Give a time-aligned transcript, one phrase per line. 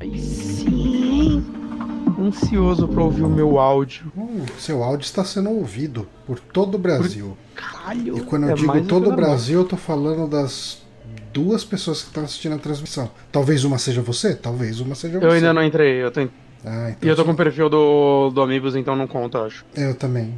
[0.00, 1.44] Aí sim.
[2.18, 4.10] Ansioso pra ouvir o meu áudio.
[4.16, 7.36] Hum, seu áudio está sendo ouvido por todo o Brasil.
[7.54, 8.18] Caralho.
[8.18, 9.16] E quando eu é digo todo o.
[9.16, 10.82] Brasil, eu tô falando das
[11.32, 13.10] duas pessoas que estão assistindo a transmissão.
[13.30, 15.26] Talvez uma seja você, talvez uma seja você.
[15.26, 16.20] Eu ainda não entrei, eu tô...
[16.64, 19.44] Ah, então E eu tô com o perfil do, do Amigos, então não conta, eu
[19.44, 19.64] acho.
[19.76, 20.34] Eu também.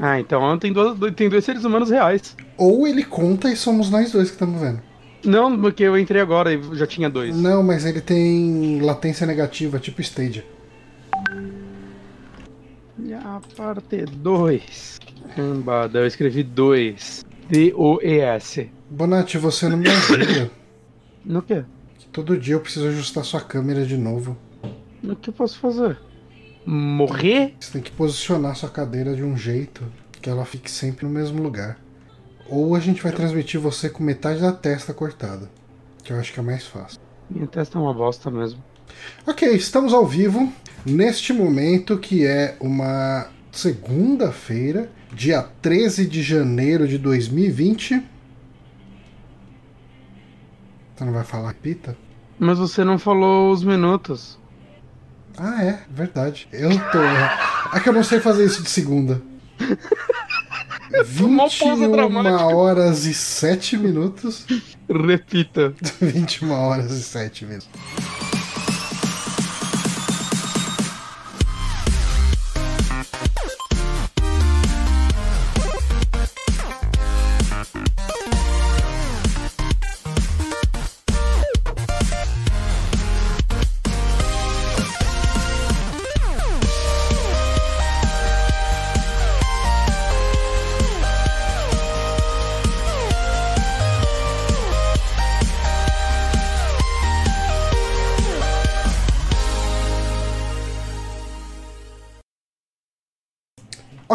[0.00, 2.36] Ah, então tem, duas, tem dois seres humanos reais.
[2.56, 4.80] Ou ele conta e somos nós dois que estamos vendo.
[5.24, 7.36] Não, porque eu entrei agora e já tinha dois.
[7.36, 10.44] Não, mas ele tem latência negativa, tipo Stadia.
[12.98, 15.00] E a parte 2.
[15.34, 17.24] Cambada, eu escrevi 2.
[17.48, 18.70] D-O-E-S.
[18.88, 20.50] Bonatti, você não me ajuda.
[21.22, 21.62] No que?
[22.12, 24.38] Todo dia eu preciso ajustar sua câmera de novo.
[25.02, 25.98] O que eu posso fazer?
[26.64, 27.54] Morrer?
[27.60, 29.84] Você tem que posicionar sua cadeira de um jeito
[30.20, 31.78] que ela fique sempre no mesmo lugar.
[32.50, 35.48] Ou a gente vai transmitir você com metade da testa cortada.
[36.02, 36.98] Que eu acho que é mais fácil.
[37.30, 38.62] Minha testa é uma bosta mesmo.
[39.24, 40.52] Ok, estamos ao vivo
[40.84, 48.02] neste momento que é uma segunda-feira, dia 13 de janeiro de 2020.
[50.96, 51.96] Você não vai falar pita?
[52.36, 54.38] Mas você não falou os minutos.
[55.38, 56.48] Ah, é, verdade.
[56.52, 56.98] Eu tô.
[57.76, 59.22] É que eu não sei fazer isso de segunda.
[61.20, 62.46] Uma pausa 21 dramática.
[62.46, 64.44] horas e 7 minutos.
[64.88, 65.72] Repita.
[66.00, 67.68] 21 horas e 7 minutos.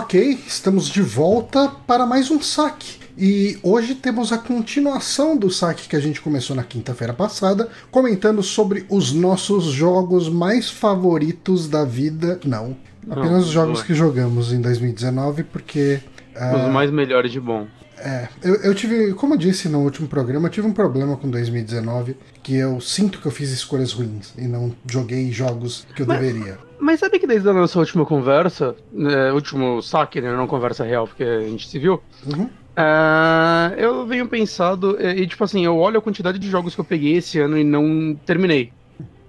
[0.06, 3.00] Ok, estamos de volta para mais um saque.
[3.18, 8.44] E hoje temos a continuação do saque que a gente começou na quinta-feira passada, comentando
[8.44, 12.40] sobre os nossos jogos mais favoritos da vida.
[12.46, 12.78] Não,
[13.10, 13.86] apenas os jogos não.
[13.88, 16.00] que jogamos em 2019, porque.
[16.36, 17.66] ah, Os mais melhores de bom.
[17.98, 21.30] É, eu, eu tive, como eu disse no último programa, eu tive um problema com
[21.30, 26.06] 2019, que eu sinto que eu fiz escolhas ruins e não joguei jogos que eu
[26.08, 26.58] Mas- deveria.
[26.78, 31.08] Mas sabe que desde a nossa última conversa, né, último saque, né, não conversa real,
[31.08, 32.50] porque a gente se viu, Uhum.
[32.76, 36.82] ah, eu venho pensado, e, e, tipo assim, eu olho a quantidade de jogos que
[36.82, 38.72] eu peguei esse ano e não terminei.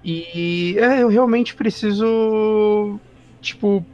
[0.05, 2.99] E é, eu realmente preciso,
[3.41, 3.84] tipo,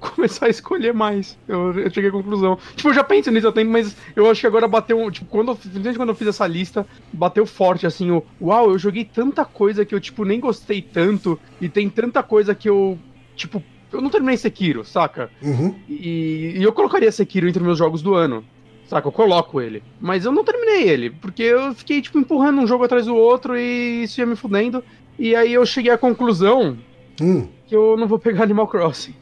[0.00, 1.36] começar a escolher mais.
[1.46, 2.58] Eu, eu cheguei à conclusão.
[2.74, 5.50] Tipo, eu já penso nisso há tempo, mas eu acho que agora bateu, tipo, quando,
[5.52, 9.84] eu- quando eu fiz essa lista, bateu forte, assim, o, uau, eu joguei tanta coisa
[9.84, 12.98] que eu, tipo, nem gostei tanto, e tem tanta coisa que eu,
[13.36, 13.62] tipo,
[13.92, 15.30] eu não terminei Sekiro, saca?
[15.42, 15.74] Uhum.
[15.88, 18.44] E, e eu colocaria Sekiro entre meus jogos do ano.
[18.86, 19.06] Saca?
[19.06, 19.82] Eu coloco ele.
[20.00, 23.56] Mas eu não terminei ele, porque eu fiquei, tipo, empurrando um jogo atrás do outro
[23.56, 24.82] e isso ia me fudendo.
[25.18, 26.76] E aí eu cheguei à conclusão
[27.22, 27.46] Hum.
[27.66, 29.14] que eu não vou pegar Animal Crossing.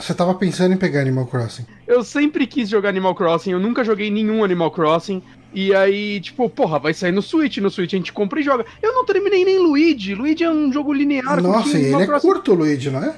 [0.00, 1.66] Você tava pensando em pegar Animal Crossing.
[1.86, 5.22] Eu sempre quis jogar Animal Crossing, eu nunca joguei nenhum Animal Crossing.
[5.52, 8.64] E aí, tipo, porra, vai sair no Switch, no Switch a gente compra e joga.
[8.80, 10.14] Eu não terminei nem Luigi.
[10.14, 11.42] Luigi é um jogo linear.
[11.42, 13.14] Nossa, e ele é Crossing- curto, Luigi, não é?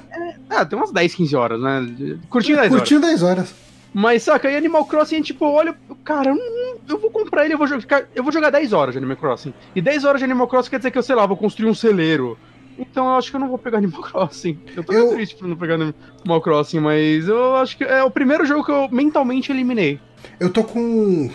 [0.49, 1.87] Ah, tem umas 10, 15 horas, né?
[2.29, 2.79] Curtinho 10 horas.
[2.81, 3.53] Curtinho 10 horas.
[3.93, 7.57] Mas saca, aí Animal Crossing, tipo, olha, cara, eu, não- eu vou comprar ele, eu
[7.59, 8.05] vou jogar.
[8.15, 9.53] Eu vou jogar 10 horas de Animal Crossing.
[9.75, 11.75] E 10 horas de Animal Crossing quer dizer que eu, sei lá, vou construir um
[11.75, 12.35] celeiro.
[12.77, 14.57] Então eu acho que eu não vou pegar Animal Crossing.
[14.75, 18.03] Eu tô meio Eu- triste por não pegar Animal Crossing, mas eu acho que é
[18.03, 19.99] o primeiro jogo que eu mentalmente eliminei.
[20.39, 21.29] Eu tô com.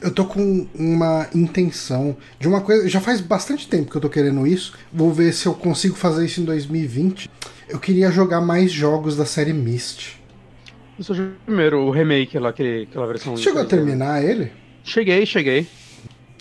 [0.00, 2.86] Eu tô com uma intenção de uma coisa.
[2.88, 4.74] Já faz bastante tempo que eu tô querendo isso.
[4.92, 7.30] Vou ver se eu consigo fazer isso em 2020.
[7.68, 10.16] Eu queria jogar mais jogos da série Myst.
[10.98, 13.34] Eu só joguei primeiro, o remake lá, aquele, aquela versão.
[13.36, 14.52] Chegou a terminar ele?
[14.84, 15.66] Cheguei, cheguei.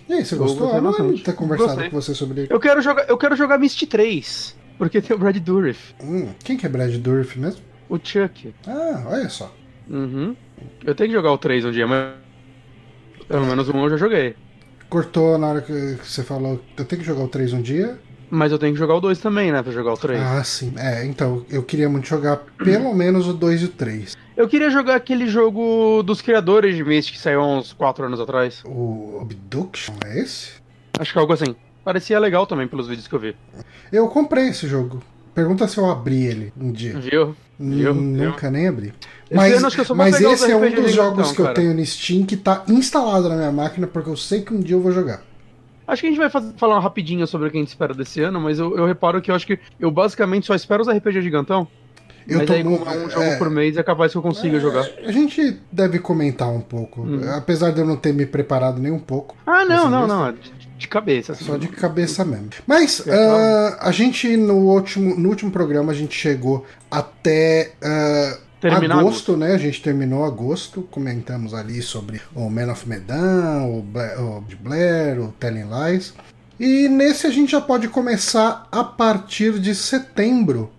[0.08, 0.74] E aí, você gostou?
[0.76, 1.90] Eu não lembro de ter conversado Gostei.
[1.90, 2.48] com você sobre ele.
[2.52, 6.58] Eu quero jogar, eu quero jogar Myst 3, porque tem o Brad Dourif, Hum, quem
[6.58, 7.62] que é Brad Dourif mesmo?
[7.90, 8.54] o Chuck.
[8.68, 9.54] Ah, olha só.
[9.90, 10.36] Uhum.
[10.84, 12.14] Eu tenho que jogar o 3 um dia, mas.
[13.28, 14.36] Pelo menos um eu já joguei.
[14.90, 16.62] Cortou na hora que você falou.
[16.78, 17.98] Eu tenho que jogar o 3 um dia.
[18.30, 19.62] Mas eu tenho que jogar o 2 também, né?
[19.62, 20.20] Pra jogar o 3.
[20.20, 20.74] Ah, sim.
[20.78, 24.16] É, então, eu queria muito jogar pelo menos o 2 e o 3.
[24.36, 28.20] Eu queria jogar aquele jogo dos criadores de Myst que saiu há uns 4 anos
[28.20, 28.64] atrás.
[28.66, 30.54] O Abduction é esse?
[30.98, 31.56] Acho que é algo assim.
[31.84, 33.36] Parecia legal também pelos vídeos que eu vi.
[33.92, 35.02] Eu comprei esse jogo.
[35.36, 36.98] Pergunta se eu abri ele um dia.
[37.00, 37.36] Viu?
[37.60, 38.88] N- eu- Nunca nem abri.
[39.26, 42.26] Esse Mas, vou mas esse é um dos jogos gatão, que eu tenho no Steam
[42.26, 45.22] que tá instalado na minha máquina porque eu sei que um dia eu vou jogar.
[45.88, 48.22] Acho que a gente vai fazer, falar rapidinho sobre o que a gente espera desse
[48.22, 51.22] ano, mas eu, eu reparo que eu acho que eu basicamente só espero os RPG
[51.22, 51.68] gigantão.
[52.28, 53.36] Eu mas tô aí, é um jogo é.
[53.38, 54.88] por mês, é capaz que eu consiga jogar.
[55.06, 57.22] A gente deve comentar um pouco, Hum.
[57.36, 59.36] apesar de eu não ter me preparado nem um pouco.
[59.46, 60.28] Ah, não, não, não.
[60.28, 61.34] é De, de cabeça.
[61.34, 61.46] assim.
[61.46, 62.50] Só de cabeça mesmo.
[62.66, 68.38] Mas É, ah, a gente, no último, no último programa, a gente chegou até ah,
[68.64, 69.54] Terminar agosto, né?
[69.54, 75.20] A gente terminou agosto, comentamos ali sobre o Man of Medan, o, Bla o Blair,
[75.20, 76.14] o Telling Lies.
[76.58, 80.72] E nesse a gente já pode começar a partir de setembro.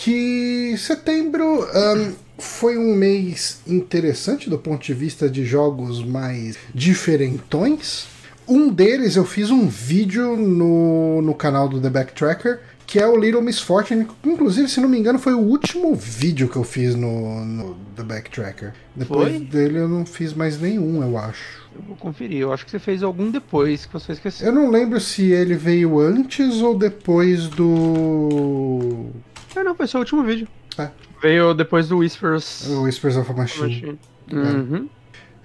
[0.00, 8.06] Que setembro ahn, foi um mês interessante do ponto de vista de jogos mais diferentões.
[8.46, 13.16] Um deles eu fiz um vídeo no, no canal do The Backtracker, que é o
[13.16, 14.06] Little Miss Fortune.
[14.24, 18.04] Inclusive, se não me engano, foi o último vídeo que eu fiz no, no The
[18.04, 18.74] Backtracker.
[18.94, 19.40] Depois Foi?
[19.40, 21.68] dele eu não fiz mais nenhum, eu acho.
[21.74, 22.38] Eu vou conferir.
[22.38, 24.46] Eu acho que você fez algum depois que você esqueceu.
[24.46, 29.10] Eu não lembro se ele veio antes ou depois do.
[29.58, 30.46] Ah, não, foi seu último vídeo.
[30.78, 30.88] É.
[31.20, 33.66] Veio depois do Whispers O Whispers of a Machine.
[33.66, 33.98] Machine.
[34.32, 34.88] Uhum.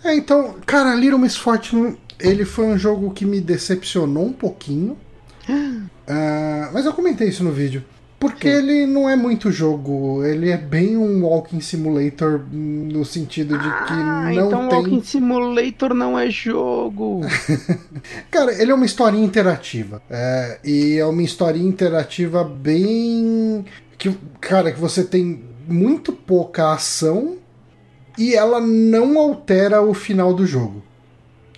[0.03, 4.97] É, então, cara, Little Miss Fortune, ele foi um jogo que me decepcionou um pouquinho.
[6.07, 7.83] Ah, mas eu comentei isso no vídeo.
[8.23, 8.57] Porque Sim.
[8.57, 13.91] ele não é muito jogo, ele é bem um walking simulator no sentido de que
[13.91, 14.79] Ah, não então tem.
[14.79, 17.19] Walking Simulator não é jogo.
[18.31, 20.01] Cara, ele é uma historinha interativa.
[20.09, 23.65] É, e é uma historinha interativa bem.
[23.97, 24.11] Que,
[24.41, 27.37] cara, que você tem muito pouca ação
[28.17, 30.83] e ela não altera o final do jogo.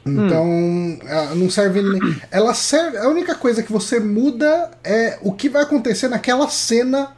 [0.05, 1.81] Então, ela não serve.
[1.81, 2.97] nem- Ela serve.
[2.97, 7.15] A única coisa que você muda é o que vai acontecer naquela cena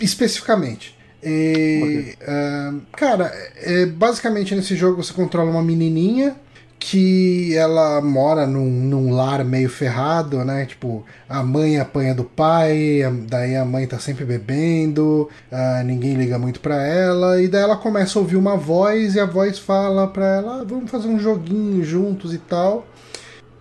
[0.00, 0.96] especificamente.
[1.22, 6.34] E, ah, cara, é, basicamente nesse jogo você controla uma menininha
[6.82, 10.66] que ela mora num, num lar meio ferrado, né?
[10.66, 16.40] Tipo, a mãe apanha do pai, daí a mãe tá sempre bebendo, ah, ninguém liga
[16.40, 20.08] muito pra ela, e daí ela começa a ouvir uma voz e a voz fala
[20.08, 22.84] pra ela: "Ah, vamos fazer um joguinho juntos e tal.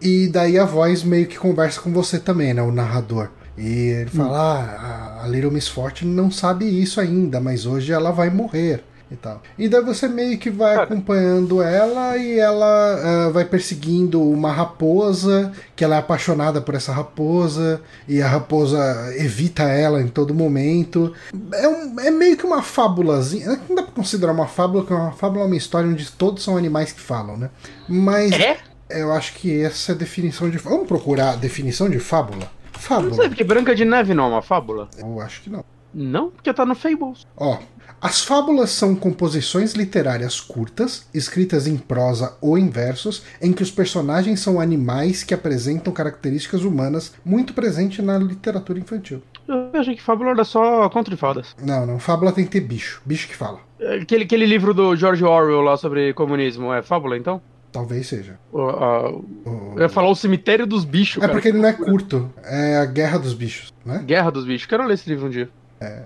[0.01, 2.61] E daí a voz meio que conversa com você também, né?
[2.63, 3.29] O narrador.
[3.55, 8.11] E ele fala: ah, a Little Miss Fortune não sabe isso ainda, mas hoje ela
[8.11, 8.83] vai morrer.
[9.11, 9.41] E, tal.
[9.57, 10.83] e daí você meio que vai Cara.
[10.85, 16.93] acompanhando ela e ela ah, vai perseguindo uma raposa, que ela é apaixonada por essa
[16.93, 18.79] raposa, e a raposa
[19.17, 21.13] evita ela em todo momento.
[21.53, 23.59] É, um- é meio que uma fábulazinha.
[23.67, 26.55] Não dá pra considerar uma fábula, porque uma fábula é uma história onde todos são
[26.55, 27.49] animais que falam, né?
[27.89, 28.57] Mas É?
[28.89, 30.57] eu acho que essa é a definição de.
[30.57, 32.39] Vamos procurar a definição de fábula?
[32.73, 33.27] Não sei, Fábula.
[33.27, 34.87] porque Branca de Neve não é uma fábula.
[34.97, 35.63] Eu acho que não.
[35.93, 37.27] Não, porque tá no Fables.
[37.35, 37.57] Ó,
[38.01, 43.69] as fábulas são composições literárias curtas, escritas em prosa ou em versos, em que os
[43.69, 49.21] personagens são animais que apresentam características humanas muito presente na literatura infantil.
[49.47, 51.55] Eu achei que fábula era só conto de fadas.
[51.61, 51.99] Não, não.
[51.99, 53.01] Fábula tem que ter bicho.
[53.05, 53.59] Bicho que fala.
[54.01, 57.41] Aquele, aquele livro do George Orwell lá sobre comunismo é fábula, então?
[57.71, 58.37] Talvez seja.
[58.53, 59.09] A-
[59.45, 61.33] O- eu ia falar o cemitério dos bichos, É cara.
[61.33, 62.29] porque ele não é curto.
[62.43, 64.03] É a Guerra dos Bichos, né?
[64.05, 64.65] Guerra dos bichos.
[64.67, 65.49] Quero ler esse livro um dia.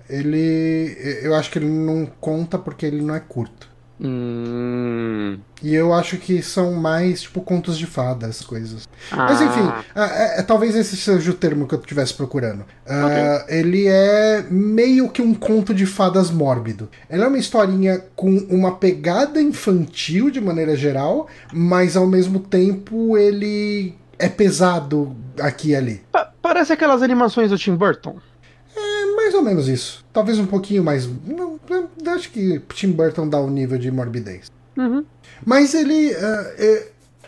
[0.10, 0.98] Ele.
[1.22, 3.74] Eu acho que ele não conta porque ele não é curto.
[3.98, 5.38] Hum.
[5.64, 8.88] E eu acho que são mais, tipo, contos de fadas, coisas.
[9.12, 9.46] Mas Ah.
[9.46, 12.66] enfim, ah, é- é- talvez esse seja o termo que eu estivesse procurando.
[12.88, 16.90] Ah, Ele é meio que um conto de fadas mórbido.
[17.10, 23.18] Ele é uma historinha com uma pegada infantil de maneira geral, mas ao mesmo tempo
[23.18, 26.02] ele é pesado aqui e ali.
[26.12, 28.18] Pa- parece aquelas animações do Tim Burton.
[29.26, 30.06] É mais ou menos isso.
[30.14, 31.10] Talvez um pouquinho mais.
[31.26, 31.60] Não,
[32.14, 34.52] acho que Tim Burton dá um nível de morbidez.
[34.78, 35.04] Uhum.
[35.44, 36.14] Mas ele.
[36.16, 36.88] ah, é-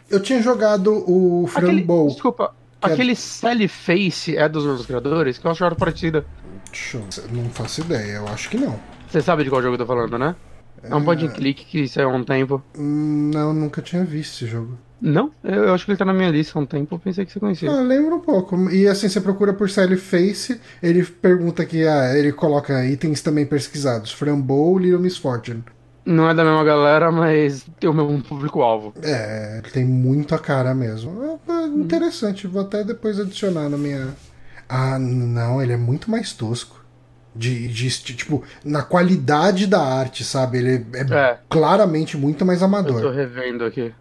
[0.10, 2.08] eu tinha jogado o Frambow.
[2.08, 6.24] desculpa, é- aquele Sally Face é dos meus criadores, que eu acho parecida.
[6.72, 8.80] Deixa eu- Não faço ideia, eu acho que não.
[9.10, 10.36] Você sabe de qual jogo eu tô falando, né?
[10.84, 12.62] É um point and click que saiu há um tempo.
[12.78, 14.78] Hum, Não, nunca tinha visto esse jogo.
[15.00, 15.32] Não?
[15.44, 17.40] Eu, acho que ele tá na minha lista há um tempo, eu pensei que você
[17.40, 17.70] conhecia.
[17.70, 18.70] Ah, lembro um pouco.
[18.72, 23.46] E assim, você procura por Sally Face, ele pergunta que ah, ele coloca itens também
[23.46, 24.12] pesquisados.
[24.12, 25.64] Frambow, Little Miss Fortune.
[26.04, 28.94] Não é da mesma galera, mas tem o mesmo público-alvo.
[29.04, 31.38] É, ele tem muito a cara mesmo.
[31.48, 34.08] É, é interessante, vou até depois adicionar na minha.
[34.70, 36.78] Ah, não, ele é muito mais tosco.
[37.36, 40.58] De, de esti- tipo, na qualidade da arte, sabe?
[40.58, 41.38] Ele é, É.
[41.48, 43.12] claramente muito mais Eu tô amador.
[43.14, 43.94] revendo aqui.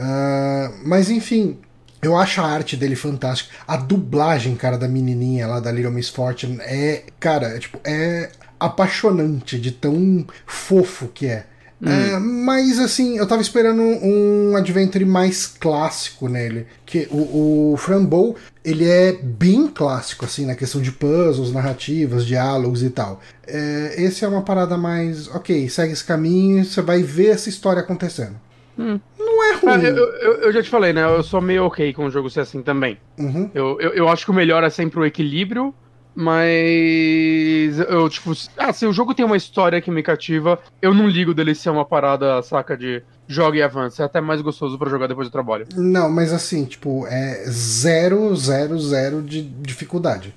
[0.00, 1.58] Ah, mas enfim,
[2.00, 3.54] eu acho a arte dele fantástica.
[3.66, 8.30] A dublagem, cara, da menininha lá da Little Miss Fortune é, cara, é, tipo, é
[8.58, 11.46] apaixonante de tão fofo que é.
[11.80, 11.88] Hum.
[11.88, 16.66] É, mas assim, eu tava esperando um, adventure mais clássico nele.
[16.84, 22.82] Que o, o Frambow, ele é bem clássico, assim, na questão de puzzles, narrativas, diálogos
[22.82, 23.20] e tal.
[23.46, 25.28] É, esse é uma parada mais.
[25.28, 28.47] Ok, segue esse caminho, você vai ver essa história acontecendo.
[28.78, 29.00] Hum.
[29.18, 29.84] Não é ruim.
[29.84, 31.02] eu, eu, eu, já te falei, né?
[31.04, 32.96] Eu sou meio ok com o jogo ser assim também.
[33.18, 33.50] Uhum.
[33.52, 35.74] Eu, eu, eu acho que o melhor é sempre o equilíbrio
[36.20, 41.06] mas eu, tipo, ah, se o jogo tem uma história que me cativa, eu não
[41.06, 44.02] ligo dele ser uma parada, saca, de joga e avança.
[44.02, 45.66] É até mais gostoso para jogar depois do trabalho.
[45.76, 50.34] Não, mas assim, tipo, é zero, zero, zero de dificuldade.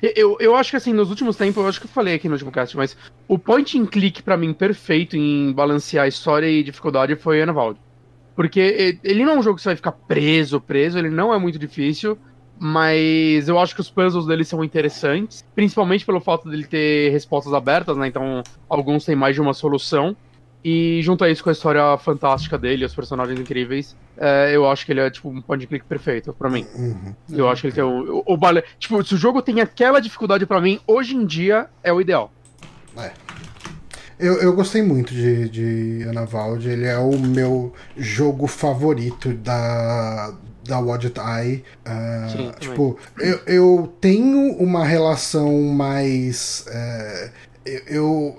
[0.00, 2.34] Eu, eu acho que assim, nos últimos tempos, eu acho que eu falei aqui no
[2.34, 7.14] último cast, mas o point and click para mim perfeito em balancear história e dificuldade
[7.16, 7.78] foi Anavald.
[8.34, 11.38] Porque ele não é um jogo que você vai ficar preso, preso, ele não é
[11.38, 12.16] muito difícil
[12.58, 17.52] mas eu acho que os puzzles dele são interessantes, principalmente pelo fato dele ter respostas
[17.54, 18.08] abertas, né?
[18.08, 20.16] Então, alguns têm mais de uma solução.
[20.64, 24.84] E junto a isso com a história fantástica dele, os personagens incríveis, é, eu acho
[24.84, 26.66] que ele é tipo um point click perfeito para mim.
[26.74, 27.14] Uhum.
[27.30, 28.64] Eu acho que ele tem o, o, o balé.
[28.78, 32.32] Tipo, se o jogo tem aquela dificuldade para mim, hoje em dia é o ideal.
[32.96, 33.12] É.
[34.18, 40.34] Eu, eu gostei muito de, de Anavald, ele é o meu jogo favorito da,
[40.64, 41.64] da Wadget Eye.
[41.86, 46.66] Uh, Sim, tipo, eu, eu tenho uma relação mais.
[46.66, 47.30] Uh,
[47.86, 48.36] eu,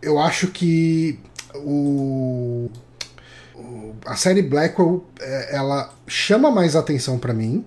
[0.00, 1.18] eu acho que
[1.64, 2.70] o,
[3.54, 7.64] o, a série Blackwell é, ela chama mais atenção para mim.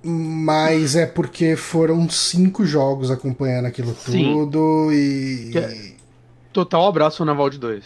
[0.00, 4.32] Mas é porque foram cinco jogos acompanhando aquilo Sim.
[4.32, 5.50] tudo e.
[5.56, 5.98] É
[6.52, 7.84] total abraço na Vault 2.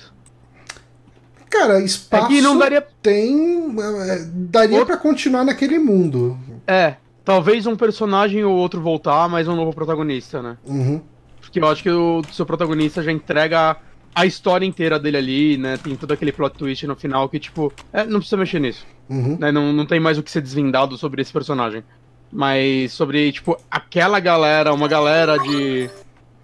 [1.50, 2.86] Cara, espaço é não daria...
[3.02, 3.74] tem.
[4.08, 6.38] É, daria para continuar naquele mundo.
[6.66, 10.56] É, talvez um personagem ou outro voltar, mas um novo protagonista, né?
[10.64, 11.00] Uhum.
[11.40, 13.76] Porque eu acho que o seu protagonista já entrega
[14.14, 15.76] a história inteira dele ali, né?
[15.76, 18.86] Tem todo aquele plot twist no final que, tipo, é, não precisa mexer nisso.
[19.08, 19.36] Uhum.
[19.38, 19.50] Né?
[19.50, 21.82] Não, não tem mais o que ser desvendado sobre esse personagem.
[22.30, 25.90] Mas sobre, tipo, aquela galera, uma galera de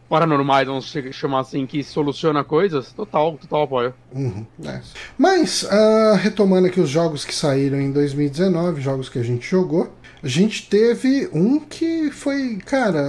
[0.09, 3.95] paranormais, vamos chamar assim, que soluciona coisas, total, total apoio.
[4.13, 4.81] Uhum, é.
[5.19, 9.93] Mas, uh, retomando aqui os jogos que saíram em 2019, jogos que a gente jogou,
[10.23, 13.03] a gente teve um que foi, cara,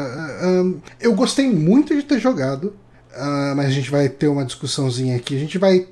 [0.43, 2.73] uh, eu gostei muito de ter jogado,
[3.15, 5.87] uh, mas a gente vai ter uma discussãozinha aqui, a gente vai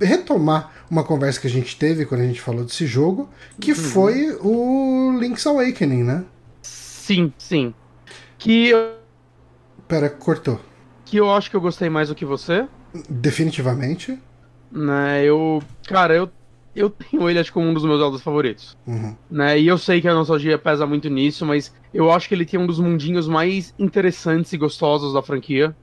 [0.00, 3.28] retomar uma conversa que a gente teve quando a gente falou desse jogo,
[3.60, 3.76] que uhum.
[3.76, 6.24] foi o Link's Awakening, né?
[6.62, 7.74] Sim, sim.
[8.38, 8.72] Que
[9.88, 10.60] Pera, cortou.
[11.04, 12.66] Que eu acho que eu gostei mais do que você.
[13.08, 14.18] Definitivamente.
[14.70, 15.62] Né, eu.
[15.86, 16.28] Cara, eu,
[16.74, 18.76] eu tenho ele acho como um dos meus jogos favoritos.
[18.86, 19.14] Uhum.
[19.30, 22.44] Né, e eu sei que a nostalgia pesa muito nisso, mas eu acho que ele
[22.44, 25.74] tem um dos mundinhos mais interessantes e gostosos da franquia.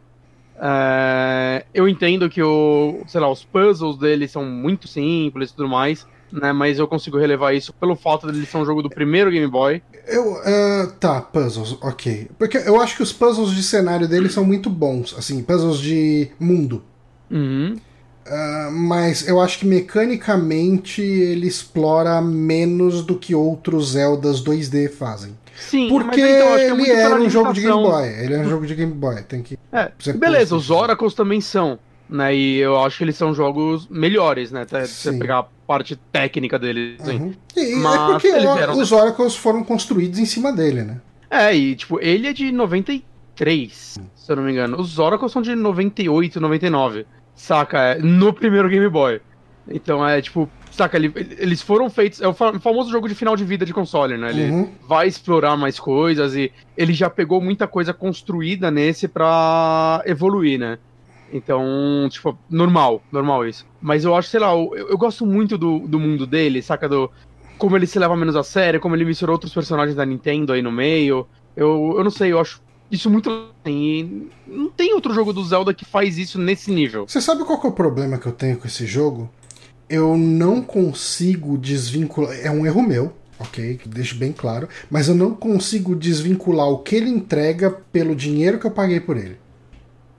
[0.60, 5.68] É, eu entendo que o, sei lá, os puzzles dele são muito simples e tudo
[5.68, 6.52] mais, né?
[6.54, 9.48] Mas eu consigo relevar isso pelo fato de ele ser um jogo do primeiro Game
[9.48, 9.82] Boy.
[10.08, 12.30] Eu, uh, tá, puzzles, ok.
[12.38, 16.30] Porque eu acho que os puzzles de cenário dele são muito bons, assim, puzzles de
[16.40, 16.84] mundo.
[17.30, 17.78] Uhum.
[18.26, 25.36] Uh, mas eu acho que mecanicamente ele explora menos do que outros Zeldas 2D fazem.
[25.56, 28.08] Sim, porque então, é ele era um jogo de Game Boy.
[28.08, 29.22] Ele é um jogo de Game Boy.
[29.24, 29.58] Tem que.
[29.72, 31.80] É, beleza, os Oracles também são
[32.14, 32.36] né?
[32.36, 34.66] E eu acho que eles são jogos melhores, né?
[34.66, 37.02] Se você pegar a parte técnica deles.
[37.02, 37.18] Assim.
[37.18, 37.34] Uhum.
[37.56, 38.80] E, Mas é porque eram...
[38.80, 41.02] os Oracles foram construídos em cima dele, né?
[41.30, 44.04] É, e tipo, ele é de 93, hum.
[44.16, 44.80] se eu não me engano.
[44.80, 47.08] Os Oracles são de 98, 99.
[47.36, 47.80] Saca?
[47.80, 49.20] É, no primeiro Game Boy.
[49.68, 52.22] Então é tipo, saca, ele, eles foram feitos.
[52.22, 54.30] É o famoso jogo de final de vida de console, né?
[54.30, 54.72] Ele uhum.
[54.88, 60.78] vai explorar mais coisas e ele já pegou muita coisa construída nesse pra evoluir, né?
[61.32, 63.66] Então, tipo, normal, normal isso.
[63.82, 66.88] Mas eu acho, sei lá, eu, eu gosto muito do, do mundo dele, saca?
[66.88, 67.10] Do,
[67.58, 70.62] como ele se leva menos a sério, como ele misturou outros personagens da Nintendo aí
[70.62, 71.28] no meio.
[71.56, 72.62] Eu, eu não sei, eu acho
[72.92, 73.50] isso muito.
[73.66, 77.08] E não tem outro jogo do Zelda que faz isso nesse nível.
[77.08, 79.30] Você sabe qual é o problema que eu tenho com esse jogo?
[79.94, 82.36] Eu não consigo desvincular.
[82.40, 83.80] É um erro meu, ok?
[83.86, 84.68] Deixo bem claro.
[84.90, 89.18] Mas eu não consigo desvincular o que ele entrega pelo dinheiro que eu paguei por
[89.18, 89.38] ele.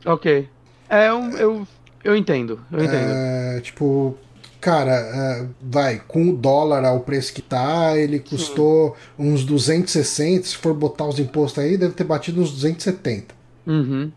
[0.07, 0.49] Ok.
[0.89, 1.69] É, eu, eu,
[2.05, 3.11] eu entendo, eu entendo.
[3.11, 4.17] É, tipo,
[4.61, 9.33] cara, é, vai, com o dólar ao preço que tá, ele custou Sim.
[9.33, 13.35] uns 260, se for botar os impostos aí, deve ter batido uns 270.
[13.67, 14.13] Uhum.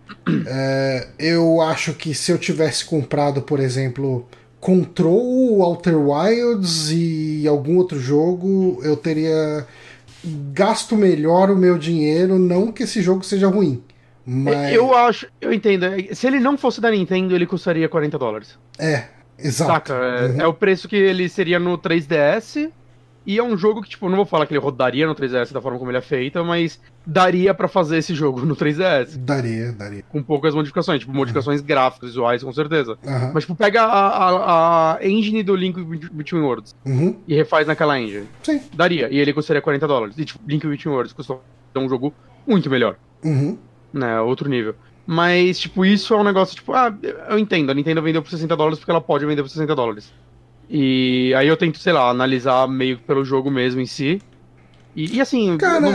[0.46, 4.28] É, eu acho que se eu tivesse comprado, por exemplo,
[4.68, 9.66] Control, Outer Wilds e algum outro jogo, eu teria
[10.52, 13.82] gasto melhor o meu dinheiro, não que esse jogo seja ruim,
[14.26, 14.74] Mas...
[14.74, 15.86] Eu acho, eu entendo.
[16.14, 18.60] Se ele não fosse da Nintendo, ele custaria 40 dólares.
[18.78, 19.06] É,
[19.40, 19.72] exato.
[19.72, 19.94] Saca?
[19.94, 20.42] É, Uhum.
[20.42, 22.70] é o preço que ele seria no 3DS.
[23.28, 25.60] E é um jogo que, tipo, não vou falar que ele rodaria no 3DS da
[25.62, 29.18] forma como ele é feito, mas daria pra fazer esse jogo no 3DS.
[29.18, 30.02] Daria, daria.
[30.10, 32.98] Com poucas modificações, tipo, modificações gráficas, visuais, com certeza.
[33.06, 33.32] Aham.
[33.34, 35.78] Mas, tipo, pega a, a, a engine do Link
[36.14, 37.18] Between Worlds Uhum.
[37.28, 38.28] e refaz naquela engine.
[38.44, 38.62] Sim.
[38.74, 39.10] Daria.
[39.12, 40.16] E ele custaria 40 dólares.
[40.18, 41.44] E, tipo, Link Between Worlds custou
[41.76, 42.14] um jogo
[42.48, 42.96] muito melhor.
[43.26, 43.58] Uhum.
[43.94, 44.74] né, outro nível.
[45.06, 46.94] Mas, tipo, isso é um negócio, tipo, ah,
[47.30, 50.12] eu entendo, a Nintendo vendeu por 60 dólares porque ela pode vender por 60 dólares.
[50.70, 54.22] E aí eu tento, sei lá, analisar meio pelo jogo mesmo em si.
[54.96, 55.92] E, e assim, Cara, não,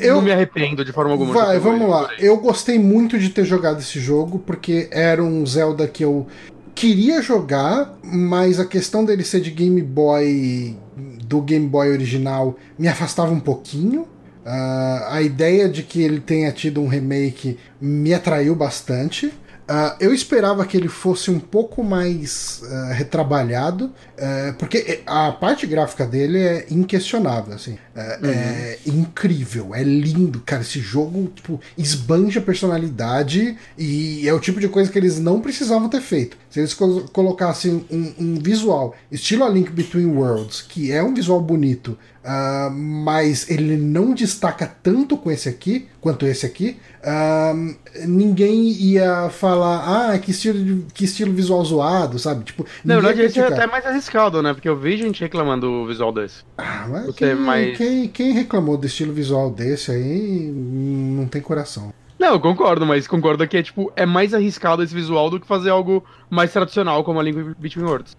[0.00, 1.32] eu- não me arrependo de forma alguma.
[1.34, 2.10] Vai, vamos lá.
[2.18, 6.26] Eu gostei muito de ter jogado esse jogo, porque era um Zelda que eu
[6.74, 10.76] queria jogar, mas a questão dele ser de Game Boy,
[11.24, 14.06] do Game Boy original, me afastava um pouquinho.
[14.46, 19.30] Ah, a ideia de que ele tenha tido um remake me atraiu bastante.
[19.70, 25.66] Ah, eu esperava que ele fosse um pouco mais ah, retrabalhado, eh, porque a parte
[25.66, 27.76] gráfica dele é inquestionável, assim.
[27.94, 30.62] É, é incrível, é lindo, cara.
[30.62, 35.88] Esse jogo, tipo, esbanja personalidade e é o tipo de coisa que eles não precisavam
[35.88, 36.36] ter feito.
[36.48, 41.12] Se eles colo- colocassem um, um visual estilo A Link Between Worlds, que é um
[41.12, 41.98] visual bonito,
[42.30, 47.54] ah, mas ele não destaca tanto com esse aqui, quanto esse aqui, ah,
[48.06, 52.44] ninguém ia falar, ah, que estilo, que estilo visual zoado, sabe?
[52.44, 54.52] Tipo, Na verdade, esse é até mais arriscado, né?
[54.52, 56.44] Porque eu vi gente reclamando do visual desse.
[56.58, 61.16] Ah, mas Você quem, é mais- quem, quem reclamou do estilo visual desse aí hum,
[61.18, 61.94] não tem coração.
[62.18, 65.46] Não, eu concordo, mas concordo que é, tipo, é mais arriscado esse visual do que
[65.46, 68.16] fazer algo mais tradicional como a Link Between Worlds.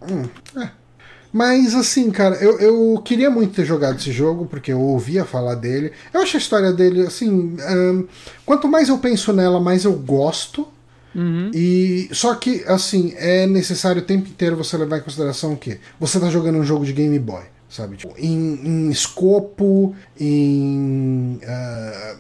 [1.32, 5.56] Mas assim, cara, eu, eu queria muito ter jogado esse jogo, porque eu ouvia falar
[5.56, 5.92] dele.
[6.14, 7.56] Eu acho a história dele, assim.
[7.62, 8.04] ahn,
[8.46, 10.68] quanto mais eu penso nela, mais eu gosto.
[11.14, 11.52] Uhum.
[11.54, 15.80] E só que, assim, é necessário o tempo inteiro você levar em consideração o quê?
[16.00, 17.98] Você tá jogando um jogo de Game Boy, sabe?
[17.98, 21.40] Tipo, em, em escopo, em.
[21.46, 22.16] ah,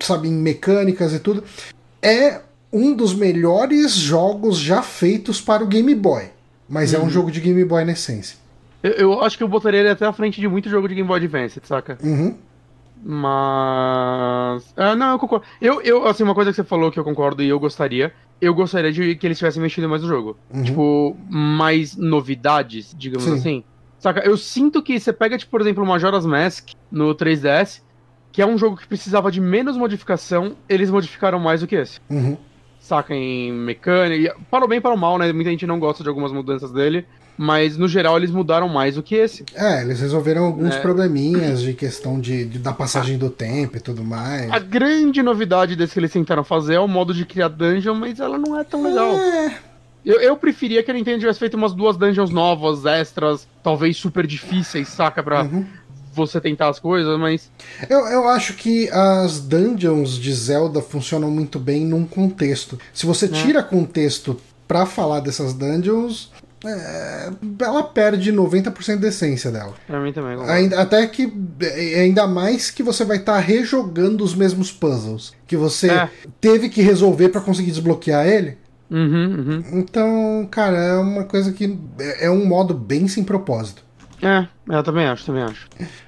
[0.00, 1.44] sabe, em mecânicas e tudo.
[2.00, 2.40] É
[2.72, 6.24] um dos melhores jogos já feitos para o Game Boy.
[6.68, 8.43] Mas é um jogo de Game Boy na essência.
[8.84, 11.08] Eu, eu acho que eu botaria ele até à frente de muito jogo de Game
[11.08, 11.96] Boy Advance, saca?
[12.04, 12.36] Uhum.
[13.02, 14.74] Mas.
[14.76, 15.46] Ah, não, eu concordo.
[15.60, 18.12] Eu, eu, assim, uma coisa que você falou que eu concordo e eu gostaria.
[18.40, 20.36] Eu gostaria de que eles tivessem mexido mais no jogo.
[20.52, 20.62] Uhum.
[20.62, 23.34] Tipo, mais novidades, digamos Sim.
[23.34, 23.64] assim.
[23.98, 24.20] Saca?
[24.20, 27.80] Eu sinto que você pega, tipo, por exemplo, Majora's Mask no 3DS,
[28.30, 32.00] que é um jogo que precisava de menos modificação, eles modificaram mais do que esse.
[32.10, 32.36] Uhum.
[32.78, 33.14] Saca?
[33.14, 34.34] Em mecânica.
[34.34, 35.32] e Para o bem e para o mal, né?
[35.32, 37.06] Muita gente não gosta de algumas mudanças dele.
[37.36, 39.44] Mas no geral eles mudaram mais do que esse.
[39.54, 40.80] É, eles resolveram alguns É.
[40.80, 44.50] probleminhas de questão de, de- da passagem do tempo e tudo mais.
[44.52, 48.20] A grande novidade desse que eles tentaram fazer é o modo de criar dungeon, mas
[48.20, 49.14] ela não é tão legal.
[49.16, 49.58] É,
[50.04, 54.26] Eu, eu preferia que a Nintendo tivesse feito umas duas dungeons novas, extras, talvez super
[54.26, 55.22] difíceis, saca?
[55.22, 55.64] Pra Uhum.
[56.12, 57.50] você tentar as coisas, mas.
[57.88, 62.78] Eu, eu acho que as dungeons de Zelda funcionam muito bem num contexto.
[62.92, 66.30] Se você tira contexto pra falar dessas dungeons,
[66.66, 69.74] é, ela perde 90% da essência dela.
[69.86, 70.36] Pra mim também.
[70.48, 71.32] Ainda, até que.
[71.60, 76.08] é, Ainda mais que você vai estar rejogando os mesmos puzzles que você É.
[76.40, 78.58] teve que resolver pra conseguir desbloquear ele.
[78.90, 79.64] Uhum, uhum.
[79.72, 81.78] Então, cara, é uma coisa que.
[81.98, 83.82] É é um modo bem sem propósito.
[84.22, 85.66] É, eu também acho, também acho.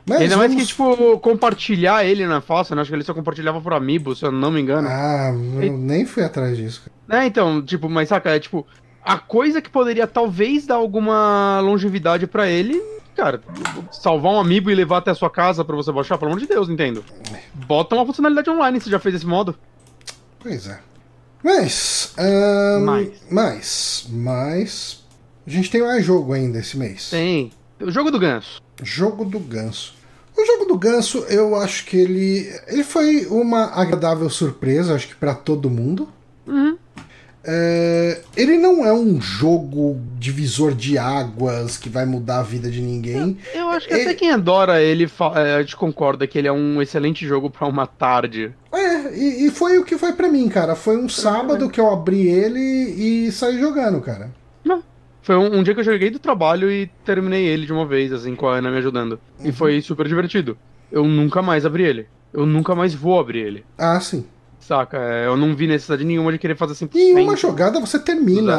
[0.09, 2.81] Mas Ainda mais que, vamos- tipo, compartilhar ele não é fácil, né?
[2.81, 4.89] Acho que ele só compartilhava por Amiibo, se eu não me engano.
[4.89, 6.83] Ah, eu nem fui atrás disso.
[7.09, 7.23] cara.
[7.23, 8.67] É, então, tipo, mas saca, é tipo,
[9.07, 12.83] a coisa que poderia talvez dar alguma longevidade pra ele,
[13.15, 13.41] cara,
[13.93, 16.49] salvar um amiibo e levar até a sua casa pra você baixar, pelo amor de
[16.49, 17.05] Deus, Nintendo.
[17.55, 19.57] Bota uma funcionalidade online se já fez esse modo.
[20.41, 20.81] Pois é.
[21.43, 22.13] Mas.
[22.19, 23.11] ahn, Mais.
[23.31, 24.07] mais.
[24.11, 25.07] Mas.
[25.47, 27.11] A gente tem mais jogo ainda esse mês.
[27.11, 27.53] Tem.
[27.81, 28.61] O jogo do ganso.
[28.83, 29.95] Jogo do Ganso.
[30.37, 32.53] O jogo do Ganso, eu acho que ele.
[32.67, 36.09] Ele foi uma agradável surpresa, acho que pra todo mundo.
[36.47, 36.77] Uhum.
[37.49, 42.83] É, ele não é um jogo divisor de águas que vai mudar a vida de
[42.83, 43.39] ninguém.
[43.55, 45.05] Eu acho que Ele- até quem adora ele,
[45.37, 48.53] é, a gente concorda que ele é um excelente jogo pra uma tarde.
[48.73, 50.75] É, e, e foi o que foi pra mim, cara.
[50.75, 54.31] Foi um sábado que eu abri ele e saí jogando, cara.
[54.65, 54.83] Não.
[55.23, 58.13] Foi um, um dia que eu cheguei do trabalho e terminei ele de uma vez,
[58.13, 59.21] assim, com a Ana me ajudando.
[59.45, 60.59] E foi super divertido.
[60.91, 62.07] Eu nunca mais abri ele.
[62.33, 63.65] Eu nunca mais vou abrir ele.
[63.79, 64.25] Ah, sim.
[64.67, 64.99] Saca?
[64.99, 66.97] É, Eu não vi necessidade nenhuma de querer fazer 100%.
[66.97, 68.57] em uma jogada você termina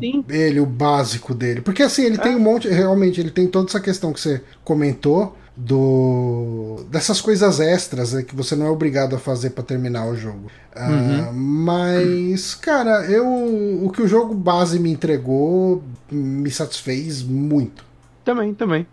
[0.00, 0.24] Sim.
[0.28, 1.60] ele, o básico dele.
[1.60, 2.68] Porque assim, ele tem um monte.
[2.68, 5.36] Realmente, ele tem toda essa questão que você comentou.
[5.56, 10.16] do dessas coisas extras né, que você não é obrigado a fazer para terminar o
[10.16, 10.50] jogo.
[10.74, 11.30] Ah, uhum.
[11.30, 17.84] Uh, mas, cara, eu o que o jogo base me entregou me satisfez muito.
[18.24, 18.86] Também, também.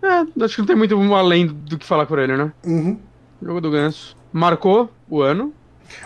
[0.00, 2.52] É, acho que não tem muito além do que falar por ele, né?
[2.64, 2.96] Uhum.
[3.42, 4.16] Jogo do Ganso.
[4.32, 5.52] Marcou o ano.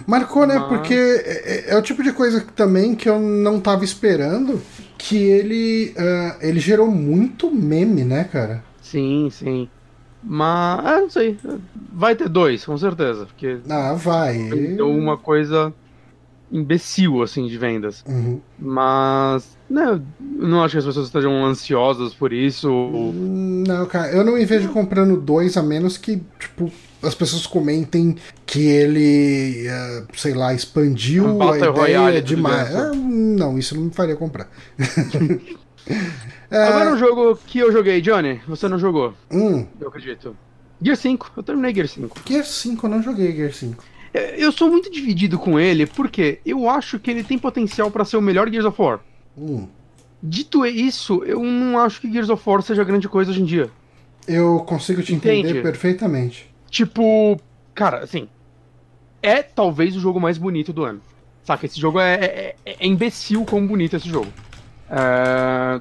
[0.07, 0.59] Marcou, né?
[0.59, 0.69] Mas...
[0.69, 4.61] Porque é, é, é, o tipo de coisa também que eu não tava esperando.
[4.99, 8.63] Que ele, uh, ele gerou muito meme, né, cara?
[8.81, 9.69] Sim, sim.
[10.23, 11.37] Mas, ah, não sei.
[11.93, 13.27] Vai ter dois, com certeza.
[13.27, 14.39] Porque ah, vai.
[14.77, 15.75] Deu uma coisa
[16.53, 18.05] imbecil, assim, de vendas.
[18.07, 18.41] Uhum.
[18.59, 20.01] Mas, né,
[20.39, 22.71] eu não acho que as pessoas estejam ansiosas por isso.
[22.71, 26.71] Não, cara, eu não me vejo comprando dois, a menos que, tipo,
[27.03, 32.75] as pessoas comentem que ele, uh, sei lá, expandiu um a ideia demais.
[32.75, 34.49] Ah, não, isso não me faria comprar.
[36.51, 36.57] é...
[36.69, 39.15] Agora um jogo que eu joguei, Johnny, você não jogou.
[39.31, 39.67] Hum.
[39.81, 40.37] Eu acredito.
[40.81, 42.21] Gear 5, eu terminei Gear 5.
[42.27, 43.85] Gear 5, eu não joguei Gear 5.
[44.15, 48.05] É, eu sou muito dividido com ele, porque eu acho que ele tem potencial para
[48.05, 49.01] ser o melhor Gears of War.
[49.37, 49.67] Hum.
[50.23, 53.71] Dito isso, eu não acho que Gears of War seja grande coisa hoje em dia.
[54.29, 55.49] Eu consigo te Entende?
[55.49, 56.52] entender perfeitamente.
[56.73, 57.39] Tipo,
[57.75, 58.27] cara, assim,
[59.23, 61.03] é talvez o jogo mais bonito do ano.
[61.45, 61.67] Saca?
[61.67, 64.33] Esse jogo é, é, é, é imbecil como bonito esse jogo.
[64.89, 65.81] É...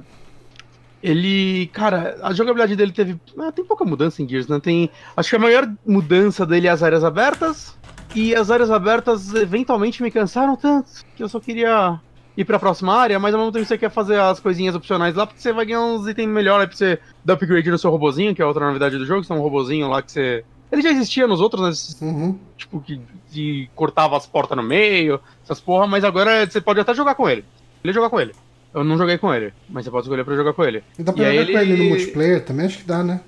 [1.02, 3.18] Ele, cara, a jogabilidade dele teve.
[3.38, 4.60] Ah, tem pouca mudança em Gears, né?
[4.60, 4.90] Tem.
[5.16, 7.76] Acho que a maior mudança dele é as áreas abertas.
[8.14, 11.98] E as áreas abertas eventualmente me cansaram tanto que eu só queria
[12.36, 15.26] ir pra próxima área, mas ao mesmo tempo você quer fazer as coisinhas opcionais lá,
[15.26, 18.42] porque você vai ganhar uns itens melhores pra você dar upgrade no seu robozinho, que
[18.42, 21.26] é outra novidade do jogo, que é um robozinho lá que você ele já existia
[21.26, 22.08] nos outros, né?
[22.08, 22.38] Uhum.
[22.56, 26.94] Tipo, que, que, cortava as portas no meio, essas porra, mas agora você pode até
[26.94, 27.44] jogar com ele.
[27.84, 28.32] Ele jogar com ele.
[28.72, 30.82] Eu não joguei com ele, mas você pode escolher pra jogar com ele.
[30.98, 31.52] E dá pra e jogar ele...
[31.52, 32.66] com ele no multiplayer também?
[32.66, 33.20] Acho que dá, né?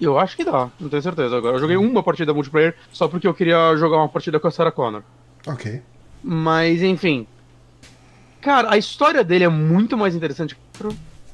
[0.00, 1.56] Eu acho que dá, não tenho certeza agora.
[1.56, 1.90] Eu joguei uhum.
[1.90, 5.02] uma partida multiplayer só porque eu queria jogar uma partida com a Sarah Connor.
[5.46, 5.82] Ok.
[6.22, 7.26] Mas, enfim.
[8.40, 10.56] Cara, a história dele é muito mais interessante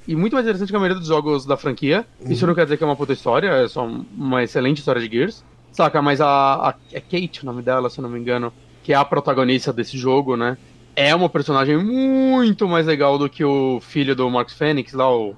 [0.06, 2.06] e muito mais interessante que a maioria dos jogos da franquia.
[2.20, 2.32] Uhum.
[2.32, 5.14] Isso não quer dizer que é uma puta história, é só uma excelente história de
[5.14, 5.44] Gears.
[5.72, 6.28] Saca, mas a,
[6.70, 9.72] a, é Kate o nome dela, se eu não me engano, que é a protagonista
[9.72, 10.56] desse jogo, né?
[10.94, 15.34] É uma personagem muito mais legal do que o filho do Mark Fênix, lá, o.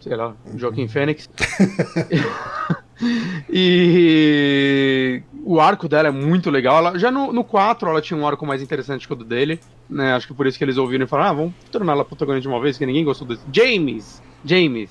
[0.00, 0.88] Sei lá, Joaquim uhum.
[0.88, 1.28] Fênix.
[3.50, 6.78] e o arco dela é muito legal.
[6.78, 9.60] Ela, já no, no 4 ela tinha um arco mais interessante que o do dele.
[9.88, 10.12] Né?
[10.12, 12.48] Acho que por isso que eles ouviram e falaram: ah, vamos tornar ela protagonista de
[12.48, 13.42] uma vez, que ninguém gostou desse.
[13.52, 14.20] James!
[14.44, 14.90] James!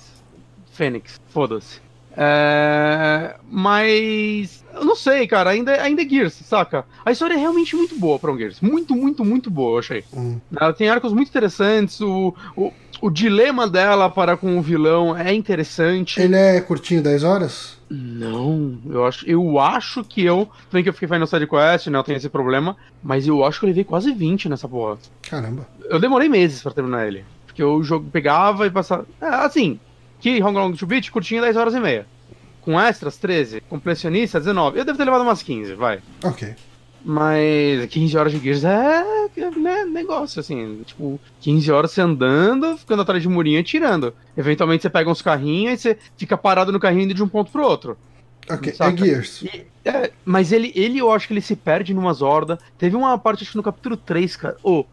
[0.72, 1.82] Fênix, foda-se.
[2.16, 3.36] É...
[3.50, 4.64] Mas.
[4.74, 5.50] Eu não sei, cara.
[5.50, 6.86] Ainda, ainda é Gears, saca?
[7.06, 8.62] A história é realmente muito boa pra um Gears.
[8.62, 10.06] Muito, muito, muito boa, eu achei.
[10.14, 10.40] Hum.
[10.58, 12.00] Ela tem arcos muito interessantes.
[12.00, 16.22] O, o, o dilema dela para com o vilão é interessante.
[16.22, 17.75] Ele é curtinho 10 horas?
[17.90, 20.50] Não, eu acho, eu acho que eu.
[20.70, 21.98] Também que eu fiquei Final Side Quest, né?
[21.98, 22.76] Eu tenho esse problema.
[23.04, 24.98] Mas eu acho que eu levei quase 20 nessa porra.
[25.22, 25.68] Caramba.
[25.84, 27.24] Eu demorei meses para terminar ele.
[27.46, 29.06] Porque o jogo pegava e passava.
[29.22, 29.80] É, assim,
[30.20, 32.08] que Hong Long to Beat, curtinho 10 horas e meia.
[32.62, 33.62] Com extras, 13.
[33.62, 34.80] Completionista, 19.
[34.80, 36.02] Eu devo ter levado umas 15, vai.
[36.24, 36.56] Ok.
[37.08, 39.06] Mas 15 horas de Gears é,
[39.56, 40.82] né, negócio, assim.
[40.84, 44.12] Tipo, 15 horas você andando, ficando atrás de murinho e tirando.
[44.36, 47.52] Eventualmente você pega uns carrinhos e você fica parado no carrinho indo de um ponto
[47.52, 47.96] pro outro.
[48.50, 49.04] Ok, é saca?
[49.04, 49.44] é Gears.
[49.44, 52.58] E, é, mas ele, ele, eu acho que ele se perde numas hordas.
[52.76, 54.58] Teve uma parte, acho que no capítulo 3, cara.
[54.64, 54.84] Oh,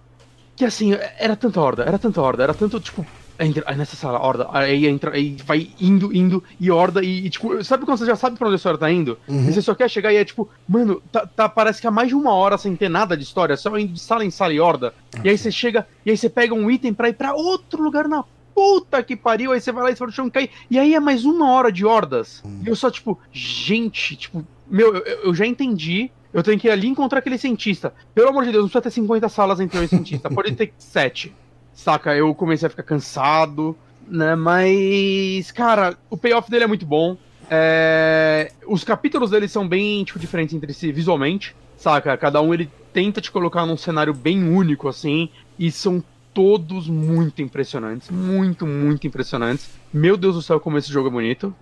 [0.55, 3.07] que assim, era tanta horda, era tanta horda, era tanto, tipo,
[3.43, 7.63] Entra, nessa sala, horda, aí entra, aí vai indo, indo, e horda, e, e, tipo,
[7.65, 9.19] sabe quando você já sabe pra onde a história tá indo?
[9.27, 9.49] Uhum.
[9.49, 12.09] E você só quer chegar e é tipo, mano, tá, tá, parece que há mais
[12.09, 14.61] de uma hora sem ter nada de história, só indo de sala em sala e
[14.61, 14.95] horda.
[15.09, 15.23] Okay.
[15.25, 18.07] E aí você chega, e aí você pega um item pra ir pra outro lugar
[18.07, 18.25] na
[18.55, 21.01] puta que pariu, aí você vai lá e você fala, chão cai, e aí é
[21.01, 22.43] mais uma hora de hordas.
[22.45, 22.63] Uhum.
[22.65, 26.71] E eu só, tipo, gente, tipo, meu, eu, eu já entendi eu tenho que ir
[26.71, 27.93] ali encontrar aquele cientista.
[28.15, 30.31] Pelo amor de Deus, não precisa ter 50 salas entre eu e o cientista.
[30.31, 31.31] Pode ter 7
[31.75, 32.15] saca?
[32.15, 34.35] Eu comecei a ficar cansado, né?
[34.35, 37.17] Mas, cara, o payoff dele é muito bom.
[37.51, 38.53] É...
[38.67, 42.17] Os capítulos dele são bem, tipo, diferentes entre si visualmente, saca?
[42.17, 47.43] Cada um ele tenta te colocar num cenário bem único, assim, e são todos muito
[47.43, 48.11] impressionantes.
[48.11, 49.71] Muito, muito impressionantes.
[49.93, 51.55] Meu Deus do céu, como esse jogo é bonito,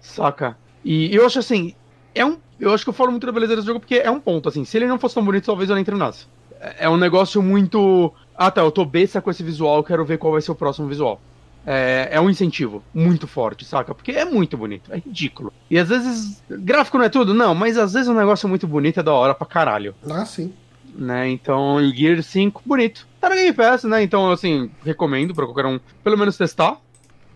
[0.00, 0.56] saca?
[0.84, 1.74] E eu acho assim,
[2.14, 2.38] é um.
[2.58, 4.64] Eu acho que eu falo muito da beleza desse jogo porque é um ponto, assim.
[4.64, 6.26] Se ele não fosse tão bonito, talvez eu nem treinasse.
[6.60, 10.18] É, é um negócio muito ah tá, eu tô besta com esse visual, quero ver
[10.18, 11.20] qual vai ser o próximo visual.
[11.66, 13.94] É, é um incentivo muito forte, saca?
[13.94, 15.52] Porque é muito bonito, é ridículo.
[15.70, 17.32] E às vezes, gráfico não é tudo?
[17.32, 19.94] Não, mas às vezes um negócio muito bonito é da hora pra caralho.
[20.08, 20.52] Ah, sim.
[20.94, 23.06] Né, então, o Gear 5, bonito.
[23.20, 24.02] Tá no Game Pass, né?
[24.02, 26.76] Então, assim, recomendo pra qualquer um, pelo menos testar.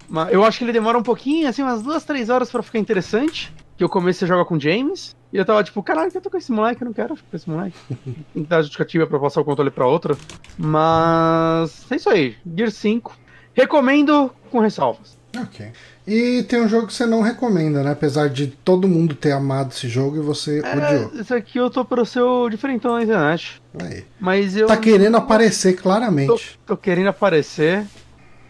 [0.08, 2.78] Mas eu acho que ele demora um pouquinho, assim, umas duas, três horas pra ficar
[2.78, 3.52] interessante.
[3.76, 5.16] Que o começo você joga com James.
[5.32, 7.36] E eu tava tipo, caralho, eu tô com esse moleque, eu não quero ficar com
[7.36, 7.76] esse moleque.
[8.32, 10.16] Tem que dar justificativa pra passar o controle pra outra.
[10.56, 11.84] Mas.
[11.90, 12.36] É isso aí.
[12.56, 13.16] Gear 5.
[13.54, 15.18] Recomendo com ressalvas.
[15.36, 15.66] Ok.
[16.06, 17.92] E tem um jogo que você não recomenda, né?
[17.92, 21.20] Apesar de todo mundo ter amado esse jogo e você É, odiou.
[21.20, 23.60] isso aqui eu tô pro seu diferentão na internet.
[23.82, 24.04] Aí.
[24.18, 24.66] Mas eu.
[24.66, 26.58] Tá querendo aparecer claramente.
[26.64, 27.84] Tô querendo aparecer.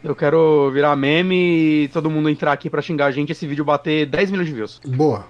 [0.04, 3.46] Eu quero virar meme e todo mundo entrar aqui pra xingar a gente e esse
[3.48, 4.80] vídeo bater 10 milhões de views.
[4.86, 5.26] Boa.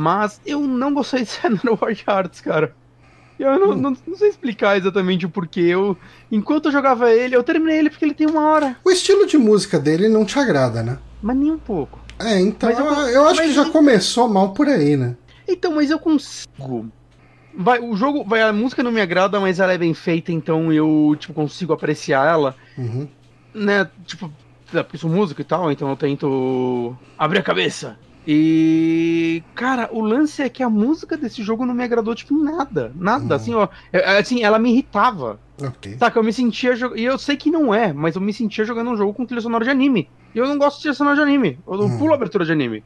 [0.00, 2.74] Mas eu não gostei de Senna War Arts, cara.
[3.38, 5.60] Eu não, não, não sei explicar exatamente o porquê.
[5.60, 5.96] Eu,
[6.32, 8.76] enquanto eu jogava ele, eu terminei ele porque ele tem uma hora.
[8.84, 10.98] O estilo de música dele não te agrada, né?
[11.22, 11.98] Mas nem um pouco.
[12.18, 15.16] É, então eu- eu, eu acho que já começou mal por aí, né?
[15.48, 16.88] Então, mas eu consigo.
[17.54, 20.72] Vai, o jogo, vai, a música não me agrada, mas ela é bem feita, então
[20.72, 23.08] eu, tipo, consigo apreciar ela, Uhum.
[23.54, 23.88] né?
[24.06, 24.30] Tipo,
[24.72, 27.98] é, porque sou músico e tal, então eu tento abrir a cabeça.
[28.26, 32.92] E, cara, o lance é que a música desse jogo não me agradou, tipo, nada.
[32.94, 33.36] Nada, Hum.
[33.36, 33.68] assim, ó.
[33.92, 35.40] é- é, Assim, ela me irritava.
[35.60, 35.96] Ok.
[35.98, 36.98] Saca, eu me sentia jogando.
[36.98, 39.40] E eu sei que não é, mas eu me sentia jogando um jogo com trilha
[39.40, 40.10] sonora de anime.
[40.34, 41.58] E eu não gosto de trilha sonora de anime.
[41.66, 41.98] Eu Hum.
[41.98, 42.84] pulo abertura de anime.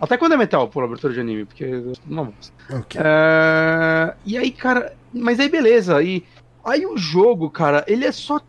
[0.00, 1.64] Até quando é metal, eu pulo abertura de anime, porque.
[1.64, 2.52] eu Não gosto.
[2.72, 3.00] Ok.
[3.04, 4.92] É, E aí, cara.
[5.12, 6.02] Mas aí, beleza.
[6.02, 6.24] E
[6.64, 8.40] aí o jogo, cara, ele é só.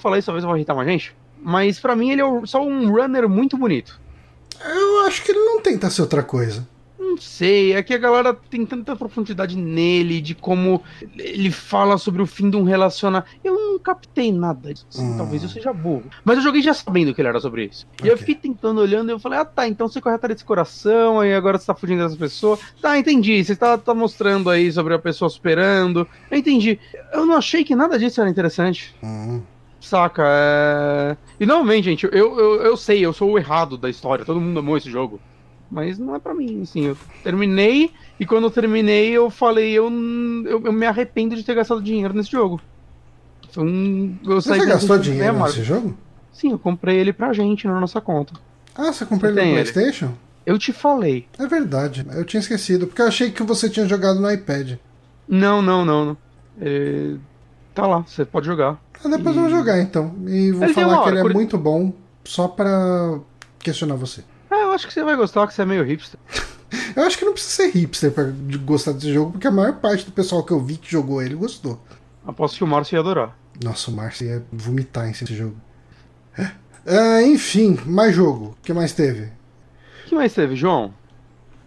[0.00, 1.14] Falar isso talvez vai irritar mais gente.
[1.40, 4.00] Mas pra mim ele é só um runner muito bonito.
[4.64, 6.66] Eu acho que ele não tenta ser outra coisa.
[6.98, 10.82] Não sei, é que a galera tem tanta profundidade nele, de como
[11.16, 13.30] ele fala sobre o fim de um relacionamento.
[13.42, 15.00] Eu não captei nada disso.
[15.00, 15.16] Hum.
[15.16, 16.04] Talvez eu seja burro.
[16.24, 17.86] Mas eu joguei já sabendo que ele era sobre isso.
[18.02, 20.44] E eu fiquei tentando olhando e eu falei, ah tá, então você corre atrás desse
[20.44, 22.58] coração, aí agora você tá fugindo dessa pessoa.
[22.82, 23.42] Tá, entendi.
[23.42, 26.06] Você tá, tá mostrando aí sobre a pessoa superando.
[26.30, 26.78] Eu entendi.
[27.12, 28.94] Eu não achei que nada disso era interessante.
[29.02, 29.40] Hum.
[29.88, 30.22] Saca?
[30.26, 31.16] É...
[31.40, 34.24] E normalmente, gente, eu, eu, eu sei, eu sou o errado da história.
[34.24, 35.18] Todo mundo amou esse jogo.
[35.70, 36.84] Mas não é pra mim, assim.
[36.86, 39.90] Eu terminei e quando eu terminei eu falei, eu,
[40.46, 42.60] eu, eu me arrependo de ter gastado dinheiro nesse jogo.
[43.50, 44.16] Foi um.
[44.24, 45.96] Eu Você saí desse gastou dinheiro nesse jogo?
[46.32, 48.34] Sim, eu comprei ele pra gente na nossa conta.
[48.74, 49.72] Ah, você comprou ele Tem no ele.
[49.72, 50.12] PlayStation?
[50.44, 51.26] Eu te falei.
[51.38, 52.06] É verdade.
[52.12, 54.74] Eu tinha esquecido, porque eu achei que você tinha jogado no iPad.
[55.26, 56.04] Não, não, não.
[56.04, 56.16] não.
[56.60, 57.14] É,
[57.78, 58.76] Tá lá, você pode jogar.
[59.04, 60.12] Ah, depois eu vou E- jogar então.
[60.26, 61.92] E vou Ele falar que ele é por- muito bom
[62.24, 63.20] só pra
[63.60, 64.24] questionar você.
[64.50, 66.18] Ah, eu acho que você vai gostar, que você é meio hipster.
[66.96, 68.24] Eu acho que não precisa ser hipster pra
[68.64, 71.34] gostar desse jogo, porque a maior parte do pessoal que eu vi que jogou ele
[71.36, 71.80] gostou.
[72.26, 73.38] Aposto que o Márcio ia adorar.
[73.62, 75.54] Nossa, o Márcio ia vomitar em desse jogo.
[76.86, 78.56] Ah, enfim, mais jogo.
[78.58, 79.30] O que mais teve?
[80.04, 80.92] O que mais teve, João?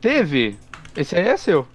[0.01, 0.57] Teve?
[0.95, 1.65] Esse aí é seu.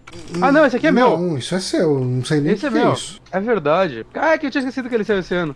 [0.41, 1.17] Ah, não, esse aqui é meu.
[1.19, 1.99] Não, isso é seu.
[2.01, 2.93] Não sei nem o Esse que é é meu.
[2.93, 3.21] isso.
[3.31, 4.07] É verdade.
[4.15, 5.55] Ah, é que eu tinha esquecido que ele saiu esse ano.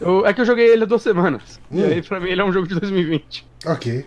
[0.00, 1.60] Eu- é que eu joguei ele há duas semanas.
[1.70, 1.86] E Hum.
[1.86, 3.46] aí, pra mim, ele é um jogo de 2020.
[3.66, 4.04] Ok.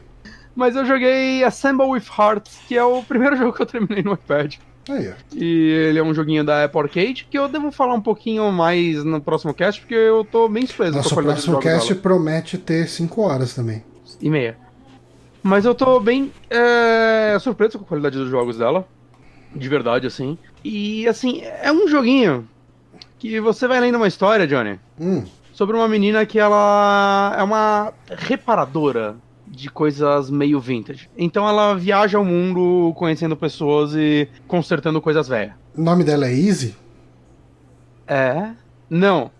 [0.56, 4.14] Mas eu joguei Assemble with Hearts, que é o primeiro jogo que eu terminei no
[4.14, 4.56] iPad.
[4.88, 5.14] Aí, ó.
[5.36, 9.04] E ele é um joguinho da Apple Arcade, que eu devo falar um pouquinho mais
[9.04, 12.02] no próximo cast, porque eu tô bem surpreso com a qualidade próximo cast dela.
[12.02, 13.84] promete ter 5 horas também.
[14.22, 14.56] E meia.
[15.42, 18.88] Mas eu tô bem é, surpreso com a qualidade dos jogos dela.
[19.56, 20.38] De verdade, assim.
[20.64, 22.48] E, assim, é um joguinho
[23.18, 27.94] que você vai lendo uma história, Johnny, Hum, sobre uma menina que ela é uma
[28.10, 29.16] reparadora
[29.48, 31.10] de coisas meio vintage.
[31.18, 35.54] Então ela viaja ao mundo conhecendo pessoas e consertando coisas velhas.
[35.78, 36.76] o nome dela é Easy?
[38.08, 38.50] É?
[38.90, 39.32] Não.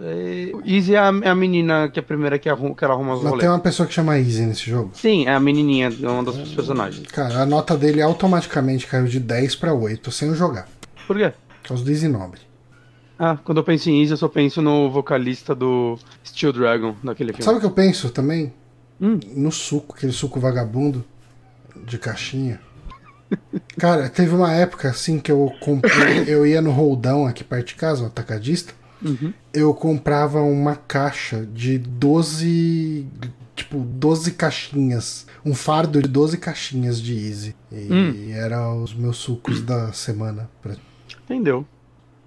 [0.00, 2.94] É, Izzy é a, é a menina que é a primeira que, arruma, que ela
[2.94, 3.40] arruma os Mas rolês.
[3.40, 4.90] tem uma pessoa que chama Easy nesse jogo.
[4.94, 7.06] Sim, é a menininha, é uma das personagens.
[7.08, 10.66] Cara, a nota dele automaticamente caiu de 10 pra 8 sem eu jogar.
[11.06, 11.32] Por quê?
[11.62, 12.40] Por causa do Easy Nobre.
[13.18, 17.32] Ah, quando eu penso em Izzy, eu só penso no vocalista do Steel Dragon, daquele
[17.32, 17.44] filme.
[17.44, 18.52] Sabe o que eu penso também?
[19.00, 19.20] Hum.
[19.36, 21.04] No suco, aquele suco vagabundo
[21.86, 22.60] de caixinha.
[23.78, 27.74] Cara, teve uma época assim que eu comprei, eu ia no roldão aqui perto de
[27.76, 29.32] casa, um atacadista, Uhum.
[29.52, 33.06] eu comprava uma caixa de 12,
[33.54, 37.56] tipo, 12 caixinhas, um fardo de 12 caixinhas de Easy.
[37.70, 38.30] E Hum.
[38.32, 40.48] era os meus sucos da semana.
[41.24, 41.66] Entendeu?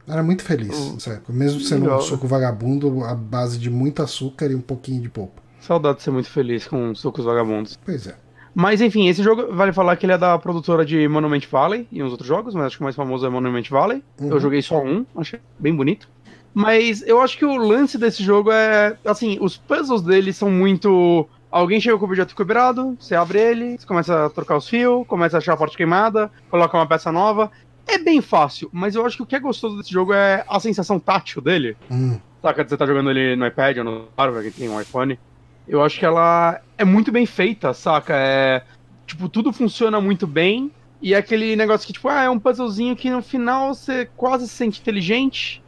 [0.08, 1.34] Era muito feliz época.
[1.34, 1.98] Mesmo sendo Legal.
[1.98, 5.42] um suco vagabundo, a base de muito açúcar e um pouquinho de polpa.
[5.60, 7.80] Saudade de ser muito feliz com sucos vagabundos.
[7.84, 8.16] Pois é.
[8.54, 12.02] Mas enfim, esse jogo, vale falar que ele é da produtora de Monument Valley e
[12.04, 14.04] uns outros jogos, mas acho que o mais famoso é Monument Valley.
[14.22, 14.30] Uhum.
[14.30, 16.08] Eu joguei só um, achei bem bonito.
[16.56, 18.98] Mas eu acho que o lance desse jogo é.
[19.04, 21.28] Assim, os puzzles dele são muito.
[21.52, 25.06] Alguém chega com o objeto quebrado, você abre ele, você começa a trocar os fios,
[25.06, 27.52] começa a achar a parte queimada, coloca uma peça nova.
[27.86, 30.60] É bem fácil, mas eu acho que o que é gostoso desse jogo é a
[30.60, 31.78] sensação tátil dele.
[31.92, 32.18] Hum.
[32.42, 32.68] Saca?
[32.68, 35.20] Você tá jogando ele no iPad ou no celular, quem tem um iPhone.
[35.68, 38.14] Eu acho que ela é muito bem feita, saca?
[38.16, 38.64] É.
[39.06, 40.72] Tipo, tudo funciona muito bem.
[41.02, 44.48] E é aquele negócio que, tipo, ah, é um puzzlezinho que no final você quase
[44.48, 45.62] se sente inteligente.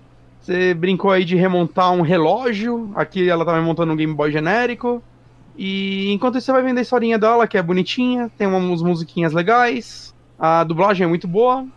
[0.47, 2.89] Você brincou aí de remontar um relógio.
[2.95, 5.03] Aqui ela tava montando um Game Boy genérico.
[5.57, 9.33] E enquanto isso você vai vender a historinha dela, que é bonitinha, tem umas musiquinhas
[9.33, 10.15] legais.
[10.39, 11.67] A dublagem é muito boa.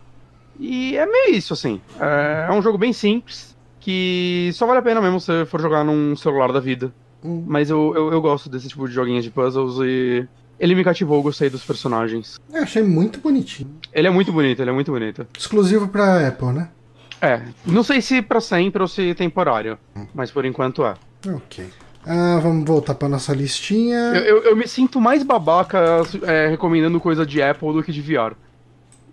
[0.57, 1.81] E é meio isso, assim.
[1.99, 5.59] É, é um jogo bem simples, que só vale a pena mesmo se você for
[5.59, 6.93] jogar num celular da vida.
[7.25, 7.43] Hum.
[7.45, 10.25] Mas eu, eu, eu gosto desse tipo de joguinhos de puzzles e
[10.57, 12.39] ele me cativou, eu gostei dos personagens.
[12.53, 13.75] Eu achei muito bonitinho.
[13.91, 15.27] Ele é muito bonito, ele é muito bonito.
[15.37, 16.69] Exclusivo pra Apple, né?
[17.21, 19.77] É, não sei se pra sempre ou se temporário,
[20.13, 20.95] mas por enquanto é.
[21.27, 21.65] Ok.
[22.05, 23.97] Ah, vamos voltar pra nossa listinha.
[24.15, 28.01] Eu, eu, eu me sinto mais babaca é, recomendando coisa de Apple do que de
[28.01, 28.33] VR.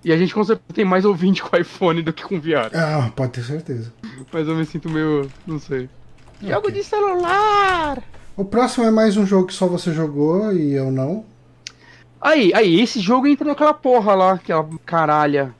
[0.02, 2.70] E a gente com certeza tem mais ouvinte com iPhone do que com VR.
[2.72, 3.92] Ah, pode ter certeza.
[4.32, 5.28] Mas eu me sinto meio.
[5.46, 5.90] não sei.
[6.40, 6.48] Ok.
[6.48, 8.02] Jogo de celular!
[8.36, 11.24] O próximo é mais um jogo que só você jogou e eu não.
[12.20, 15.54] Aí, aí, esse jogo entra naquela porra lá, aquela caralha.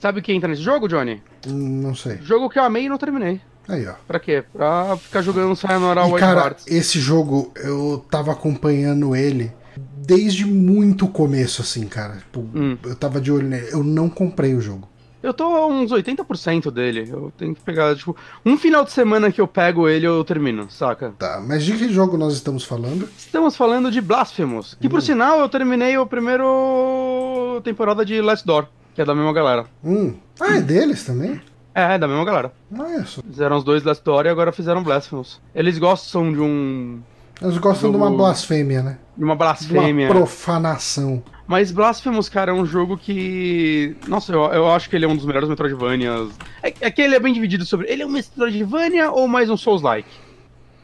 [0.00, 1.22] Sabe o que entra nesse jogo, Johnny?
[1.46, 2.18] Hum, Não sei.
[2.22, 3.40] Jogo que eu amei e não terminei.
[3.68, 3.94] Aí, ó.
[4.08, 4.42] Pra quê?
[4.52, 6.66] Pra ficar jogando Sayonara White cara, Hearts.
[6.66, 9.52] esse jogo, eu tava acompanhando ele
[9.96, 12.16] desde muito começo, assim, cara.
[12.16, 12.76] Tipo, Hum.
[12.84, 13.68] Eu tava de olho nele.
[13.70, 14.88] Eu não comprei o jogo.
[15.22, 17.08] Eu tô a uns 80% dele.
[17.08, 20.68] Eu tenho que pegar, tipo, um final de semana que eu pego ele, eu termino,
[20.68, 21.14] saca?
[21.16, 23.08] Tá, mas de que jogo nós estamos falando?
[23.16, 24.76] Estamos falando de Blasphemous.
[24.80, 29.32] Que por sinal eu terminei o primeiro temporada de Last Door, que é da mesma
[29.32, 29.66] galera.
[29.84, 30.14] Hum.
[30.40, 31.40] Ah, é deles também?
[31.74, 32.52] É, é da mesma galera.
[32.76, 33.22] Olha só.
[33.22, 35.40] Fizeram os dois Last Door e agora fizeram Blasphemous.
[35.54, 37.00] Eles gostam de um.
[37.40, 38.98] Eles gostam de Jogo- uma blasfêmia, né?
[39.16, 40.06] de uma De blasfêmia.
[40.06, 41.22] uma profanação.
[41.46, 43.96] Mas Blasphemous, cara, é um jogo que.
[44.06, 46.28] Nossa, eu, eu acho que ele é um dos melhores Metroidvanias.
[46.62, 47.90] É, é que ele é bem dividido sobre.
[47.90, 50.08] Ele é um Metroidvania ou mais um Souls-like?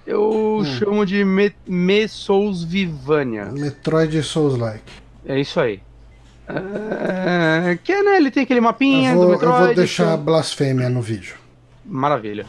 [0.07, 3.47] Eu chamo de Me, Me Souls-Vivania.
[3.53, 4.83] Metroid Souls-like.
[5.27, 5.81] É isso aí.
[6.49, 8.17] É, que é, né?
[8.17, 9.65] Ele tem aquele mapinha Eu vou, do eu Metroid.
[9.67, 11.37] vou deixar que- blasfêmia no vídeo.
[11.85, 12.47] Maravilha.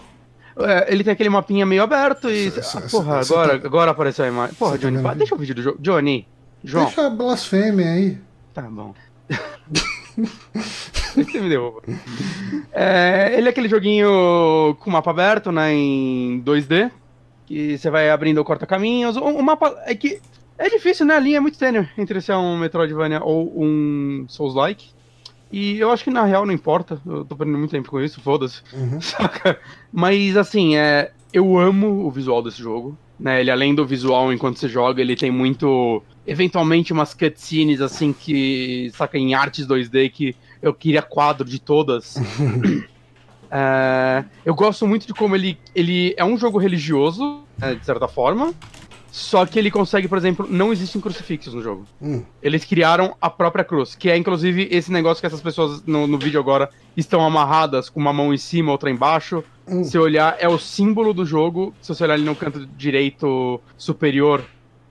[0.58, 2.52] É, ele tem aquele mapinha meio aberto e.
[2.52, 4.56] Cê- cê- Ah, porra, cê agora, tá- agora apareceu a imagem.
[4.56, 5.78] Porra, tá Johnny, o deixa o vídeo do jogo.
[5.82, 6.28] Johnny.
[6.64, 6.86] João.
[6.86, 8.18] Deixa a blasfêmia aí.
[8.54, 8.94] Tá bom.
[11.16, 11.82] Você me derruba.
[12.74, 16.92] É, ele é aquele joguinho com mapa aberto, né, em 2D,
[17.46, 19.16] que você vai abrindo o corta-caminhos.
[19.18, 20.20] O, o mapa é que
[20.60, 21.16] é difícil, né?
[21.16, 24.90] A linha é muito tênue entre ser um Metroidvania ou um Souls-like.
[25.52, 27.02] E eu acho que na real não importa.
[27.06, 28.62] Eu tô perdendo muito tempo com isso, foda-se.
[28.74, 29.00] Uhum.
[29.02, 29.60] Saca?
[29.92, 32.98] Mas assim, é, eu amo o visual desse jogo.
[33.18, 33.40] Né?
[33.40, 36.04] Ele, além do visual enquanto você joga, ele tem muito.
[36.28, 38.92] Eventualmente umas cutscenes assim que.
[38.94, 42.16] Saca, em artes 2D que eu queria quadro de todas.
[43.52, 48.08] É, eu gosto muito de como ele, ele é um jogo religioso, né, de certa
[48.08, 48.54] forma.
[49.12, 51.86] Só que ele consegue, por exemplo, não existem crucifixos no jogo.
[52.02, 52.24] Hum.
[52.42, 56.18] Eles criaram a própria cruz, que é inclusive esse negócio que essas pessoas no, no
[56.18, 59.44] vídeo agora estão amarradas com uma mão em cima, outra embaixo.
[59.68, 59.84] Hum.
[59.84, 61.74] Se olhar, é o símbolo do jogo.
[61.82, 64.44] Se você olhar ali no canto direito superior,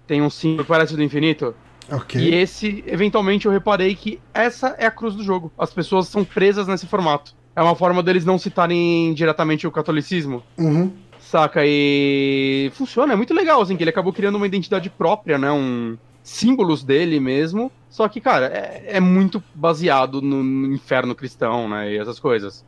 [0.06, 1.54] tem um símbolo que parece do infinito.
[1.90, 2.20] Ok.
[2.20, 5.50] E esse, eventualmente, eu reparei que essa é a cruz do jogo.
[5.56, 7.34] As pessoas são presas nesse formato.
[7.56, 10.42] É uma forma deles não citarem diretamente o catolicismo.
[10.56, 10.92] Uhum.
[11.28, 11.60] Saca?
[11.62, 15.52] E funciona, é muito legal, assim, que ele acabou criando uma identidade própria, né?
[15.52, 17.70] Um símbolos dele mesmo.
[17.90, 21.92] Só que, cara, é, é muito baseado no, no inferno cristão, né?
[21.92, 22.64] E essas coisas.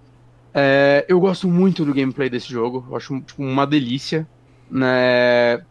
[0.53, 2.87] É, eu gosto muito do gameplay desse jogo.
[2.91, 4.29] Eu acho tipo, uma delícia,
[4.71, 5.63] né?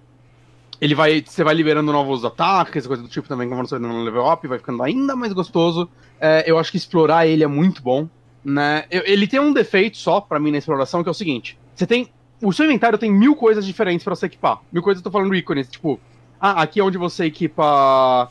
[0.81, 4.25] Ele vai, você vai liberando novos ataques, coisa do tipo também, como você no level
[4.31, 5.87] up, vai ficando ainda mais gostoso.
[6.19, 8.09] É, eu acho que explorar ele é muito bom,
[8.43, 8.85] né?
[8.89, 11.85] Eu- ele tem um defeito só pra mim na exploração, que é o seguinte: você
[11.85, 12.09] tem
[12.41, 14.59] o seu inventário tem mil coisas diferentes pra você equipar.
[14.71, 15.99] Mil coisas, eu tô falando ícones, tipo,
[16.39, 18.29] ah, aqui é onde você equipa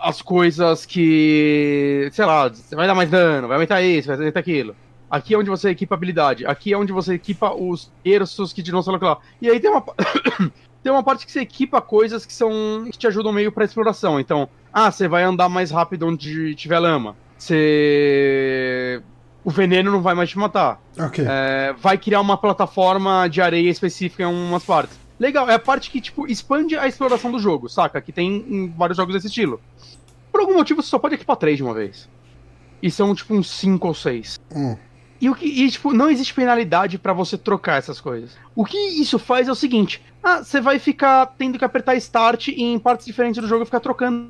[0.00, 4.40] as coisas que, sei lá, você vai dar mais dano, vai aumentar isso, vai aumentar
[4.40, 4.74] aquilo.
[5.10, 6.46] Aqui é onde você equipa habilidade.
[6.46, 9.18] Aqui é onde você equipa os terços que sei lá.
[9.40, 9.82] E aí tem uma,
[10.82, 14.20] tem uma parte que você equipa coisas que são que te ajudam meio pra exploração.
[14.20, 17.16] Então, ah, você vai andar mais rápido onde tiver lama.
[17.38, 19.02] Você
[19.48, 20.78] o veneno não vai mais te matar.
[20.98, 21.24] Ok.
[21.26, 25.00] É, vai criar uma plataforma de areia específica em umas partes.
[25.18, 27.98] Legal, é a parte que, tipo, expande a exploração do jogo, saca?
[28.02, 29.58] Que tem em vários jogos desse estilo.
[30.30, 32.10] Por algum motivo, você só pode equipar três de uma vez.
[32.82, 34.38] E são, tipo, uns cinco ou seis.
[34.54, 34.76] Hum.
[35.18, 38.36] E, o que, e, tipo, não existe penalidade pra você trocar essas coisas.
[38.54, 42.48] O que isso faz é o seguinte: ah, você vai ficar tendo que apertar Start
[42.48, 44.28] e em partes diferentes do jogo ficar trocando.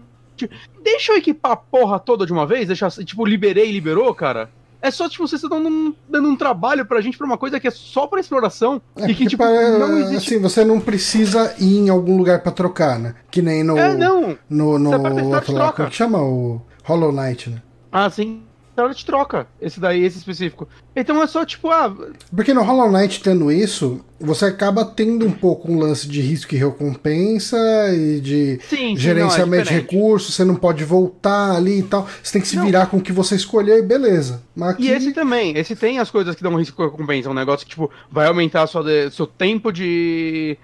[0.80, 2.68] Deixa eu equipar a porra toda de uma vez?
[2.68, 4.48] Deixa, tipo, liberei e liberou, cara?
[4.80, 7.66] É só, tipo, vocês estão dando, dando um trabalho pra gente pra uma coisa que
[7.66, 8.80] é só pra exploração.
[8.96, 10.34] É, e que, tipo, para, não existe.
[10.34, 13.14] Assim, você não precisa ir em algum lugar pra trocar, né?
[13.30, 13.76] Que nem no.
[13.76, 14.38] É, não.
[14.48, 16.22] No, no, no outro lá, como que chama?
[16.22, 17.62] O Hollow Knight, né?
[17.90, 18.47] Ah, sim
[18.84, 19.46] ela te troca.
[19.60, 20.68] Esse daí, esse específico.
[20.94, 21.94] Então é só tipo, ah.
[22.34, 26.54] Porque no Hollow Knight tendo isso, você acaba tendo um pouco um lance de risco
[26.54, 27.56] e recompensa
[27.94, 31.82] e de sim, sim, gerenciamento não, é de recursos, você não pode voltar ali e
[31.82, 32.08] tal.
[32.22, 32.64] Você tem que se não.
[32.64, 34.42] virar com o que você escolher e beleza.
[34.60, 34.84] Aqui...
[34.84, 37.30] E esse também, esse tem as coisas que dão risco e recompensa.
[37.30, 40.56] Um negócio que, tipo, vai aumentar sua seu tempo de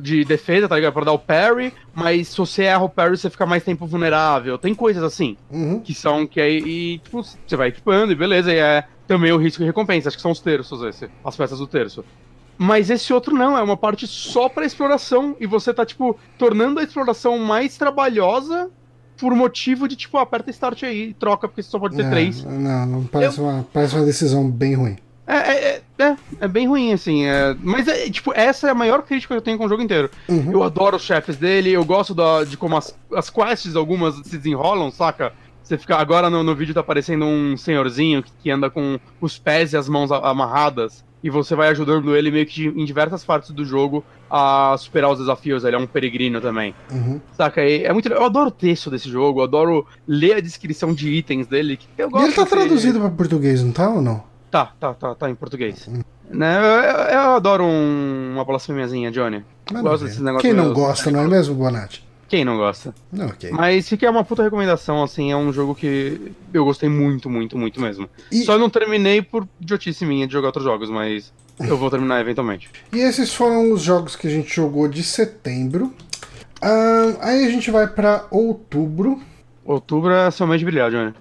[0.00, 0.92] de defesa, tá ligado?
[0.92, 4.58] Pra dar o parry, mas se você erra o parry, você fica mais tempo vulnerável.
[4.58, 5.80] Tem coisas assim, uhum.
[5.80, 9.36] que são que aí, e, tipo, você vai equipando e beleza, e é também o
[9.36, 10.08] risco e recompensa.
[10.08, 12.04] Acho que são os terços esse, as peças do terço.
[12.56, 16.80] Mas esse outro não, é uma parte só pra exploração, e você tá, tipo, tornando
[16.80, 18.70] a exploração mais trabalhosa
[19.16, 22.10] por motivo de, tipo, aperta start aí e troca, porque você só pode ter é,
[22.10, 22.44] três.
[22.44, 23.44] Não, não parece, Eu...
[23.44, 24.96] uma, parece uma decisão bem ruim.
[25.26, 27.24] É, é, é, é, é bem ruim, assim.
[27.24, 29.82] É, mas, é, tipo, essa é a maior crítica que eu tenho com o jogo
[29.82, 30.10] inteiro.
[30.28, 30.52] Uhum.
[30.52, 34.36] Eu adoro os chefes dele, eu gosto da, de como as, as quests, algumas, se
[34.36, 35.32] desenrolam, saca?
[35.62, 35.96] Você fica.
[35.96, 39.76] Agora no, no vídeo tá aparecendo um senhorzinho que, que anda com os pés e
[39.76, 41.04] as mãos amarradas.
[41.22, 45.20] E você vai ajudando ele meio que em diversas partes do jogo a superar os
[45.20, 45.62] desafios.
[45.62, 46.74] Ele é um peregrino também.
[46.90, 47.20] Uhum.
[47.36, 47.64] Saca?
[47.64, 51.08] E é muito, eu adoro o texto desse jogo, eu adoro ler a descrição de
[51.10, 51.78] itens dele.
[51.96, 54.31] eu gosto e ele tá traduzido para português, não tá ou não?
[54.52, 55.88] Tá, tá, tá, tá em português.
[56.30, 59.42] Né, eu, eu, adoro um, uma blasfemiazinha, Johnny.
[59.80, 60.42] Gosto desses negócios.
[60.42, 62.06] Quem não gosta, não é mesmo, Bonatti?
[62.28, 62.94] Quem não gosta?
[63.10, 63.50] Não, okay.
[63.50, 67.80] Mas fica uma puta recomendação, assim, é um jogo que eu gostei muito, muito, muito
[67.80, 68.06] mesmo.
[68.30, 68.44] E...
[68.44, 72.70] Só não terminei por idiotice minha de jogar outros jogos, mas eu vou terminar eventualmente.
[72.92, 75.94] E esses foram os jogos que a gente jogou de setembro.
[77.20, 79.18] Aí a gente vai para outubro.
[79.64, 81.14] Outubro é seu mês de brilhar, Johnny.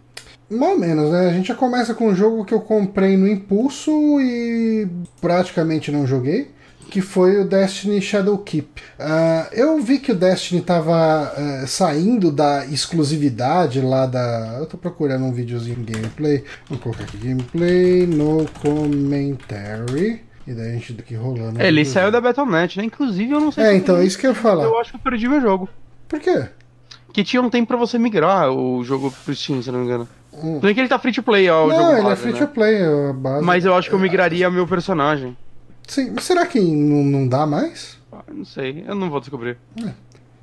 [0.51, 1.29] Mais ou menos, né?
[1.29, 4.85] A gente já começa com um jogo que eu comprei no impulso e
[5.21, 6.51] praticamente não joguei,
[6.89, 8.67] que foi o Destiny Shadowkeep.
[8.99, 14.57] Uh, eu vi que o Destiny estava uh, saindo da exclusividade lá da.
[14.59, 16.43] Eu tô procurando um videozinho de gameplay.
[16.67, 20.21] Vamos colocar aqui gameplay no commentary.
[20.45, 21.61] E daí a gente aqui rolando.
[21.61, 22.83] É, ele saiu da Battle.net, né?
[22.83, 24.65] Inclusive eu não sei É, então, é isso que eu ia falar.
[24.65, 25.69] Eu acho que eu perdi meu jogo.
[26.09, 26.49] Por quê?
[27.13, 30.07] Que tinha um tempo pra você migrar o jogo pro Steam, se não me engano.
[30.33, 30.53] Hum.
[30.55, 32.33] Tudo bem que ele tá free to play, ó, não, jogo ele base, é free
[32.33, 32.39] né?
[32.39, 33.45] to play, a base.
[33.45, 35.35] Mas eu acho que eu migraria meu personagem.
[35.87, 37.97] Sim, mas será que não, não dá mais?
[38.11, 39.57] Ah, não sei, eu não vou descobrir.
[39.85, 39.91] É.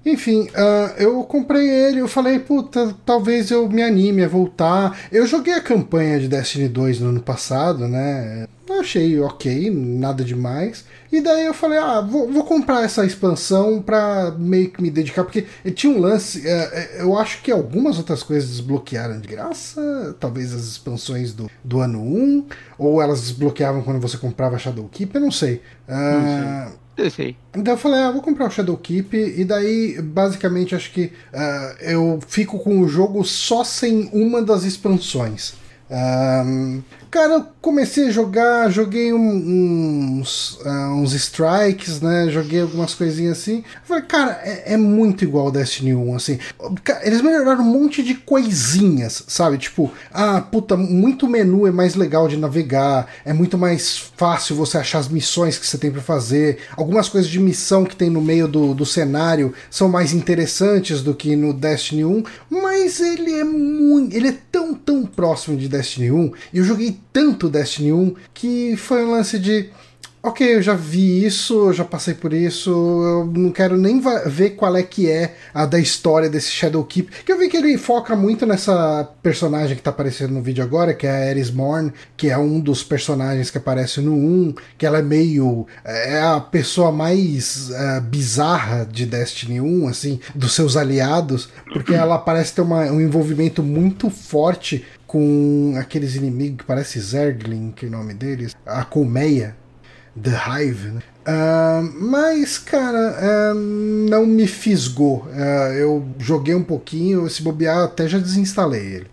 [0.09, 4.99] Enfim, uh, eu comprei ele, eu falei, puta, talvez eu me anime a voltar.
[5.13, 8.47] Eu joguei a campanha de Destiny 2 no ano passado, né?
[8.81, 10.87] Achei ok, nada demais.
[11.13, 15.25] E daí eu falei, ah, vou, vou, comprar essa expansão pra meio que me dedicar,
[15.25, 20.55] porque tinha um lance, é, eu acho que algumas outras coisas desbloquearam de graça, talvez
[20.55, 22.47] as expansões do, do ano 1,
[22.79, 25.63] ou elas desbloqueavam quando você comprava Shadowkeep, eu não sei.
[25.89, 26.79] Uh, eu sei.
[27.55, 32.19] Então eu falei, ah, vou comprar o Shadowkeep, e daí, basicamente, acho que uh, eu
[32.27, 35.55] fico com o jogo só sem uma das expansões.
[35.91, 42.31] Um, Cara, eu comecei a jogar, joguei uns, uh, uns strikes, né?
[42.31, 43.63] Joguei algumas coisinhas assim.
[43.85, 46.39] falei, cara, é, é, muito igual Destiny 1, assim.
[47.03, 49.59] Eles melhoraram um monte de coisinhas, sabe?
[49.59, 54.79] Tipo, ah, puta, muito menu é mais legal de navegar, é muito mais fácil você
[54.79, 56.61] achar as missões que você tem para fazer.
[56.75, 61.15] Algumas coisas de missão que tem no meio do, do cenário são mais interessantes do
[61.15, 64.17] que no Destiny 1, mas ele é muito.
[64.17, 66.33] Ele é tão, tão próximo de Destiny 1.
[66.55, 69.69] E eu joguei tanto Destiny 1 que foi um lance de
[70.23, 74.51] ok, eu já vi isso, eu já passei por isso, eu não quero nem ver
[74.51, 78.15] qual é que é a da história desse Shadowkeep, que eu vi que ele foca
[78.15, 82.29] muito nessa personagem que tá aparecendo no vídeo agora, que é a Ares Morn, que
[82.29, 86.93] é um dos personagens que aparece no 1, que ela é meio, é a pessoa
[86.93, 92.83] mais uh, bizarra de Destiny 1, assim, dos seus aliados, porque ela parece ter uma,
[92.87, 98.55] um envolvimento muito forte com aqueles inimigos que parece Zerglin, que é o nome deles,
[98.67, 99.57] a colmeia,
[100.23, 101.03] The Hive, né?
[101.27, 103.17] Uh, mas, cara,
[103.53, 105.27] uh, não me fisgou.
[105.27, 109.07] Uh, eu joguei um pouquinho, se bobear, até já desinstalei ele.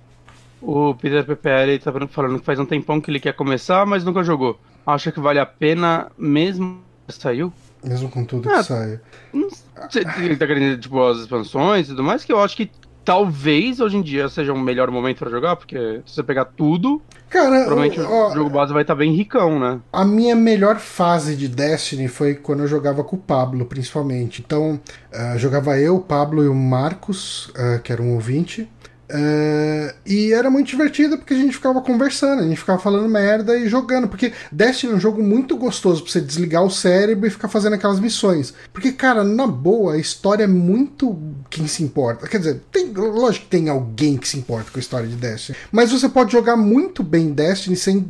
[0.61, 4.23] O Peter PPL tá falando que faz um tempão que ele quer começar, mas nunca
[4.23, 4.59] jogou.
[4.85, 7.53] Acha que vale a pena mesmo saiu?
[7.83, 8.99] Mesmo com tudo que saiu.
[10.17, 12.69] Ele tá querendo, tipo, as expansões e tudo mais, que eu acho que
[13.05, 17.01] talvez hoje em dia seja um melhor momento para jogar, porque se você pegar tudo,
[17.29, 19.79] Cara, provavelmente ó, o jogo base vai estar tá bem ricão, né?
[19.93, 24.41] A minha melhor fase de Destiny foi quando eu jogava com o Pablo, principalmente.
[24.45, 24.79] Então,
[25.13, 28.67] uh, jogava eu, o Pablo e o Marcos, uh, que era um ouvinte.
[29.07, 33.55] Uh, e era muito divertido porque a gente ficava conversando, a gente ficava falando merda
[33.57, 34.07] e jogando.
[34.07, 37.73] Porque Destiny é um jogo muito gostoso pra você desligar o cérebro e ficar fazendo
[37.73, 38.53] aquelas missões.
[38.73, 41.17] Porque, cara, na boa, a história é muito
[41.49, 42.27] quem se importa.
[42.27, 45.57] Quer dizer, tem, lógico que tem alguém que se importa com a história de Destiny.
[45.71, 48.07] Mas você pode jogar muito bem Destiny sem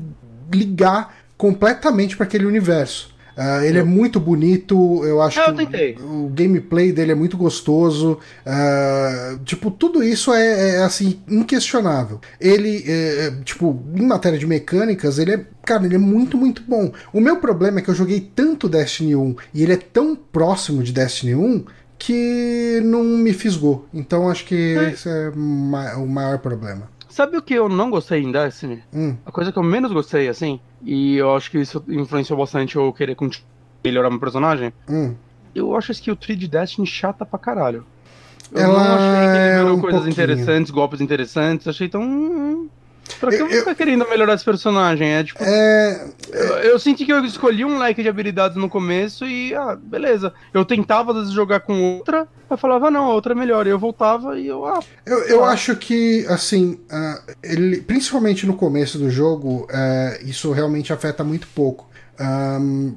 [0.54, 3.15] ligar completamente para aquele universo.
[3.38, 7.16] Uh, ele é muito bonito, eu acho ah, eu que o, o, gameplay dele é
[7.16, 8.18] muito gostoso.
[8.46, 12.22] Uh, tipo, tudo isso é, é, assim, inquestionável.
[12.40, 15.46] Ele, é, é, tipo, em matéria de mecânicas, ele é.
[15.66, 16.94] Cara, ele é muito, muito bom.
[17.12, 20.84] O meu problema é que eu joguei tanto Destiny 1 e ele é tão próximo
[20.84, 21.66] de Destiny 1
[21.98, 23.88] que não me fisgou.
[23.94, 24.92] Então acho que é.
[24.92, 25.30] esse é
[25.98, 26.95] o maior problema.
[27.16, 28.84] Sabe o que eu não gostei em Destiny?
[28.94, 29.16] Hum.
[29.26, 32.92] A coisa que eu menos gostei, assim, e eu acho que isso influenciou bastante eu
[32.92, 33.16] querer
[33.82, 34.74] melhorar meu personagem.
[34.90, 35.16] Hum.
[35.56, 37.86] Eu acho a skill tree de Destiny chata pra caralho.
[38.52, 40.12] Eu Ela não achei que ele é um coisas pouquinho.
[40.12, 42.70] interessantes, golpes interessantes, achei tão.
[43.20, 45.10] Pra que eu, eu ficar querendo melhorar esse personagem?
[45.10, 45.44] É tipo.
[45.44, 46.08] É...
[46.32, 50.34] Eu, eu, senti que eu escolhi um leque de habilidades no começo e, ah, beleza.
[50.54, 53.68] Eu tentava às vezes jogar com outra, eu falava, não, a outra é melhor.
[53.68, 54.80] E eu voltava e eu, ah.
[55.06, 60.92] Eu, eu acho que, assim, uh, ele, principalmente no começo do jogo, uh, isso realmente
[60.92, 61.88] afeta muito pouco.
[62.20, 62.96] Um,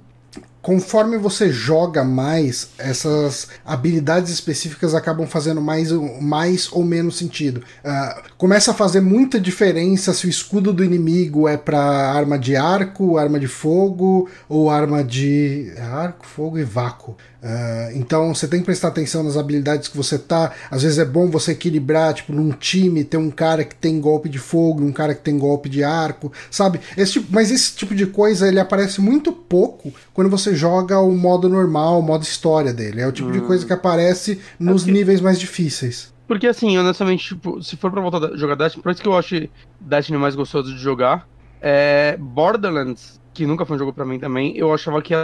[0.69, 5.91] conforme você joga mais, essas habilidades específicas acabam fazendo mais,
[6.21, 7.63] mais ou menos sentido.
[7.83, 12.55] Uh, começa a fazer muita diferença se o escudo do inimigo é para arma de
[12.55, 17.17] arco, arma de fogo ou arma de arco, fogo e vácuo.
[17.41, 20.53] Uh, então você tem que prestar atenção nas habilidades que você tá.
[20.71, 24.29] Às vezes é bom você equilibrar, tipo, num time, ter um cara que tem golpe
[24.29, 26.81] de fogo, um cara que tem golpe de arco, sabe?
[26.97, 31.17] Esse tipo, mas esse tipo de coisa ele aparece muito pouco quando você joga o
[31.17, 33.01] modo normal, o modo história dele.
[33.01, 33.33] É o tipo hum.
[33.33, 36.13] de coisa que aparece nos é níveis mais difíceis.
[36.27, 39.17] Porque assim, honestamente, tipo, se for pra voltar a jogar Destiny, por isso que eu
[39.17, 39.49] acho
[39.81, 41.27] Destiny mais gostoso de jogar,
[41.63, 45.15] é Borderlands, que nunca foi um jogo para mim também, eu achava que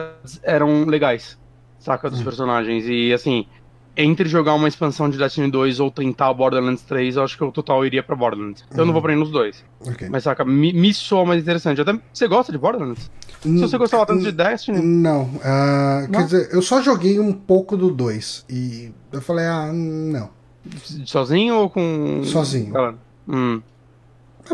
[0.43, 1.37] eram legais
[1.85, 2.09] saca?
[2.09, 2.25] Dos hum.
[2.25, 2.87] personagens.
[2.89, 3.47] E assim,
[3.97, 7.45] entre jogar uma expansão de Destiny 2 ou tentar o Borderlands 3, eu acho que
[7.45, 8.65] o total iria pra Borderlands.
[8.67, 9.65] Então eu não vou pra ir nos dois.
[9.81, 10.09] Okay.
[10.09, 11.81] Mas saca, me, me soa mais interessante.
[11.81, 13.11] Até você gosta de Borderlands?
[13.41, 14.81] Se você gostava tanto de Destiny?
[14.81, 15.25] Não.
[15.25, 16.21] Uh, não.
[16.21, 18.47] Quer dizer, eu só joguei um pouco do 2.
[18.49, 20.31] E eu falei, ah, não.
[21.05, 22.23] Sozinho ou com.
[22.25, 22.73] Sozinho.
[23.29, 23.61] Hum.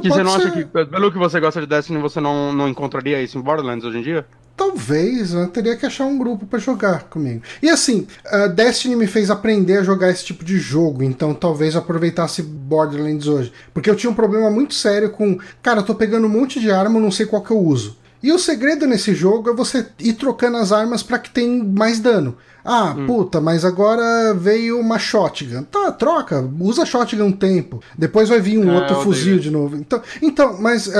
[0.00, 0.48] Que você não ser...
[0.48, 3.84] acha que, pelo que você gosta de Destiny, você não, não encontraria isso em Borderlands
[3.84, 4.26] hoje em dia?
[4.56, 7.42] Talvez, eu teria que achar um grupo para jogar comigo.
[7.62, 8.06] E assim,
[8.54, 13.26] Destiny me fez aprender a jogar esse tipo de jogo, então talvez eu aproveitasse Borderlands
[13.26, 13.52] hoje.
[13.72, 16.70] Porque eu tinha um problema muito sério com, cara, eu tô pegando um monte de
[16.70, 17.96] arma, não sei qual que eu uso.
[18.22, 21.98] E o segredo nesse jogo é você ir trocando as armas para que tem mais
[21.98, 22.36] dano.
[22.62, 23.06] Ah, hum.
[23.06, 25.62] puta, mas agora veio uma shotgun.
[25.62, 27.82] Tá, troca, usa shotgun um tempo.
[27.96, 29.76] Depois vai vir um ah, outro fuzil de novo.
[29.76, 30.90] Então, então mas uh,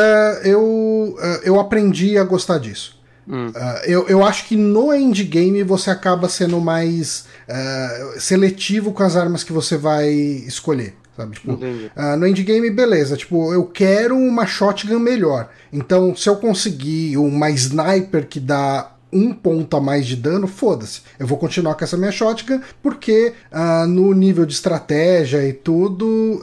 [0.44, 2.98] eu, uh, eu aprendi a gostar disso.
[3.28, 3.48] Hum.
[3.48, 9.16] Uh, eu, eu acho que no endgame você acaba sendo mais uh, seletivo com as
[9.16, 10.94] armas que você vai escolher.
[11.16, 11.34] Sabe?
[11.34, 13.16] Tipo, uh, no endgame, beleza.
[13.16, 15.50] Tipo, eu quero uma shotgun melhor.
[15.72, 21.02] Então, se eu conseguir uma sniper que dá um ponto a mais de dano, foda-se.
[21.18, 26.40] Eu vou continuar com essa minha shotgun, porque uh, no nível de estratégia e tudo,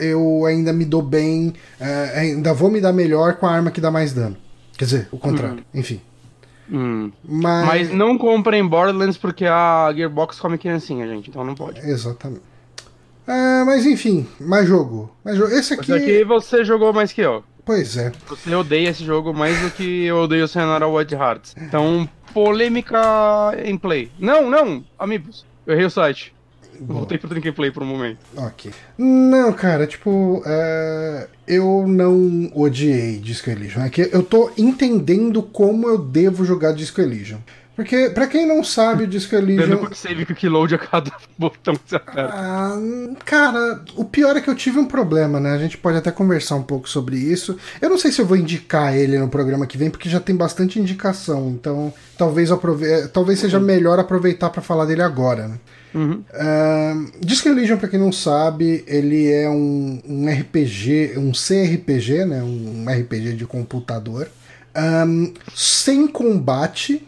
[0.00, 1.52] eu ainda me dou bem,
[2.14, 4.36] ainda vou me dar melhor com a arma que dá mais dano.
[4.76, 5.58] Quer dizer, o contrário.
[5.74, 5.80] Hum.
[5.80, 6.00] Enfim.
[6.70, 7.12] Hum.
[7.24, 7.66] Mas...
[7.66, 11.30] Mas não comprem Borderlands porque a Gearbox come criancinha, gente.
[11.30, 11.80] Então não pode.
[11.80, 12.52] Exatamente.
[13.26, 15.14] É, mas enfim, mais jogo.
[15.24, 15.52] mais jogo.
[15.52, 15.92] Esse aqui.
[15.92, 17.44] Esse aqui você jogou mais que eu.
[17.64, 18.10] Pois é.
[18.26, 21.54] Você odeia esse jogo mais do que eu odeio Sayonara White Hearts.
[21.56, 22.98] Então, polêmica
[23.64, 24.10] em play.
[24.18, 25.46] Não, não, amigos.
[25.64, 26.34] Eu errei o site.
[26.86, 28.18] Voltei pro Drink Play por um momento.
[28.36, 28.70] Ok.
[28.98, 31.28] Não, cara, tipo, é...
[31.46, 33.82] eu não odiei Disco Elysium.
[33.82, 37.38] É que eu tô entendendo como eu devo jogar Disco Elysium.
[37.74, 39.66] Porque, pra quem não sabe, o Disco Elysium...
[39.66, 42.32] Dando quick save que load a cada botão que você aperta.
[42.34, 42.78] Ah,
[43.24, 45.52] cara, o pior é que eu tive um problema, né?
[45.52, 47.56] A gente pode até conversar um pouco sobre isso.
[47.80, 50.36] Eu não sei se eu vou indicar ele no programa que vem, porque já tem
[50.36, 51.48] bastante indicação.
[51.48, 53.08] Então, talvez, aprove...
[53.08, 55.56] talvez seja melhor aproveitar para falar dele agora, né?
[55.94, 56.24] Uhum.
[56.32, 62.42] Uh, pra quem não sabe, ele é um, um RPG, um CRPG, né?
[62.42, 64.28] Um RPG de computador.
[64.76, 67.06] Um, sem combate.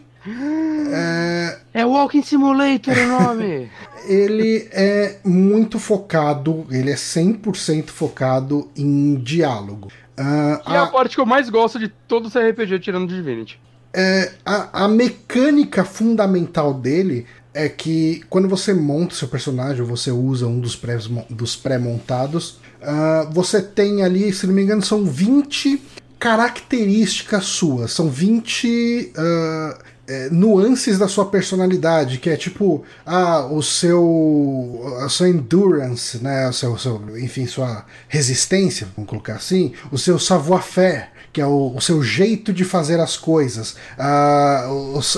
[0.91, 3.69] É, é Walking Simulator o nome!
[4.07, 9.89] ele é muito focado, ele é 100% focado em diálogo.
[10.17, 10.75] Uh, a...
[10.75, 13.59] é a parte que eu mais gosto de todo o CRPG tirando Divinity.
[13.93, 17.25] É, a, a mecânica fundamental dele
[17.55, 24.03] é que quando você monta seu personagem, você usa um dos pré-montados, Uh, você tem
[24.03, 25.81] ali, se não me engano, são 20
[26.19, 33.63] características suas, são 20 uh, é, nuances da sua personalidade, que é tipo ah, o
[33.63, 39.97] seu a sua endurance, né, o seu, seu enfim, sua resistência, vamos colocar assim, o
[39.97, 44.67] seu savoir-faire, que é o, o, seu jeito de fazer as coisas, a,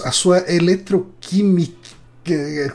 [0.06, 1.87] a sua eletroquímica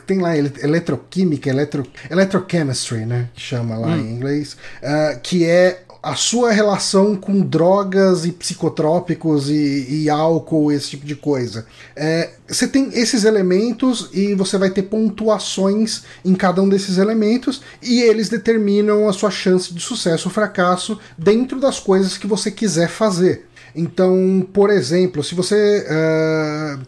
[0.07, 3.99] tem lá eletroquímica, eletro, electrochemistry, né, que chama lá hum.
[3.99, 10.73] em inglês, uh, que é a sua relação com drogas e psicotrópicos e, e álcool,
[10.73, 11.65] esse tipo de coisa.
[11.95, 17.63] É, você tem esses elementos e você vai ter pontuações em cada um desses elementos
[17.81, 22.51] e eles determinam a sua chance de sucesso ou fracasso dentro das coisas que você
[22.51, 23.47] quiser fazer.
[23.75, 25.87] Então, por exemplo, se você.
[25.89, 26.81] Uh,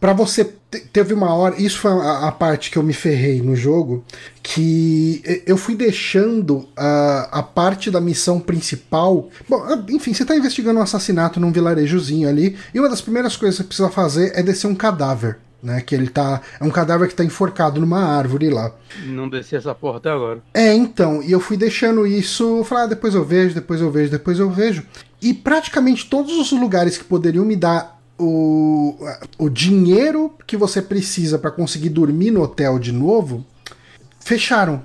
[0.00, 0.44] para você
[0.92, 4.04] teve uma hora, isso foi a, a, parte que eu me ferrei no jogo,
[4.42, 9.28] que eu fui deixando a, a parte da missão principal.
[9.48, 13.56] Bom, enfim, você está investigando um assassinato num vilarejozinho ali, e uma das primeiras coisas
[13.56, 15.38] que você precisa fazer é descer um cadáver.
[15.62, 16.42] Né, que ele tá.
[16.60, 18.72] É um cadáver que tá enforcado numa árvore lá.
[19.06, 20.40] Não desci essa porra até agora.
[20.54, 22.62] É, então, e eu fui deixando isso.
[22.62, 24.84] Falar, ah, depois eu vejo, depois eu vejo, depois eu vejo.
[25.20, 28.96] E praticamente todos os lugares que poderiam me dar o,
[29.38, 33.44] o dinheiro que você precisa para conseguir dormir no hotel de novo
[34.20, 34.82] fecharam.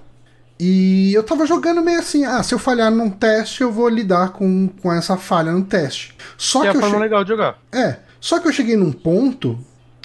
[0.59, 4.33] E eu tava jogando meio assim, ah, se eu falhar num teste, eu vou lidar
[4.33, 6.15] com, com essa falha no teste.
[6.37, 7.01] Só que, que é a forma che...
[7.01, 7.57] legal de jogar.
[7.71, 9.57] É, só que eu cheguei num ponto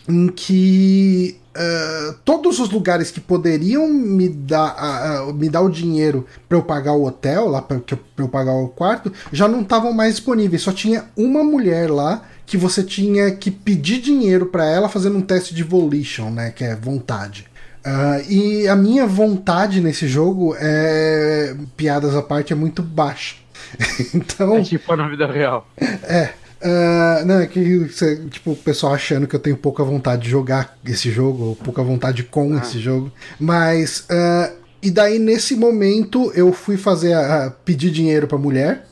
[0.09, 6.25] em que uh, todos os lugares que poderiam me dar, uh, me dar o dinheiro
[6.49, 7.79] para eu pagar o hotel, lá para
[8.17, 10.63] eu pagar o quarto, já não estavam mais disponíveis.
[10.63, 15.23] Só tinha uma mulher lá que você tinha que pedir dinheiro para ela fazendo um
[15.23, 17.47] teste de volition, né, que é vontade.
[17.85, 23.37] Uh, e a minha vontade nesse jogo é piadas à parte é muito baixa.
[24.15, 25.69] então é tipo na vida real.
[26.03, 26.31] É.
[26.59, 27.87] Uh, não, é que
[28.31, 31.83] tipo, o pessoal achando que eu tenho pouca vontade de jogar esse jogo, ou pouca
[31.83, 32.61] vontade com ah.
[32.61, 33.13] esse jogo.
[33.39, 34.07] Mas.
[34.11, 38.87] Uh, e daí, nesse momento, eu fui fazer a, a pedir dinheiro pra mulher.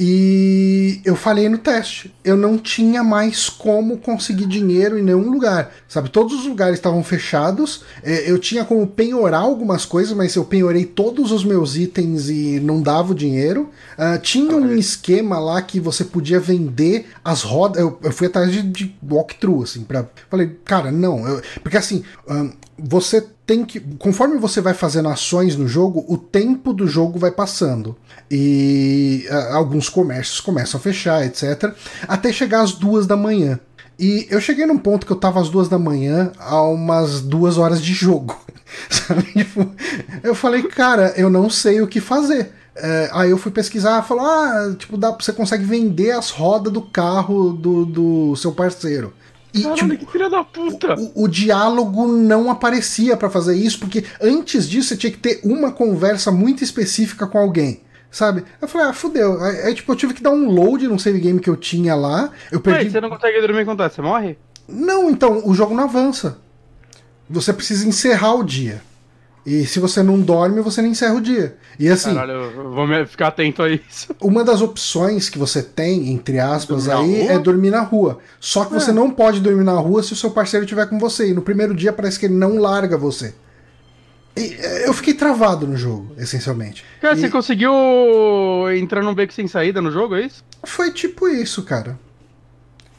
[0.00, 2.14] E eu falhei no teste.
[2.22, 5.74] Eu não tinha mais como conseguir dinheiro em nenhum lugar.
[5.88, 7.82] Sabe, todos os lugares estavam fechados.
[8.04, 12.60] É, eu tinha como penhorar algumas coisas, mas eu penhorei todos os meus itens e
[12.60, 13.70] não dava o dinheiro.
[13.98, 17.82] Uh, tinha um esquema lá que você podia vender as rodas.
[17.82, 20.06] Eu, eu fui atrás de, de walkthrough, assim, pra.
[20.30, 21.26] Falei, cara, não.
[21.26, 23.80] Eu, porque assim, um, você tem que.
[23.98, 27.96] Conforme você vai fazendo ações no jogo, o tempo do jogo vai passando.
[28.30, 31.74] E alguns comércios começam a fechar, etc.
[32.06, 33.58] Até chegar às duas da manhã.
[33.98, 37.58] E eu cheguei num ponto que eu tava às duas da manhã a umas duas
[37.58, 38.38] horas de jogo.
[38.88, 39.22] Sabe?
[39.32, 39.68] Tipo,
[40.22, 42.52] eu falei, cara, eu não sei o que fazer.
[42.76, 46.80] É, aí eu fui pesquisar, falou, ah, tipo, dá, você consegue vender as rodas do
[46.80, 49.12] carro do, do seu parceiro.
[49.52, 50.94] E, Caralho, tipo, que filha da puta!
[50.94, 55.40] O, o diálogo não aparecia para fazer isso, porque antes disso você tinha que ter
[55.42, 57.80] uma conversa muito específica com alguém.
[58.10, 58.44] Sabe?
[58.60, 59.42] Eu falei, ah, fudeu.
[59.42, 62.30] Aí, tipo, eu tive que dar um load no save game que eu tinha lá.
[62.50, 62.86] Eu perdi.
[62.86, 64.38] Ué, você não consegue dormir enquanto você morre?
[64.66, 66.38] Não, então, o jogo não avança.
[67.28, 68.82] Você precisa encerrar o dia.
[69.48, 71.56] E se você não dorme, você não encerra o dia.
[71.78, 72.12] E assim.
[72.12, 74.14] Caralho, eu vou ficar atento a isso.
[74.20, 78.18] Uma das opções que você tem, entre aspas, dormir aí, é dormir na rua.
[78.38, 78.78] Só que é.
[78.78, 81.30] você não pode dormir na rua se o seu parceiro estiver com você.
[81.30, 83.34] E no primeiro dia parece que ele não larga você.
[84.36, 86.84] E é, eu fiquei travado no jogo, essencialmente.
[87.00, 87.20] Cara, e...
[87.20, 87.72] você conseguiu
[88.76, 90.44] entrar num beco sem saída no jogo, é isso?
[90.62, 91.98] Foi tipo isso, cara.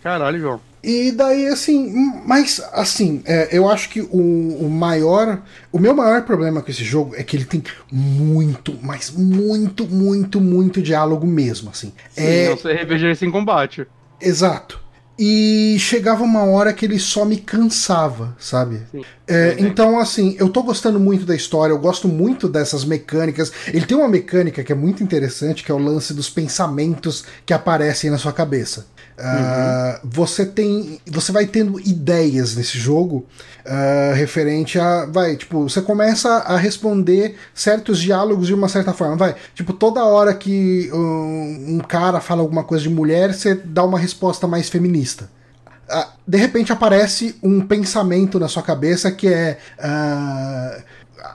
[0.01, 0.68] Caralho, João.
[0.81, 1.93] E daí, assim,
[2.25, 5.41] mas assim, é, eu acho que o, o maior.
[5.71, 7.61] O meu maior problema com esse jogo é que ele tem
[7.91, 11.91] muito, mas muito, muito, muito diálogo mesmo, assim.
[12.11, 12.49] Sim, é...
[12.49, 13.85] não RPG sem combate.
[14.21, 14.79] Exato.
[15.21, 18.83] E chegava uma hora que ele só me cansava, sabe?
[19.27, 23.51] É, então, assim, eu tô gostando muito da história, eu gosto muito dessas mecânicas.
[23.67, 27.51] Ele tem uma mecânica que é muito interessante, que é o lance dos pensamentos que
[27.53, 28.87] aparecem na sua cabeça.
[29.19, 31.01] Uh, Você tem.
[31.05, 33.25] Você vai tendo ideias nesse jogo
[33.69, 35.05] uh, referente a.
[35.05, 39.15] Vai, tipo, você começa a responder certos diálogos de uma certa forma.
[39.15, 43.83] Vai, tipo, toda hora que um, um cara fala alguma coisa de mulher, você dá
[43.83, 45.29] uma resposta mais feminista.
[45.89, 49.57] Uh, de repente aparece um pensamento na sua cabeça que é.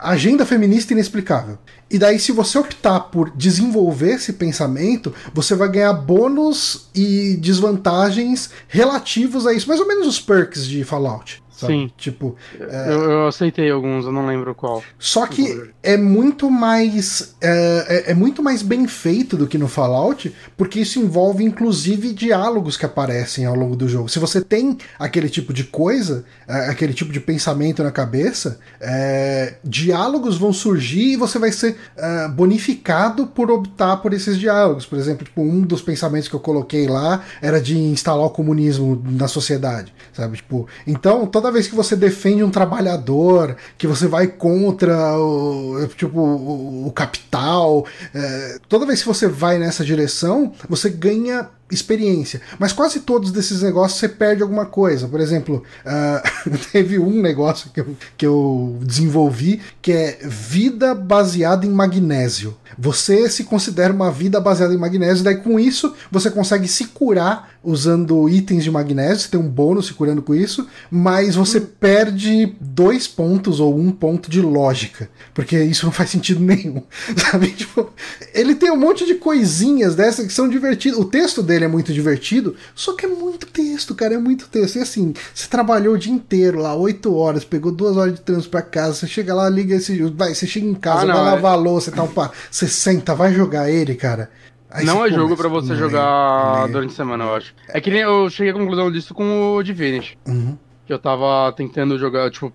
[0.01, 1.59] agenda feminista inexplicável.
[1.91, 8.51] E daí, se você optar por desenvolver esse pensamento, você vai ganhar bônus e desvantagens
[8.66, 9.68] relativos a isso.
[9.68, 11.43] Mais ou menos os perks de Fallout.
[11.64, 11.72] Sabe?
[11.72, 11.90] Sim.
[11.96, 12.36] Tipo.
[12.58, 12.92] É...
[12.92, 14.82] Eu, eu, aceitei alguns, eu não lembro qual.
[14.98, 17.34] Só que é muito mais.
[17.40, 22.12] É, é, é, muito mais bem feito do que no Fallout, porque isso envolve inclusive
[22.12, 24.08] diálogos que aparecem ao longo do jogo.
[24.08, 29.54] Se você tem aquele tipo de coisa, é, aquele tipo de pensamento na cabeça, é,
[29.64, 34.86] diálogos vão surgir e você vai ser é, bonificado por optar por esses diálogos.
[34.86, 39.02] Por exemplo, tipo, um dos pensamentos que eu coloquei lá era de instalar o comunismo
[39.04, 39.94] na sociedade.
[40.12, 40.36] Sabe?
[40.36, 45.88] Tipo, então, toda toda vez que você defende um trabalhador, que você vai contra o,
[45.96, 52.40] tipo, o, capital, é, toda vez que você vai nessa direção, você ganha experiência.
[52.58, 55.08] Mas quase todos desses negócios você perde alguma coisa.
[55.08, 61.66] Por exemplo, uh, teve um negócio que eu, que eu desenvolvi que é vida baseada
[61.66, 62.56] em magnésio.
[62.78, 67.54] Você se considera uma vida baseada em magnésio, daí com isso você consegue se curar
[67.62, 71.66] usando itens de magnésio, você tem um bônus se curando com isso, mas você hum.
[71.80, 76.82] perde dois pontos ou um ponto de lógica, porque isso não faz sentido nenhum,
[77.16, 77.52] sabe?
[77.52, 77.90] Tipo,
[78.34, 80.98] ele tem um monte de coisinhas dessas que são divertidas.
[80.98, 84.48] O texto dele dele é muito divertido, só que é muito texto, cara, é muito
[84.48, 84.76] texto.
[84.76, 88.50] E assim, você trabalhou o dia inteiro lá, 8 horas, pegou duas horas de trânsito
[88.50, 90.02] pra casa, você chega lá, liga esse.
[90.11, 91.57] Vai, você chega em casa, ah, não, vai lavar é...
[91.57, 94.30] louça e tal, pá, você senta, vai jogar ele, cara.
[94.70, 97.55] Aí não é jogo para você jogar durante a semana, eu acho.
[97.68, 100.18] É que nem eu cheguei à conclusão disso com o Divinity.
[100.26, 100.59] Uhum.
[100.84, 102.52] Que eu tava tentando jogar, tipo.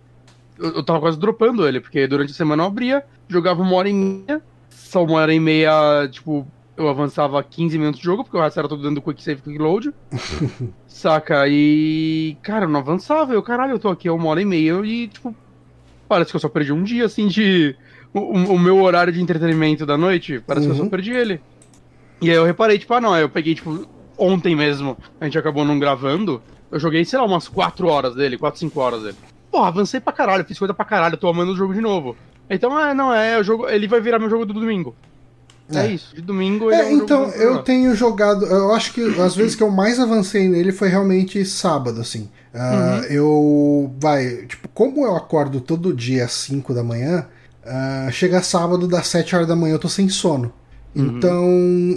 [0.58, 3.88] Eu, eu tava quase dropando ele, porque durante a semana eu abria, jogava uma hora
[3.88, 6.46] e meia, só uma hora e meia, tipo,
[6.80, 9.58] eu avançava 15 minutos de jogo, porque o resto era todo dando quick save, quick
[9.58, 9.94] load.
[10.88, 11.48] saca?
[11.48, 12.38] E.
[12.42, 13.34] Cara, eu não avançava.
[13.34, 15.36] Eu, caralho, eu tô aqui há uma hora e meia e, tipo.
[16.08, 17.76] Parece que eu só perdi um dia, assim, de.
[18.14, 20.72] O, o meu horário de entretenimento da noite, parece uhum.
[20.72, 20.90] que eu só uhum.
[20.90, 21.42] perdi ele.
[22.22, 25.64] E aí eu reparei, tipo, ah, não, eu peguei, tipo, ontem mesmo, a gente acabou
[25.64, 26.42] não gravando.
[26.72, 29.18] Eu joguei, sei lá, umas 4 horas dele, 4, 5 horas dele.
[29.52, 32.16] Pô, avancei pra caralho, fiz coisa pra caralho, tô amando o jogo de novo.
[32.50, 34.96] Então, ah, não, é, o jogo, ele vai virar meu jogo do domingo.
[35.74, 38.46] É, é isso, de domingo é, é um Então, eu tenho jogado.
[38.46, 42.30] Eu acho que as vezes que eu mais avancei nele foi realmente sábado, assim.
[42.54, 43.04] Uh, uhum.
[43.04, 43.96] Eu.
[44.00, 47.28] Vai, tipo, como eu acordo todo dia às 5 da manhã,
[47.64, 50.52] uh, chega sábado, das 7 horas da manhã eu tô sem sono.
[50.96, 51.18] Uhum.
[51.18, 51.46] Então,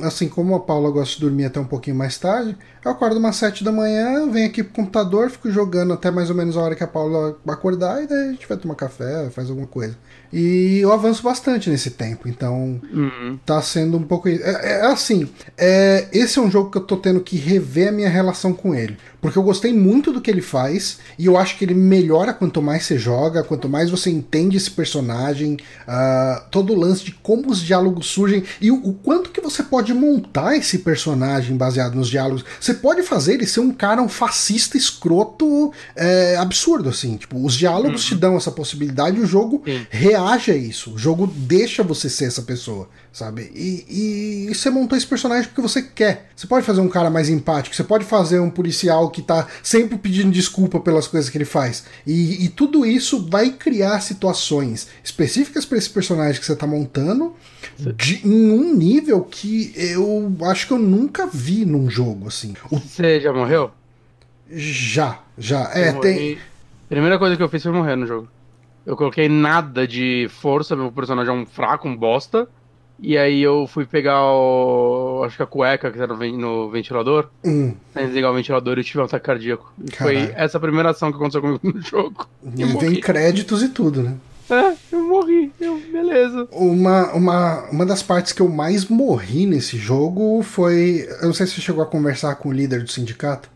[0.03, 3.37] assim como a Paula gosta de dormir até um pouquinho mais tarde, eu acordo umas
[3.37, 6.74] 7 da manhã, venho aqui pro computador, fico jogando até mais ou menos a hora
[6.74, 9.97] que a Paula acordar e daí a gente vai tomar café, faz alguma coisa.
[10.33, 13.39] E eu avanço bastante nesse tempo, então uhum.
[13.45, 14.28] tá sendo um pouco.
[14.28, 15.28] É, é assim,
[15.59, 18.74] é, esse é um jogo que eu tô tendo que rever a minha relação com
[18.74, 18.97] ele.
[19.20, 22.61] Porque eu gostei muito do que ele faz, e eu acho que ele melhora quanto
[22.61, 27.49] mais você joga, quanto mais você entende esse personagem, uh, todo o lance de como
[27.51, 32.09] os diálogos surgem e o, o, quanto que você pode montar esse personagem baseado nos
[32.09, 32.45] diálogos.
[32.59, 37.16] Você pode fazer ele ser um cara, um fascista escroto é, absurdo, assim.
[37.16, 38.09] Tipo, os diálogos uhum.
[38.09, 39.87] te dão essa possibilidade e o jogo Sim.
[39.91, 40.95] reage a isso.
[40.95, 43.51] O jogo deixa você ser essa pessoa sabe?
[43.55, 46.31] E, e, você montou esse personagem porque você quer.
[46.35, 49.99] Você pode fazer um cara mais empático, você pode fazer um policial que tá sempre
[49.99, 51.85] pedindo desculpa pelas coisas que ele faz.
[52.07, 57.35] E, e tudo isso vai criar situações específicas para esse personagem que você tá montando
[57.97, 62.55] de, em um nível que eu acho que eu nunca vi num jogo assim.
[62.70, 63.70] Você já morreu?
[64.50, 65.70] Já, já.
[65.74, 66.38] É, tem.
[66.88, 68.28] Primeira coisa que eu fiz foi morrer no jogo.
[68.84, 72.48] Eu coloquei nada de força, meu personagem é um fraco, um bosta.
[73.00, 75.22] E aí eu fui pegar o.
[75.24, 77.28] Acho que a cueca que tá no, no ventilador.
[77.44, 77.74] Hum.
[77.94, 79.72] desligar o ventilador e tive um ataque cardíaco.
[79.82, 82.26] E foi essa a primeira ação que aconteceu comigo no jogo.
[82.56, 84.16] E vem créditos e tudo, né?
[84.51, 85.53] É, eu morri.
[85.61, 86.49] Eu, beleza.
[86.53, 91.07] Uma, uma, uma das partes que eu mais morri nesse jogo foi.
[91.20, 93.51] Eu não sei se você chegou a conversar com o líder do sindicato.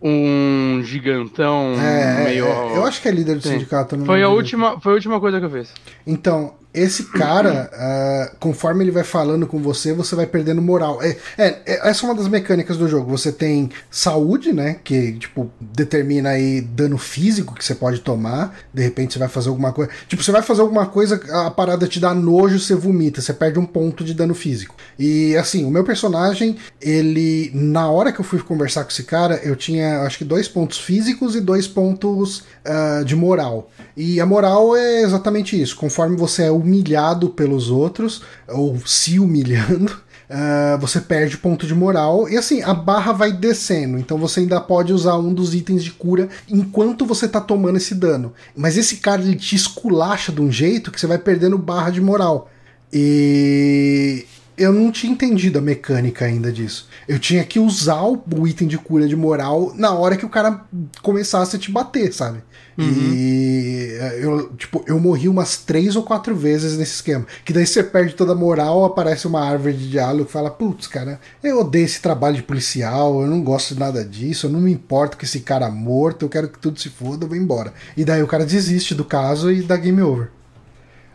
[0.00, 2.46] Um gigantão é, meio.
[2.46, 3.54] É, eu acho que é líder do Sim.
[3.54, 3.98] sindicato.
[4.04, 5.72] foi, a última, foi a última coisa que eu fiz.
[6.06, 11.02] Então, esse cara, uh, conforme ele vai falando com você, você vai perdendo moral.
[11.02, 13.10] É, é, é, essa é uma das mecânicas do jogo.
[13.10, 14.76] Você tem saúde, né?
[14.84, 18.54] Que, tipo, determina aí dano físico que você pode tomar.
[18.74, 19.90] De repente você vai fazer alguma coisa.
[20.06, 23.58] Tipo, você vai fazer alguma coisa, a parada te dá nojo, você vomita, você perde
[23.58, 24.74] um ponto de dano físico.
[24.98, 27.50] E assim, o meu personagem, ele.
[27.54, 30.78] Na hora que eu fui conversar com esse cara, eu tinha acho que dois pontos
[30.78, 33.70] físicos e dois pontos uh, de moral.
[33.96, 35.74] E a moral é exatamente isso.
[35.74, 39.92] Conforme você é humilhado pelos outros, ou se humilhando,
[40.28, 42.28] uh, você perde ponto de moral.
[42.28, 43.98] E assim, a barra vai descendo.
[43.98, 47.94] Então você ainda pode usar um dos itens de cura enquanto você tá tomando esse
[47.94, 48.32] dano.
[48.54, 52.00] Mas esse cara ele te esculacha de um jeito que você vai perdendo barra de
[52.00, 52.50] moral.
[52.92, 54.26] E
[54.56, 56.88] eu não tinha entendido a mecânica ainda disso.
[57.06, 60.64] Eu tinha que usar o item de cura de moral na hora que o cara
[61.02, 62.38] começasse a te bater, sabe?
[62.78, 62.86] Uhum.
[62.86, 67.26] E eu, tipo, eu morri umas três ou quatro vezes nesse esquema.
[67.44, 70.86] Que daí você perde toda a moral, aparece uma árvore de diálogo que fala: Putz,
[70.86, 74.60] cara, eu odeio esse trabalho de policial, eu não gosto de nada disso, eu não
[74.60, 77.72] me importo com esse cara morto, eu quero que tudo se foda, eu vou embora.
[77.96, 80.28] E daí o cara desiste do caso e dá game over.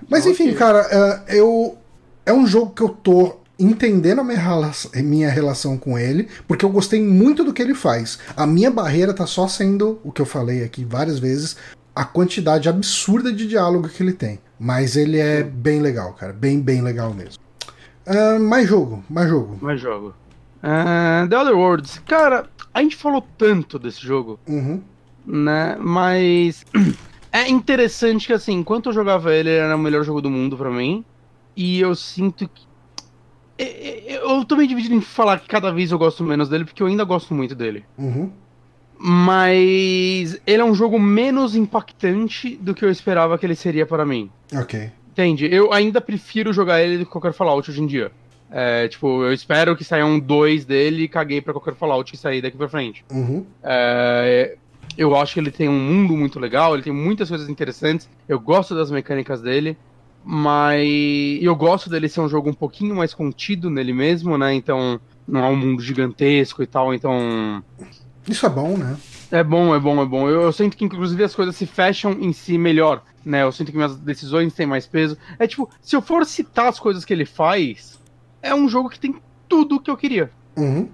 [0.09, 0.31] Mas okay.
[0.31, 1.77] enfim, cara, uh, eu.
[2.25, 6.65] É um jogo que eu tô entendendo a minha relação, minha relação com ele, porque
[6.65, 8.19] eu gostei muito do que ele faz.
[8.35, 11.57] A minha barreira tá só sendo, o que eu falei aqui várias vezes,
[11.95, 14.39] a quantidade absurda de diálogo que ele tem.
[14.59, 16.33] Mas ele é bem legal, cara.
[16.33, 17.41] Bem, bem legal mesmo.
[18.05, 19.57] Uh, mais jogo, mais jogo.
[19.61, 20.13] Mais jogo.
[20.63, 22.01] Uh, The Other Worlds.
[22.07, 24.39] Cara, a gente falou tanto desse jogo.
[24.47, 24.81] Uhum.
[25.25, 25.77] Né?
[25.79, 26.65] Mas.
[27.33, 30.57] É interessante que, assim, enquanto eu jogava ele, ele era o melhor jogo do mundo
[30.57, 31.05] para mim.
[31.55, 32.71] E eu sinto que
[33.61, 36.65] é, é, eu tô meio dividido em falar que cada vez eu gosto menos dele,
[36.65, 37.85] porque eu ainda gosto muito dele.
[37.95, 38.31] Uhum.
[38.97, 44.05] Mas ele é um jogo menos impactante do que eu esperava que ele seria para
[44.05, 44.31] mim.
[44.53, 44.91] Ok.
[45.11, 45.47] Entende?
[45.51, 48.11] Eu ainda prefiro jogar ele do que qualquer Fallout hoje em dia.
[48.49, 52.41] É, tipo, eu espero que saiam dois dele e caguei pra qualquer Fallout que sair
[52.41, 53.05] daqui pra frente.
[53.11, 53.45] Uhum.
[53.63, 54.57] É,
[54.97, 58.09] eu acho que ele tem um mundo muito legal, ele tem muitas coisas interessantes.
[58.27, 59.77] Eu gosto das mecânicas dele.
[60.23, 64.53] Mas eu gosto dele ser um jogo um pouquinho mais contido nele mesmo, né?
[64.53, 67.63] Então não é um mundo gigantesco e tal, então.
[68.27, 68.97] Isso é bom, né?
[69.31, 70.29] É bom, é bom, é bom.
[70.29, 73.43] Eu, eu, sinto que, inclusive, as coisas se fecham em si melhor, né?
[73.43, 75.17] Eu sinto que minhas decisões têm mais peso.
[75.39, 77.99] É tipo, se eu for citar as coisas que ele faz,
[78.41, 79.15] é um jogo que tem
[79.47, 80.29] tudo que eu queria.
[80.57, 80.89] Uhum.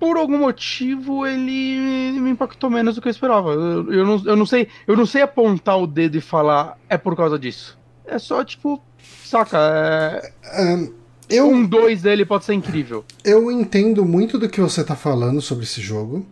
[0.00, 3.52] Por algum motivo, ele me impactou menos do que eu esperava.
[3.52, 6.98] Eu, eu, não, eu, não sei, eu não sei apontar o dedo e falar é
[6.98, 7.78] por causa disso.
[8.06, 8.82] É só, tipo,
[9.24, 9.58] saca?
[9.58, 10.62] É...
[10.62, 10.92] Um,
[11.28, 11.48] eu...
[11.48, 13.04] Um dois dele pode ser incrível.
[13.24, 16.26] Eu entendo muito do que você tá falando sobre esse jogo.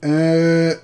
[0.00, 0.78] É...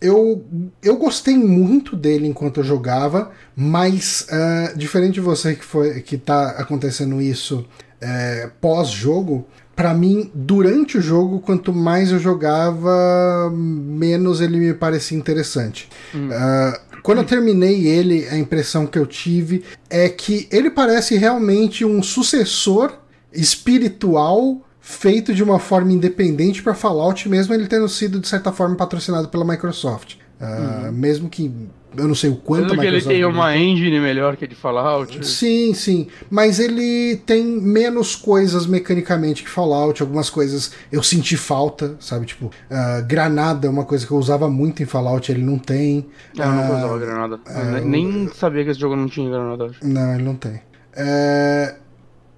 [0.00, 0.42] Eu,
[0.82, 6.16] eu gostei muito dele enquanto eu jogava, mas uh, diferente de você que, foi, que
[6.16, 7.66] tá acontecendo isso
[8.00, 9.46] é, pós-jogo,
[9.76, 15.88] para mim, durante o jogo, quanto mais eu jogava, menos ele me parecia interessante.
[16.14, 16.28] Hum.
[16.28, 21.84] Uh, quando eu terminei ele, a impressão que eu tive é que ele parece realmente
[21.84, 22.92] um sucessor
[23.32, 28.74] espiritual feito de uma forma independente para Fallout, mesmo ele tendo sido de certa forma
[28.76, 30.16] patrocinado pela Microsoft.
[30.40, 30.92] Uh, uhum.
[30.92, 31.52] Mesmo que
[31.96, 35.26] eu não sei o quanto que ele tem uma engine melhor que a de Fallout.
[35.26, 36.06] Sim, sim.
[36.30, 40.00] Mas ele tem menos coisas mecanicamente que Fallout.
[40.00, 42.26] Algumas coisas eu senti falta, sabe?
[42.26, 46.06] Tipo, uh, granada é uma coisa que eu usava muito em Fallout, ele não tem.
[46.38, 47.36] Ah, eu não uh, usava granada.
[47.36, 49.66] Uh, nem sabia que esse jogo não tinha granada.
[49.66, 49.86] Acho.
[49.86, 50.56] Não, ele não tem.
[50.56, 51.74] Uh,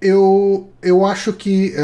[0.00, 1.74] eu, eu acho que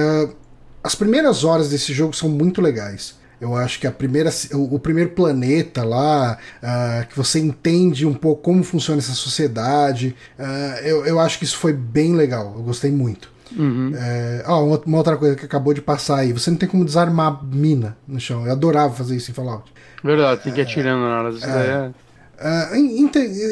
[0.82, 3.17] as primeiras horas desse jogo são muito legais.
[3.40, 8.42] Eu acho que a primeira, o, primeiro planeta lá, uh, que você entende um pouco
[8.42, 12.54] como funciona essa sociedade, uh, eu, eu acho que isso foi bem legal.
[12.56, 13.30] Eu gostei muito.
[13.56, 13.92] Uhum.
[13.96, 14.44] É,
[14.84, 18.20] uma outra coisa que acabou de passar aí: você não tem como desarmar mina no
[18.20, 18.44] chão.
[18.44, 19.72] Eu adorava fazer isso em Fallout.
[20.02, 21.30] Verdade, tem que ir atirando na hora.
[21.30, 21.90] Isso é, é
[22.40, 22.76] Uh,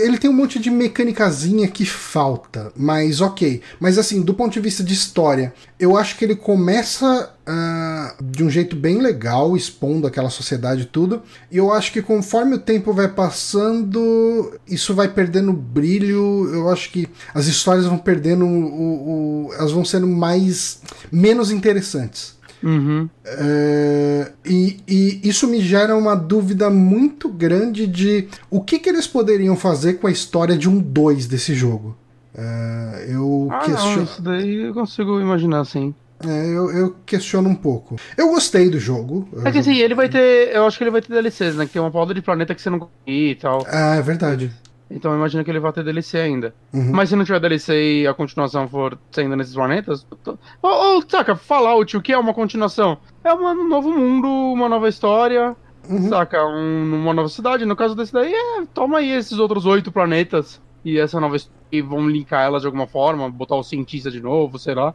[0.05, 3.61] ele tem um monte de mecânicazinha que falta, mas ok.
[3.81, 8.45] Mas assim, do ponto de vista de história, eu acho que ele começa uh, de
[8.45, 11.21] um jeito bem legal, expondo aquela sociedade e tudo.
[11.51, 16.49] E eu acho que conforme o tempo vai passando, isso vai perdendo brilho.
[16.55, 20.81] Eu acho que as histórias vão perdendo o, o elas vão sendo mais
[21.11, 22.36] menos interessantes.
[22.63, 23.09] Uhum.
[23.25, 29.07] É, e, e, isso me gera uma dúvida muito grande de o que, que eles
[29.07, 31.97] poderiam fazer com a história de um 2 desse jogo.
[32.35, 33.97] É, eu ah, questiono...
[33.97, 35.95] não, isso daí eu consigo imaginar, sim.
[36.25, 37.97] É, eu, eu, questiono um pouco.
[38.17, 39.29] Eu gostei do jogo.
[39.45, 40.55] É que assim, ele vai ter.
[40.55, 41.67] Eu acho que ele vai ter DLCs, né?
[41.67, 43.67] Que tem uma pauta de planeta que você não e tal.
[43.69, 44.51] Ah, é verdade.
[44.91, 46.55] Então eu imagino que ele vai ter DLC ainda.
[46.73, 46.93] Uhum.
[46.93, 50.07] Mas se não tiver DLC e a continuação for saindo nesses planetas.
[50.23, 50.39] Tô...
[50.63, 52.99] Ou, ou, saca, Fallout, o que é uma continuação?
[53.25, 55.57] É um novo mundo, uma nova história.
[55.89, 56.09] Uhum.
[56.09, 57.65] Saca, um, uma nova cidade.
[57.65, 61.37] No caso desse daí, é, toma aí esses outros oito planetas e essa nova
[61.71, 64.95] e vão linkar elas de alguma forma, botar o cientista de novo, sei lá.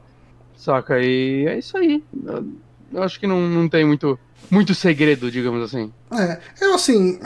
[0.56, 2.02] Saca, e é isso aí.
[2.26, 2.48] Eu,
[2.94, 4.18] eu acho que não, não tem muito
[4.50, 5.92] muito segredo, digamos assim.
[6.12, 7.20] É, eu assim,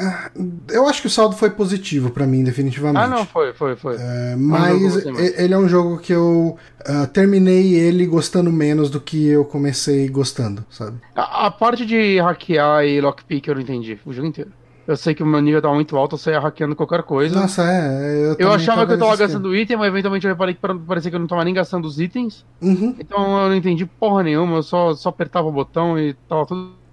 [0.69, 3.03] eu acho que o saldo foi positivo para mim, definitivamente.
[3.03, 3.95] Ah, não, foi, foi, foi.
[3.97, 8.89] É, mas é um ele é um jogo que eu uh, terminei ele gostando menos
[8.89, 10.97] do que eu comecei gostando, sabe?
[11.15, 14.51] A, a parte de hackear e lockpick eu não entendi, o jogo inteiro.
[14.87, 17.39] Eu sei que o meu nível tava muito alto, eu saía hackeando qualquer coisa.
[17.39, 18.35] Nossa, é.
[18.37, 21.15] Eu, eu achava que eu tava gastando item, mas eventualmente eu reparei que parecia que
[21.15, 22.45] eu não tava nem gastando os itens.
[22.61, 22.95] Uhum.
[22.99, 26.84] Então eu não entendi porra nenhuma, eu só, só apertava o botão e tava tudo.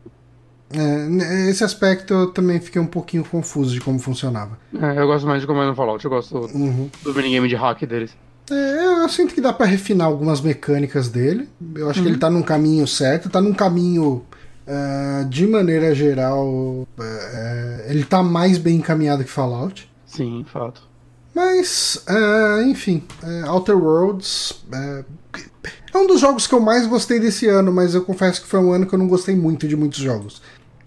[0.75, 4.59] É, esse aspecto eu também fiquei um pouquinho confuso de como funcionava.
[4.81, 6.91] É, eu gosto mais de como é no Fallout, eu gosto uhum.
[7.03, 8.16] do minigame de hack deles.
[8.51, 11.49] É, eu sinto que dá para refinar algumas mecânicas dele.
[11.75, 12.07] Eu acho uhum.
[12.07, 14.25] que ele tá num caminho certo, tá num caminho
[14.62, 16.87] Uh, de maneira geral, uh,
[17.89, 19.91] ele tá mais bem encaminhado que Fallout.
[20.07, 20.83] Sim, fato.
[21.35, 23.03] Mas, uh, enfim,
[23.49, 24.64] Outer Worlds
[25.95, 28.61] é um dos jogos que eu mais gostei desse ano, mas eu confesso que foi
[28.61, 30.43] um ano que eu não gostei muito de muitos jogos.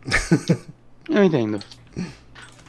[1.10, 1.60] eu entendo.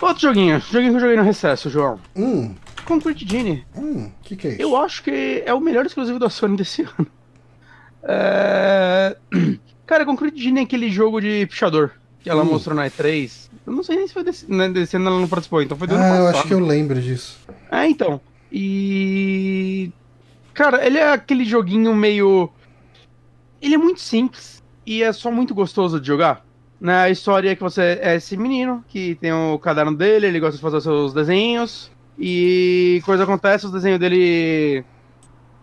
[0.00, 1.98] Outro joguinho, joguinho que eu joguei no recesso, João.
[2.14, 2.54] Hum.
[2.84, 3.64] Concrete Genie.
[3.76, 4.62] Hum, que que é isso?
[4.62, 7.06] Eu acho que é o melhor exclusivo da Sony desse ano.
[8.02, 9.16] É...
[9.86, 12.46] Cara, Concrete Genie é aquele jogo de pichador que ela hum.
[12.46, 13.50] mostrou na E3.
[13.66, 15.88] Eu não sei nem se foi desse, né, desse ano ela não participou, então foi
[15.88, 16.22] do ah, ano passado.
[16.22, 17.38] eu acho que eu lembro disso.
[17.70, 18.20] É, então.
[18.52, 19.90] E.
[20.54, 22.50] Cara, ele é aquele joguinho meio.
[23.60, 26.45] Ele é muito simples e é só muito gostoso de jogar.
[26.80, 26.94] Né?
[26.94, 30.56] A história é que você é esse menino que tem o caderno dele, ele gosta
[30.56, 31.90] de fazer seus desenhos.
[32.18, 34.84] E coisa acontece, os desenhos dele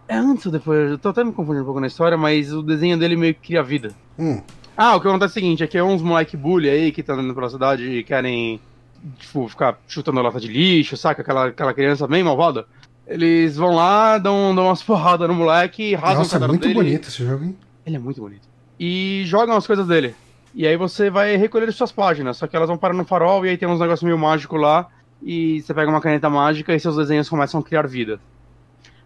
[0.07, 0.91] é antes ou depois?
[0.91, 3.47] Eu tô até me confundindo um pouco na história, mas o desenho dele meio que
[3.47, 3.91] cria vida.
[4.17, 4.41] Hum.
[4.75, 7.03] Ah, o que acontece é o seguinte, é que é uns moleque bully aí que
[7.03, 8.59] tá andando pela cidade e querem,
[9.17, 11.21] tipo, ficar chutando lata de lixo, saca?
[11.21, 12.65] Aquela, aquela criança bem malvada.
[13.05, 16.67] Eles vão lá, dão, dão umas porradas no moleque, rasgam Nossa, o caderno é muito
[16.67, 16.73] dele.
[16.73, 17.57] bonito esse jogo, hein?
[17.85, 18.47] Ele é muito bonito.
[18.79, 20.15] E jogam as coisas dele.
[20.53, 23.49] E aí você vai recolher suas páginas, só que elas vão parar no farol e
[23.49, 24.87] aí tem uns negócios meio mágicos lá.
[25.21, 28.19] E você pega uma caneta mágica e seus desenhos começam a criar vida.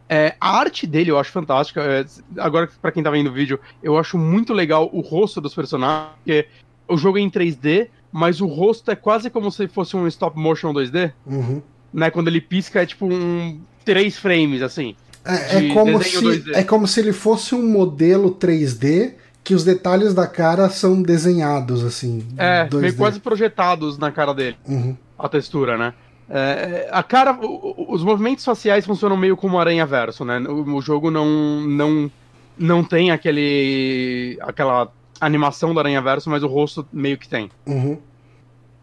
[0.09, 1.81] É, a arte dele eu acho fantástica.
[1.81, 2.05] É,
[2.37, 6.15] agora, para quem tá vendo o vídeo, eu acho muito legal o rosto dos personagens.
[6.23, 6.47] Porque
[6.87, 10.37] o jogo é em 3D, mas o rosto é quase como se fosse um stop
[10.37, 11.13] motion 2D.
[11.25, 11.61] Uhum.
[11.93, 12.09] Né?
[12.09, 13.59] Quando ele pisca, é tipo um.
[13.85, 14.95] três frames, assim.
[15.23, 19.15] É, é como se, é como se ele fosse um modelo 3D
[19.47, 22.21] que os detalhes da cara são desenhados, assim.
[22.37, 22.81] É, 2D.
[22.81, 24.57] meio quase projetados na cara dele.
[24.67, 24.93] Uhum.
[25.17, 25.93] A textura, né?
[26.29, 30.37] É, a cara, os movimentos faciais funcionam meio como aranha verso, né?
[30.39, 32.11] O, o, jogo não, não,
[32.59, 34.91] não tem aquele, aquela
[35.21, 37.49] animação do aranha verso, mas o rosto meio que tem.
[37.65, 37.97] Uhum.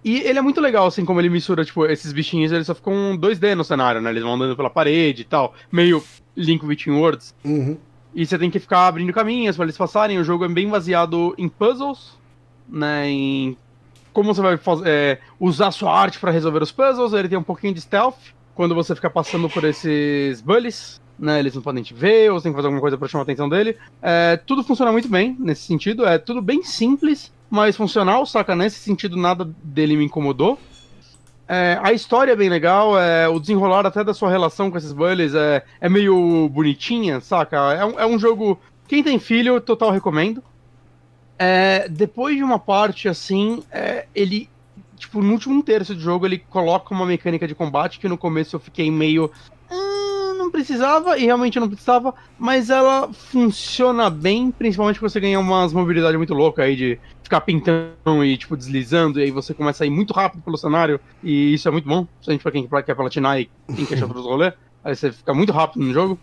[0.03, 3.19] E ele é muito legal, assim, como ele mistura, tipo, esses bichinhos, eles só ficam
[3.19, 4.09] 2D no cenário, né?
[4.09, 6.03] Eles vão andando pela parede e tal, meio
[6.35, 7.35] Link Between Worlds.
[7.45, 7.77] Uhum.
[8.15, 10.19] E você tem que ficar abrindo caminhos para eles passarem.
[10.19, 12.17] O jogo é bem baseado em puzzles,
[12.69, 13.09] né?
[13.09, 13.57] Em
[14.13, 17.13] como você vai fazer, é, usar sua arte para resolver os puzzles.
[17.13, 21.03] Ele tem um pouquinho de stealth quando você fica passando por esses bullies.
[21.17, 23.23] Né, eles não podem te ver, ou você tem que fazer alguma coisa para chamar
[23.23, 23.77] a atenção dele.
[24.03, 26.05] É, tudo funciona muito bem nesse sentido.
[26.05, 28.57] É tudo bem simples, mas funcional, saca?
[28.57, 30.59] Nesse sentido, nada dele me incomodou.
[31.47, 34.93] É, a história é bem legal, é, o desenrolar até da sua relação com esses
[34.93, 37.57] bullies é, é meio bonitinha, saca?
[37.75, 38.59] É um, é um jogo.
[38.89, 40.43] Quem tem filho, total recomendo.
[41.39, 44.49] É, depois de uma parte assim, é, ele.
[44.97, 48.57] Tipo, no último terço do jogo, ele coloca uma mecânica de combate que no começo
[48.57, 49.31] eu fiquei meio.
[49.71, 55.39] Ah, não precisava, e realmente não precisava, mas ela funciona bem, principalmente quando você ganha
[55.39, 59.83] umas mobilidade muito louca aí de ficar pintando e, tipo, deslizando, e aí você começa
[59.83, 62.95] a ir muito rápido pelo cenário, e isso é muito bom, principalmente pra quem quer
[62.95, 64.55] platinar e quem quer achar todos os rolês.
[64.85, 66.19] Aí você fica muito rápido no jogo.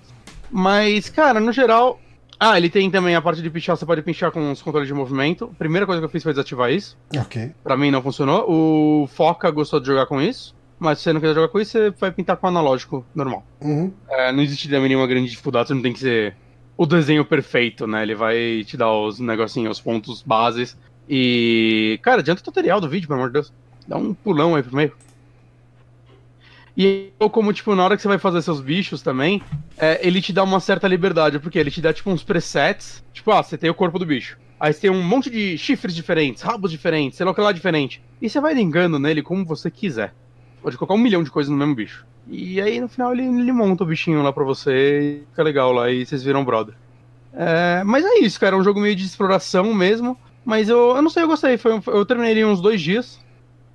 [0.50, 2.00] Mas, cara, no geral,
[2.40, 4.94] ah, ele tem também a parte de pichar, você pode pinchar com os controles de
[4.94, 5.50] movimento.
[5.54, 6.98] A primeira coisa que eu fiz foi desativar isso.
[7.18, 7.52] Ok.
[7.64, 8.46] Pra mim não funcionou.
[8.48, 10.56] O Foca gostou de jogar com isso.
[10.80, 13.46] Mas se você não quiser jogar com isso, você vai pintar com analógico normal.
[13.62, 13.94] Uhum.
[14.10, 16.36] É, não existe também nenhuma grande dificuldade, você não tem que ser
[16.76, 18.02] o desenho perfeito, né?
[18.02, 20.76] Ele vai te dar os negocinhos, os pontos bases.
[21.14, 22.00] E.
[22.02, 23.54] Cara, adianta o tutorial do vídeo, pelo amor de Deus.
[23.86, 24.94] Dá um pulão aí pro meio.
[26.78, 29.42] E como, tipo, na hora que você vai fazer seus bichos também,
[29.78, 33.04] é, ele te dá uma certa liberdade, porque ele te dá, tipo, uns presets.
[33.12, 34.38] Tipo, ah, você tem o corpo do bicho.
[34.58, 37.52] Aí você tem um monte de chifres diferentes, rabos diferentes, sei lá o que lá
[37.52, 38.02] diferente.
[38.22, 40.14] E você vai ligando nele como você quiser.
[40.62, 42.06] Pode colocar um milhão de coisas no mesmo bicho.
[42.26, 45.74] E aí no final ele, ele monta o bichinho lá pra você e fica legal
[45.74, 46.76] lá e vocês viram brother.
[47.34, 48.56] É, mas é isso, cara.
[48.56, 50.18] É um jogo meio de exploração mesmo.
[50.44, 51.58] Mas eu, eu não sei, eu gostei.
[51.58, 53.20] Foi, eu terminei ele uns dois dias.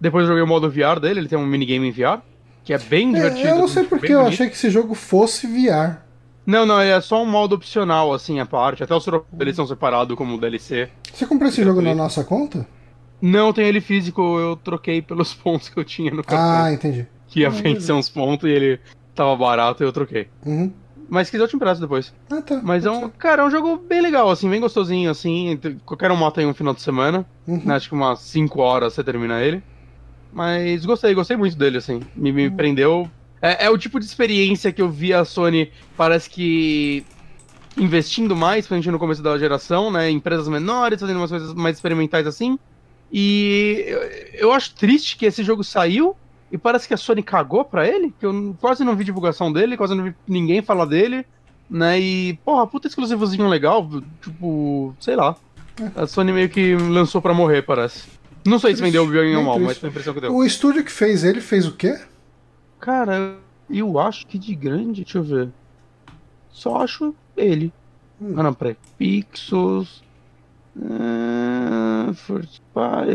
[0.01, 2.21] Depois eu joguei o modo VR dele, ele tem um minigame em VR
[2.67, 3.47] que é bem divertido.
[3.47, 5.99] É, eu não sei porque eu achei que esse jogo fosse VR.
[6.45, 8.83] Não, não, é só um modo opcional, assim, a parte.
[8.83, 10.89] Até os deles são separados como DLC.
[11.13, 12.67] Você comprou esse jogo na nossa conta?
[13.23, 16.65] Não, tem ele físico, eu troquei pelos pontos que eu tinha no cartão.
[16.65, 17.07] Ah, entendi.
[17.29, 18.81] Que ia vencer uns pontos e ele
[19.15, 20.29] tava barato e eu troquei.
[20.45, 20.73] Uhum.
[21.09, 22.13] Mas quiser eu te empresto depois.
[22.31, 22.61] Ah, tá.
[22.63, 25.59] Mas é um, cara, é um jogo bem legal, assim, bem gostosinho, assim.
[25.85, 27.25] Qualquer um mata em um final de semana.
[27.47, 27.63] Uhum.
[27.65, 29.63] Né, acho que umas 5 horas você termina ele.
[30.33, 32.01] Mas gostei, gostei muito dele, assim.
[32.15, 33.09] Me, me prendeu.
[33.41, 37.05] É, é o tipo de experiência que eu vi a Sony, parece que
[37.77, 40.11] investindo mais, principalmente no começo da geração, né?
[40.11, 42.59] Empresas menores, fazendo umas coisas mais experimentais assim.
[43.13, 44.01] E eu,
[44.49, 46.17] eu acho triste que esse jogo saiu
[46.51, 49.77] e parece que a Sony cagou pra ele, que eu quase não vi divulgação dele,
[49.77, 51.27] quase não vi ninguém falar dele,
[51.69, 51.99] né?
[52.01, 53.89] E, porra, puta exclusivozinho legal,
[54.23, 55.37] tipo, sei lá.
[55.95, 58.09] A Sony meio que lançou pra morrer, parece.
[58.47, 60.33] Não sei se vendeu bem ou mal, mas foi a impressão que deu.
[60.33, 61.99] O estúdio que fez ele fez o quê?
[62.79, 63.37] Cara,
[63.69, 65.49] eu acho que de grande, deixa eu ver.
[66.51, 67.73] Só acho ele.
[68.21, 68.35] Hum.
[68.37, 68.77] Ah, não, peraí.
[68.97, 70.03] Pixels.
[70.77, 72.15] Uh.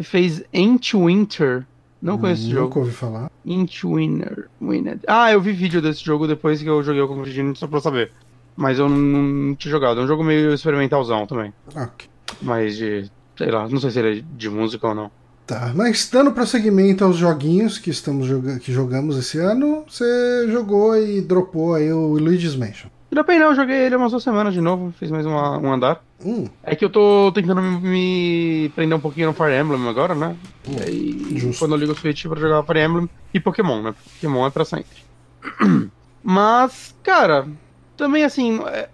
[0.03, 1.65] Fez Ant Winter.
[2.02, 2.80] Não conheço esse Nunca jogo.
[2.80, 3.32] ouvi falar.
[3.45, 4.47] Int Winner.
[5.08, 8.12] Ah, eu vi vídeo desse jogo depois que eu joguei o Concretino só pra saber.
[8.56, 9.99] Mas eu não, não tinha jogado.
[9.99, 11.54] É um jogo meio experimentalzão também.
[11.76, 12.08] Ok.
[12.41, 13.10] Mas de.
[13.38, 15.12] Sei lá, não sei se ele é de música ou não.
[15.47, 20.95] Tá, mas dando prosseguimento aos joguinhos que estamos joga que jogamos esse ano, você jogou
[20.95, 22.89] e dropou aí o Luigi's Mansion.
[23.12, 26.02] Dropei não, eu joguei ele umas duas semanas de novo, fiz mais uma- um andar.
[26.24, 30.13] Hum, É que eu tô tentando me, me prender um pouquinho no Fire Emblem agora,
[30.13, 30.38] né?
[30.67, 31.59] Hum, E aí, justo.
[31.59, 33.93] quando eu ligo o Switch pra jogar Fire Emblem e Pokémon, né?
[33.93, 34.97] Pokémon é pra sempre.
[36.24, 37.47] Mas, cara,
[37.95, 38.89] também assim, é,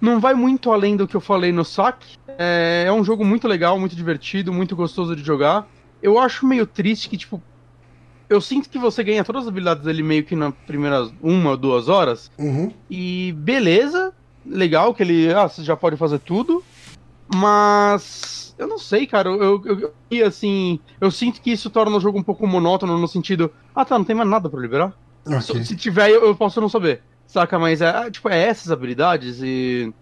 [0.00, 2.14] não vai muito além do que eu falei no saque.
[2.38, 5.68] É, é um jogo muito legal, muito divertido, muito gostoso de jogar.
[6.00, 7.44] Eu acho meio triste que, tipo,
[8.28, 11.56] eu sinto que você ganha todas as habilidades dele meio que nas primeiras uma ou
[11.56, 12.30] duas horas.
[12.38, 12.72] uhum.
[12.90, 14.12] E beleza,
[14.46, 15.32] legal que ele.
[15.32, 16.62] Ah, você já pode fazer tudo.
[17.34, 18.54] Mas.
[18.58, 19.28] Eu não sei, cara.
[19.28, 20.78] Eu, eu, eu- assim.
[21.00, 23.50] Eu sinto que isso torna o jogo um pouco monótono no sentido.
[23.74, 24.92] Ah, tá, não tem mais nada pra liberar.
[25.40, 25.64] Só- Ok.
[25.64, 27.02] Se tiver, eu, eu posso não saber.
[27.26, 27.58] Saca?
[27.58, 29.92] Mas é, ah, tipo, é essas habilidades e.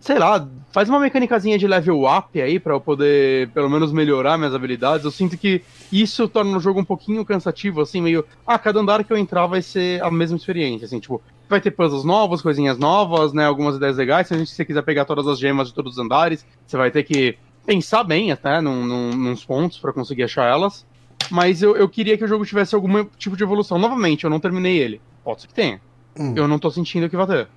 [0.00, 4.38] Sei lá, faz uma mecânicazinha de level up aí pra eu poder, pelo menos, melhorar
[4.38, 5.04] minhas habilidades.
[5.04, 8.24] Eu sinto que isso torna o jogo um pouquinho cansativo, assim, meio.
[8.46, 11.20] Ah, cada andar que eu entrar vai ser a mesma experiência, assim, tipo,
[11.50, 13.44] vai ter puzzles novos, coisinhas novas, né?
[13.44, 14.28] Algumas ideias legais.
[14.28, 16.76] Se a gente se você quiser pegar todas as gemas de todos os andares, você
[16.78, 17.36] vai ter que
[17.66, 20.86] pensar bem até num, num, nos pontos pra conseguir achar elas.
[21.30, 23.78] Mas eu, eu queria que o jogo tivesse algum tipo de evolução.
[23.78, 25.00] Novamente, eu não terminei ele.
[25.22, 25.80] Pode ser que tenha.
[26.18, 26.32] Hum.
[26.34, 27.48] Eu não tô sentindo que vai ter.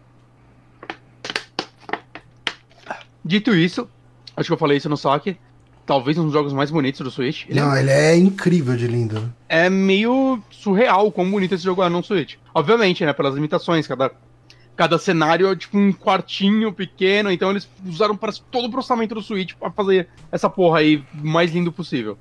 [3.24, 3.88] Dito isso,
[4.36, 5.38] acho que eu falei isso no saque.
[5.86, 7.45] Talvez um dos jogos mais bonitos do Switch.
[7.49, 9.34] Ele é- Não, ele é incrível de lindo.
[9.49, 12.36] é meio surreal quão bonito esse jogo é no Switch.
[12.53, 13.11] Obviamente, né?
[13.11, 13.86] Pelas limitações.
[13.86, 14.09] Cada,
[14.78, 17.30] cada cenário é tipo um quartinho pequeno.
[17.30, 21.51] Então eles usaram parece, todo o processamento do Switch pra fazer essa porra aí mais
[21.51, 22.17] lindo possível.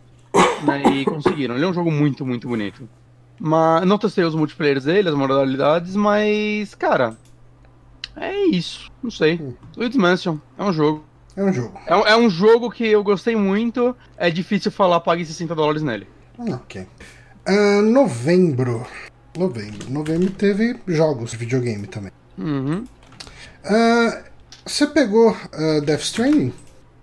[0.64, 1.54] Né, e conseguiram.
[1.54, 2.88] Ele é um jogo muito, muito bonito.
[3.38, 7.16] Mas não testei os multiplayers dele, as modalidades, mas, cara.
[8.16, 8.90] É isso.
[9.02, 9.36] Não sei.
[9.40, 9.54] Hum.
[9.76, 11.04] Luigi's Mansion é um jogo.
[11.36, 11.80] É um jogo.
[11.86, 13.96] É um, é um jogo que eu gostei muito.
[14.18, 16.06] É difícil falar pague 60 dólares nele.
[16.38, 16.86] Ah, Ok.
[17.46, 18.86] Ah, novembro.
[19.36, 19.90] Novembro.
[19.90, 22.12] Novembro teve jogos de videogame também.
[22.38, 22.84] Uhum.
[23.64, 24.22] Ah,
[24.64, 26.52] você pegou ah, Death Stranding?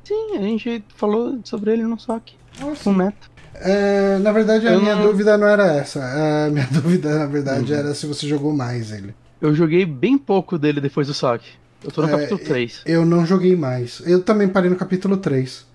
[0.03, 2.35] Sim, a gente falou sobre ele no saque.
[2.83, 3.29] Com o Neto.
[3.55, 5.99] É, na verdade, a Eu minha não- dúvida não era essa.
[6.03, 9.13] A minha dúvida, na verdade, era se você jogou mais ele.
[9.41, 11.47] Eu joguei bem pouco dele depois do saque.
[11.83, 12.81] Eu tô no É, capítulo 3.
[12.85, 14.01] Eu não joguei mais.
[14.05, 15.65] Eu também parei no capítulo 3.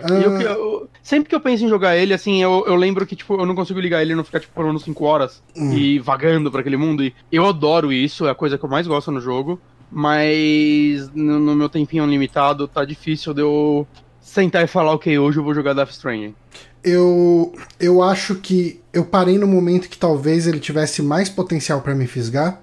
[0.00, 3.14] E eu, eu- sempre que eu penso em jogar ele, assim, eu, eu lembro que,
[3.14, 5.72] tipo, eu não consigo ligar ele e não ficar, tipo, por menos 5 horas Hum.
[5.72, 7.04] e vagando pra aquele mundo.
[7.04, 9.60] E eu adoro isso, é a coisa que eu mais gosto no jogo.
[9.92, 13.86] Mas no, no meu tempinho limitado, tá difícil de eu
[14.20, 16.34] sentar e falar, ok, hoje eu vou jogar Death Stranding.
[16.82, 21.94] Eu, eu acho que eu parei no momento que talvez ele tivesse mais potencial pra
[21.94, 22.60] me fisgar,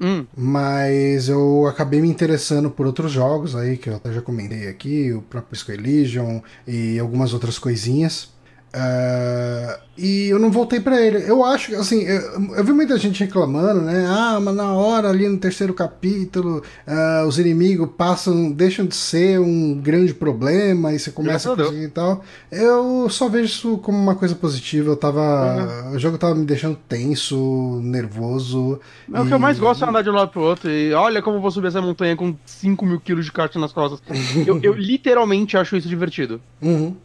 [0.00, 4.68] Hum, mas eu acabei me interessando por outros jogos aí, que eu até já comentei
[4.68, 8.33] aqui, o próprio Square Legion e algumas outras coisinhas.
[8.74, 11.22] Ah, e eu não voltei pra ele.
[11.30, 14.04] Eu acho que, assim, eu, eu vi muita gente reclamando, né?
[14.08, 19.38] Ah, mas na hora ali no terceiro capítulo, ah, os inimigos passam, deixam de ser
[19.38, 22.24] um grande problema e você começa a conseguir e tal.
[22.50, 24.90] Eu só vejo isso como uma coisa positiva.
[24.90, 25.92] Eu tava.
[25.92, 28.80] O jogo tava me deixando tenso, nervoso.
[29.12, 30.68] é o que eu mais gosto é andar de um lado pro outro.
[30.68, 33.72] E olha como eu vou subir essa montanha com 5 mil quilos de kart nas
[33.72, 34.02] costas.
[34.44, 36.40] eu, eu literalmente acho isso divertido.
[36.60, 36.96] Uhum.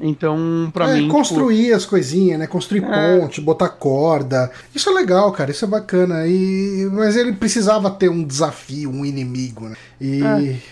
[0.00, 1.02] Então, pra É, mim.
[1.02, 2.46] tipo, construir as coisinhas, né?
[2.46, 3.18] Construir É.
[3.18, 4.50] ponte, botar corda.
[4.74, 5.50] Isso é legal, cara.
[5.50, 6.26] Isso é bacana.
[6.26, 6.88] E...
[6.92, 9.76] Mas ele precisava ter um desafio, um inimigo, né?
[10.00, 10.20] E...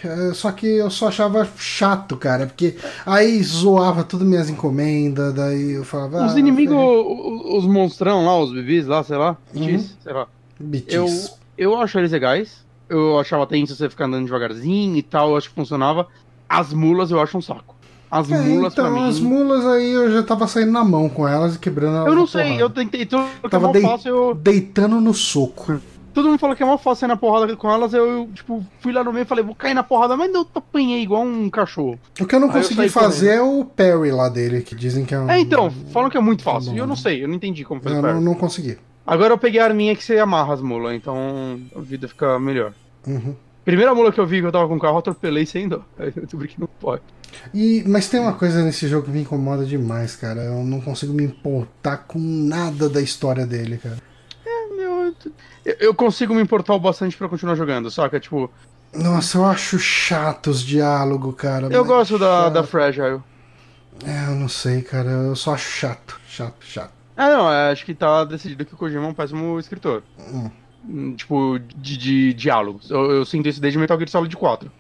[0.05, 2.47] é, Só que eu só achava chato, cara.
[2.47, 2.75] Porque
[3.07, 5.33] aí zoava tudo minhas encomendas.
[5.35, 6.27] Daí eu falava.
[6.27, 9.37] Os ah, inimigos, o- os monstrão lá, os bebês lá, sei lá.
[9.55, 9.63] Uhum.
[9.79, 10.27] X, sei lá.
[10.59, 10.95] Bitis.
[10.95, 11.07] Eu,
[11.57, 12.63] eu acho eles legais.
[12.89, 16.07] Eu achava tenso você ficar andando devagarzinho e tal, eu acho que funcionava.
[16.49, 17.72] As mulas eu acho um saco.
[18.13, 19.09] As É, mulas então, mim.
[19.09, 22.09] as mulas aí eu já tava saindo na mão com elas e quebrando elas.
[22.09, 22.61] Eu não sei, porrada.
[22.63, 23.09] eu tentei.
[23.43, 24.35] É Tava dei- fácil, eu.
[24.35, 25.81] Deitando no soco.
[26.13, 28.93] Todo mundo falou que é mó fácil sair na porrada com elas, eu, tipo, fui
[28.93, 31.99] lá no meio e falei, vou cair na porrada, mas não, apanhei igual um cachorro.
[32.21, 34.75] O que eu não Aí eu consegui saí fazer é o parry lá dele, que
[34.75, 35.31] dizem que é um.
[35.31, 36.75] É, então, falam que é muito Tá fácil.
[36.75, 38.77] E eu não sei, eu não entendi como fazer Eu não, não consegui.
[39.07, 42.75] Agora eu peguei a arminha que você amarra as mulas, então a vida fica melhor.
[43.07, 43.35] Uhum.
[43.65, 45.83] Primeira mula que eu vi que eu tava com o carro, eu atropelei sem dó.
[45.99, 47.03] Aí eu descobri que não pode.
[47.55, 50.43] E, mas tem uma coisa nesse jogo que me incomoda demais, cara.
[50.43, 53.97] Eu não consigo me importar com nada da história dele, cara.
[54.77, 55.15] Meu,
[55.65, 58.19] eu, eu consigo me importar o bastante pra continuar jogando, saca?
[58.19, 58.51] Tipo,
[58.93, 61.69] Nossa, eu acho chato os diálogos, cara.
[61.71, 62.53] eu gosto da, chato.
[62.53, 63.21] da Fragile.
[64.05, 65.09] É, eu não sei, cara.
[65.09, 66.21] Eu só acho chato.
[66.27, 66.93] Chato, chato.
[67.17, 70.03] Ah, não, é, acho que tá decidido que o Kojima é um péssimo escritor.
[70.19, 70.51] Hum.
[71.17, 72.91] Tipo, de, de diálogos.
[72.91, 74.71] Eu, eu sinto isso desde Metal Gear Solid 4.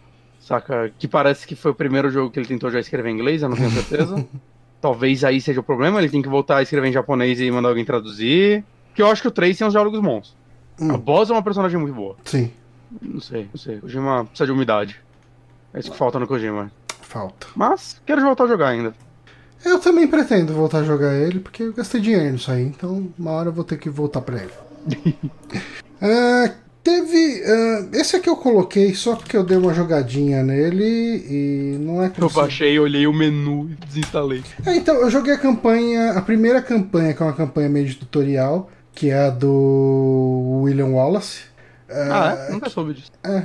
[0.40, 0.92] Saca?
[0.98, 3.48] Que parece que foi o primeiro jogo que ele tentou já escrever em inglês, eu
[3.48, 4.26] não tenho certeza.
[4.80, 7.68] Talvez aí seja o problema, ele tem que voltar a escrever em japonês e mandar
[7.68, 8.64] alguém traduzir.
[8.94, 10.36] Que eu acho que o 3 tem uns diálogos bons.
[10.80, 10.92] Hum.
[10.92, 12.16] A Boss é uma personagem muito boa.
[12.24, 12.50] Sim,
[13.00, 13.78] Não sei, não sei.
[13.78, 15.00] Kojima precisa de umidade.
[15.72, 16.72] É isso que falta no Kojima.
[17.00, 17.46] falta.
[17.54, 18.92] Mas, quero voltar a jogar ainda.
[19.64, 23.30] Eu também pretendo voltar a jogar ele, porque eu gastei dinheiro nisso aí, então uma
[23.30, 24.52] hora eu vou ter que voltar pra ele.
[26.02, 26.50] Ah,
[26.82, 27.42] teve.
[27.46, 30.84] ah, esse aqui eu coloquei só porque eu dei uma jogadinha nele
[31.30, 34.42] e não é Eu se- baixei, olhei o menu e desinstalei.
[34.66, 37.94] É, então, eu joguei a campanha, a primeira campanha, que é uma campanha meio de
[37.94, 41.42] tutorial, que é a do William Wallace.
[41.88, 42.52] Ah, é?
[42.52, 43.12] Nunca soube disso.
[43.22, 43.42] É,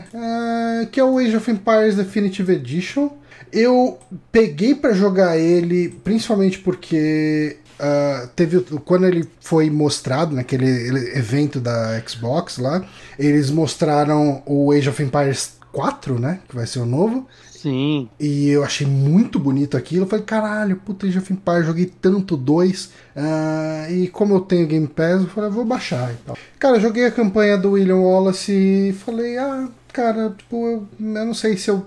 [0.82, 3.10] é, que é o Age of Empires Definitive Edition.
[3.52, 4.00] Eu
[4.32, 11.60] peguei pra jogar ele principalmente porque ah, teve quando ele foi mostrado naquele ele- evento
[11.60, 12.84] da Xbox lá,
[13.18, 17.28] eles mostraram o Age of Empires 4, né, que vai ser o novo.
[17.52, 18.08] Sim.
[18.20, 20.06] E eu achei muito bonito aquilo.
[20.06, 22.92] Eu falei, caralho, puta Age of Empires, joguei tanto dois.
[23.16, 26.38] ah, e como eu tenho Game Pass, eu falei, vou baixar e tal.
[26.60, 31.34] Cara, joguei a campanha do William Wallace e falei, ah, cara, tipo, eu, eu não
[31.34, 31.84] sei se eu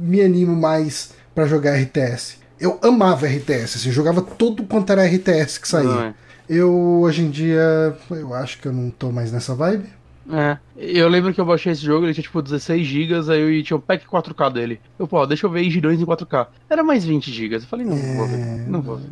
[0.00, 2.36] me animo mais pra jogar RTS.
[2.62, 6.14] Eu amava RTS, assim, jogava tudo quanto era RTS que saía.
[6.16, 6.32] É.
[6.48, 9.88] Eu, hoje em dia, eu acho que eu não tô mais nessa vibe.
[10.30, 13.62] É, eu lembro que eu baixei esse jogo, ele tinha tipo 16 GB, aí eu
[13.64, 14.80] tinha o pack 4K dele.
[14.96, 16.46] Eu, pô, deixa eu ver 2 em 4K.
[16.70, 17.56] Era mais 20 GB.
[17.56, 19.08] Eu falei, não vou ver, não vou ver.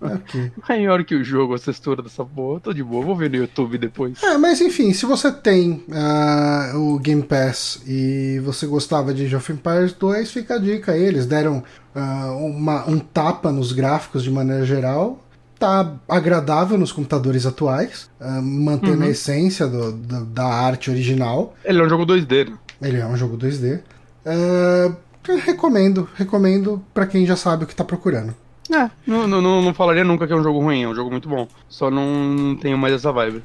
[0.00, 0.52] Ok.
[0.66, 3.76] Maior que o jogo, a textura dessa porra, tô de boa, vou ver no YouTube
[3.76, 4.22] depois.
[4.22, 9.36] É, mas enfim, se você tem ah, o Game Pass e você gostava de Age
[9.36, 11.02] of Empires 2, fica a dica aí.
[11.02, 11.62] Eles deram
[11.94, 15.20] ah, uma- um tapa nos gráficos de maneira geral.
[15.58, 19.02] Tá agradável nos computadores atuais, ah, mantendo Uhum.
[19.04, 21.54] a essência do- do- da arte original.
[21.64, 22.56] Ele é um jogo 2D, né?
[22.82, 23.80] Ele é um jogo 2D.
[24.26, 24.92] Ah,
[25.28, 28.34] eu recomendo, recomendo pra quem já sabe o que tá procurando.
[28.70, 31.28] É, não, não, não, falaria nunca que é um jogo ruim, é um jogo muito
[31.28, 31.46] bom.
[31.68, 33.42] Só não tenho mais essa vibe.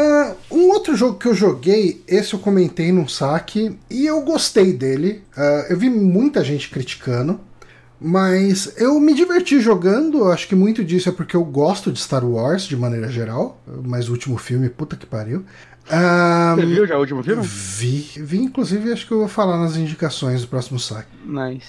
[0.00, 4.72] Ah, um outro jogo que eu joguei, esse eu comentei num saque e eu gostei
[4.72, 5.22] dele.
[5.36, 7.40] Ah, eu vi muita gente criticando,
[8.00, 10.30] mas eu me diverti jogando.
[10.30, 13.60] Acho que muito disso é porque eu gosto de Star Wars de maneira geral.
[13.84, 15.44] Mas o último filme, puta que pariu.
[15.90, 17.42] Ah, Você viu já o último filme?
[17.42, 21.08] vi, vi, inclusive, acho que eu vou falar nas indicações do próximo saque.
[21.26, 21.66] Nice.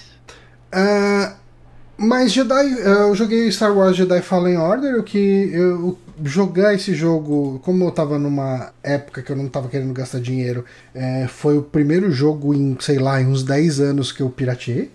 [1.96, 7.60] Mas Jedi, eu joguei Star Wars Jedi Fallen Order, o que eu jogar esse jogo,
[7.64, 10.64] como eu tava numa época que eu não tava querendo gastar dinheiro,
[10.94, 14.90] é, foi o primeiro jogo em, sei lá, em uns 10 anos que eu pirateei.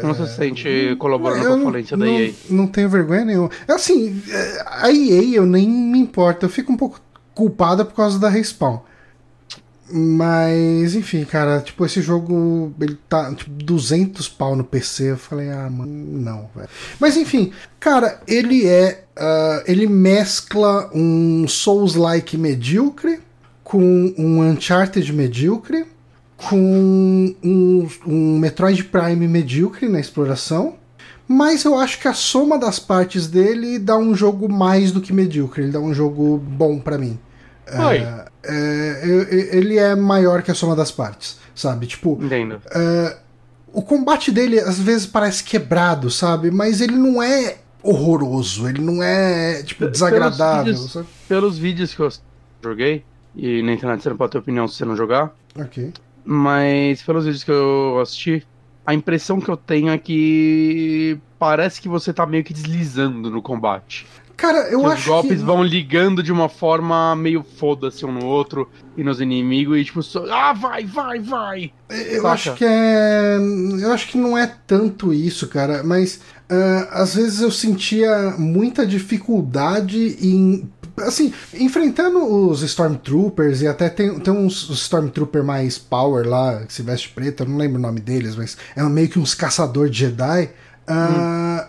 [0.00, 2.32] Como você se sente colaborando com a não- falência da não, EA?
[2.50, 3.50] Não tenho vergonha nenhuma.
[3.66, 7.00] Assim, é, a EA eu nem me importo, eu fico um pouco
[7.34, 8.80] culpada por causa da Respawn.
[9.88, 15.48] Mas, enfim, cara, tipo, esse jogo, ele tá, tipo, 200 pau no PC, eu falei,
[15.50, 16.68] ah, mano, não, velho.
[16.98, 23.20] Mas, enfim, cara, ele é, ah, ele mescla um Souls-like medíocre
[23.62, 25.86] com um Uncharted medíocre,
[26.36, 30.76] com um, um Metroid Prime medíocre na exploração,
[31.26, 35.12] mas eu acho que a soma das partes dele dá um jogo mais do que
[35.12, 37.18] medíocre, ele dá um jogo bom pra mim.
[37.88, 37.98] Oi.
[37.98, 41.86] É, é, ele é maior que a soma das partes, sabe?
[41.86, 42.60] Tipo, Entendo.
[42.70, 43.16] é,
[43.72, 46.50] o combate dele às vezes parece quebrado, sabe?
[46.50, 50.64] Mas ele não é horroroso, ele não é, tipo, Pelos desagradável.
[50.74, 51.06] vídeos- sabe?
[51.28, 52.08] Pelos vídeos que eu
[52.62, 53.04] joguei,
[53.34, 55.92] e na internet você não pode ter opinião se você não jogar, Ok.
[56.24, 58.44] mas pelos vídeos que eu assisti,
[58.84, 63.42] a impressão que eu tenho é que parece que você tá meio que deslizando no
[63.42, 64.06] combate.
[64.36, 65.44] Cara, eu que acho os golpes que...
[65.44, 70.02] vão ligando de uma forma meio foda-se um no outro e nos inimigos e tipo,
[70.02, 71.72] só, ah, vai, vai, vai.
[71.88, 72.28] Eu Saca?
[72.34, 73.38] acho que é.
[73.80, 78.86] Eu acho que não é tanto isso, cara, mas ah, às vezes eu sentia muita
[78.86, 80.70] dificuldade em.
[80.98, 86.82] Assim, enfrentando os Stormtroopers e até tem, tem uns Stormtrooper mais power lá, que se
[86.82, 89.98] veste preto, eu não lembro o nome deles, mas é meio que uns caçador de
[89.98, 90.50] Jedi.
[90.86, 91.68] ah,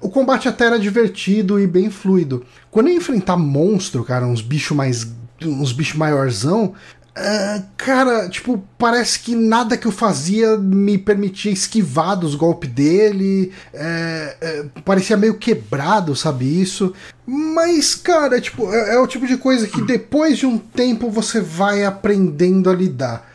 [0.00, 2.44] o combate até era divertido e bem fluido.
[2.70, 5.06] Quando eu enfrentar monstro, cara, uns bichos mais.
[5.42, 6.74] uns bichos maiorzão,
[7.18, 13.52] ah, cara, tipo, parece que nada que eu fazia me permitia esquivar dos golpes dele.
[13.72, 16.92] é, é, parecia meio quebrado, sabe isso?
[17.26, 21.40] Mas, cara, tipo, é, é o tipo de coisa que depois de um tempo você
[21.40, 23.25] vai aprendendo a lidar.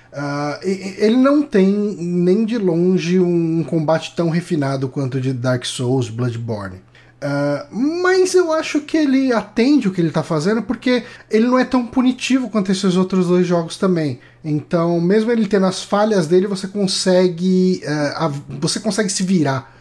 [0.63, 6.09] E- ele não tem nem de longe um combate tão refinado quanto de Dark Souls,
[6.09, 6.81] Bloodborne.
[7.23, 11.59] Ah, mas eu acho que ele atende o que ele tá fazendo porque ele não
[11.59, 14.19] é tão punitivo quanto esses outros dois jogos também.
[14.43, 17.81] Então, mesmo ele tendo as falhas dele, você consegue.
[18.15, 19.71] a- você consegue se virar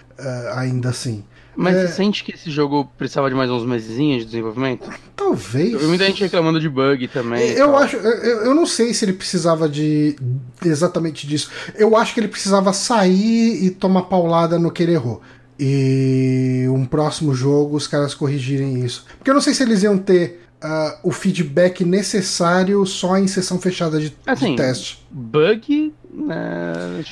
[0.54, 1.24] ainda assim.
[1.62, 1.86] Mas É.
[1.86, 4.88] você sente que esse jogo precisava de mais uns mesezinhos de desenvolvimento?
[5.14, 5.72] Talvez.
[5.74, 7.50] Eu vi muita gente reclamando de bug também.
[7.50, 10.16] Eu acho, eu, eu não sei se ele precisava de
[10.64, 11.50] exatamente disso.
[11.76, 15.20] Eu acho que ele precisava sair e tomar paulada no que ele errou.
[15.58, 19.04] E um próximo jogo os caras corrigirem isso.
[19.18, 23.58] Porque eu não sei se eles iam ter ah, o feedback necessário só em sessão
[23.60, 25.06] fechada de, de Assim, teste.
[25.10, 25.92] Bug, que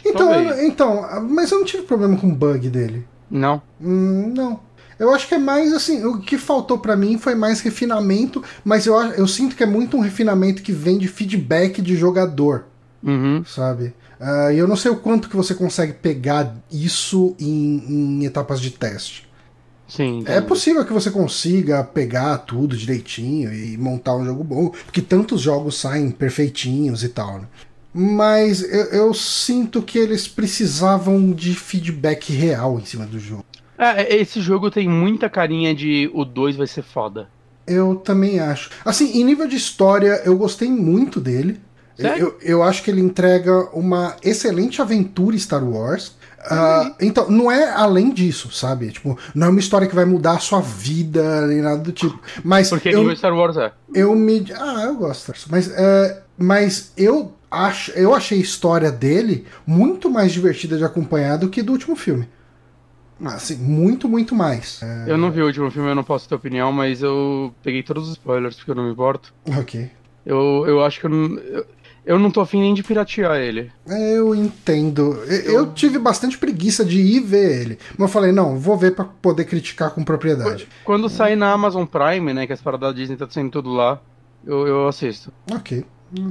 [0.09, 3.07] Então, eu- então, mas eu não tive problema com o bug dele.
[3.31, 3.63] Não.
[3.81, 4.61] Hum, não.
[4.99, 8.87] Eu acho que é mais assim, o que faltou pra mim foi mais refinamento, mas
[8.87, 12.65] eu, eu sinto que é muito um refinamento que vem de feedback de jogador,
[13.03, 13.45] Uhum.
[13.45, 13.95] sabe?
[14.19, 18.61] Ah, E eu não sei o quanto que você consegue pegar isso em, em etapas
[18.61, 19.29] de teste.
[19.87, 20.27] Sim.
[20.27, 20.47] É entendi.
[20.47, 25.79] possível que você consiga pegar tudo direitinho e montar um jogo bom, porque tantos jogos
[25.81, 27.49] saem perfeitinhos e tal, né?
[27.93, 33.45] Mas eu, eu sinto que eles precisavam de feedback real em cima do jogo.
[33.79, 37.29] É, esse jogo tem muita carinha de o 2 vai ser foda.
[37.67, 38.71] Eu também acho.
[38.85, 41.61] Assim, em nível de história, eu gostei muito dele.
[41.99, 46.17] Eu, eu acho que ele entrega uma excelente aventura Star Wars.
[46.41, 48.93] Ah, então, não é além disso, sabe?
[48.93, 52.19] Tipo, não é uma história que vai mudar a sua vida, nem nada do tipo.
[52.45, 53.73] Mas Porque eu, nível Star Wars é.
[53.93, 54.47] eu me.
[54.57, 55.35] Ah, eu gosto.
[55.51, 61.37] Mas, é, mas eu, acho, eu achei a história dele muito mais divertida de acompanhar
[61.39, 62.29] do que do último filme.
[63.25, 64.81] Assim, muito, muito mais.
[64.83, 67.83] É, Eu não vi o último filme, eu não posso ter opinião, mas eu peguei
[67.83, 69.33] todos os spoilers porque eu não me importo.
[69.59, 69.91] ok.
[70.25, 71.37] Eu, eu acho que eu não.
[71.39, 71.67] Eu,
[72.05, 73.73] eu não tô afim nem de piratear ele.
[73.87, 75.15] Eu entendo.
[75.25, 77.79] Eu, eu tive bastante preguiça de ir ver ele.
[77.97, 80.69] Mas eu falei, não, vou ver pra poder criticar com propriedade.
[80.85, 84.01] Quando sair na Amazon Prime, né, que as paradas da Disney tá saindo tudo lá,
[84.47, 85.33] eu, eu assisto.
[85.51, 85.85] Ok,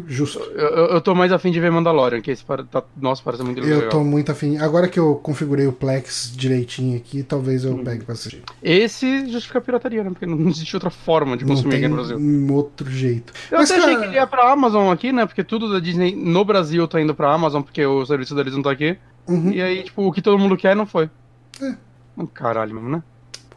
[0.07, 0.39] justo.
[0.39, 3.43] Eu, eu, eu tô mais afim de ver Mandalorian, que esse para, tá, nossa, parece
[3.43, 3.81] muito legal.
[3.81, 4.57] Eu tô muito afim.
[4.57, 7.77] Agora que eu configurei o Plex direitinho aqui, talvez Hum.
[7.77, 8.41] eu pegue pra assistir.
[8.63, 10.09] Esse justifica a pirataria, né?
[10.09, 12.17] Porque não existe outra forma de Não consumir aqui no Brasil.
[12.17, 13.33] um outro jeito.
[13.51, 15.25] Eu Mas, até achei cara, que ele ia pra Amazon aqui, né?
[15.25, 18.61] Porque tudo da Disney no Brasil tá indo pra Amazon, porque o serviço deles não
[18.63, 18.97] tá aqui.
[19.27, 21.09] uhum, E aí, tipo, o que todo mundo quer não foi.
[21.61, 21.75] É.
[22.17, 23.03] Um Caralho mesmo, né?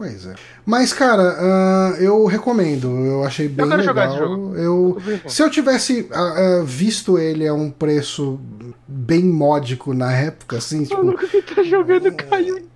[0.01, 0.33] Pois é.
[0.65, 2.89] Mas, cara, ah, eu recomendo.
[3.05, 3.85] Eu achei bem quero legal.
[3.85, 4.57] jogar esse jogo.
[4.57, 8.41] Eu, se eu tivesse ah, ah, visto ele a um preço
[8.89, 12.67] bem módico na época, assim, tipo, Maluco que tá jogando caiu.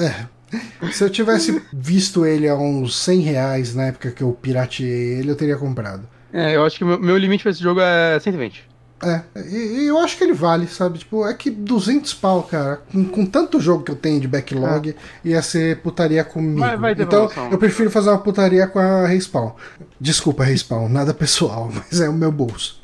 [0.00, 0.92] É.
[0.92, 5.32] Se eu tivesse visto ele a uns 100 reais na época que eu pirateei ele,
[5.32, 6.06] eu teria comprado.
[6.32, 8.64] É, eu acho que o meu, meu limite pra esse jogo é 120.
[9.02, 10.98] É, e, e eu acho que ele vale, sabe?
[10.98, 14.94] Tipo, é que 200 pau, cara, com, com tanto jogo que eu tenho de backlog,
[15.24, 16.60] ia ser putaria comigo.
[16.60, 17.50] Vai- vai ter então, promoção.
[17.52, 19.52] eu prefiro fazer uma putaria com a Respawn.
[20.00, 22.80] Desculpa, Respawn, nada pessoal, mas é o meu bolso.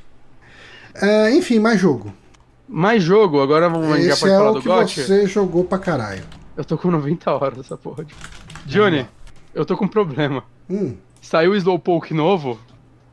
[0.94, 2.12] É, enfim, mais jogo.
[2.68, 5.00] Mais jogo, agora vamos já Esse pode é falar o do que GOT?
[5.02, 6.22] você jogou pra caralho.
[6.56, 8.04] Eu tô com 90 horas essa porra.
[8.04, 8.14] de-
[8.66, 9.06] Johnny,
[9.54, 10.44] eu tô com um problema.
[10.68, 12.58] Hum, Saiu o Slowpoke novo,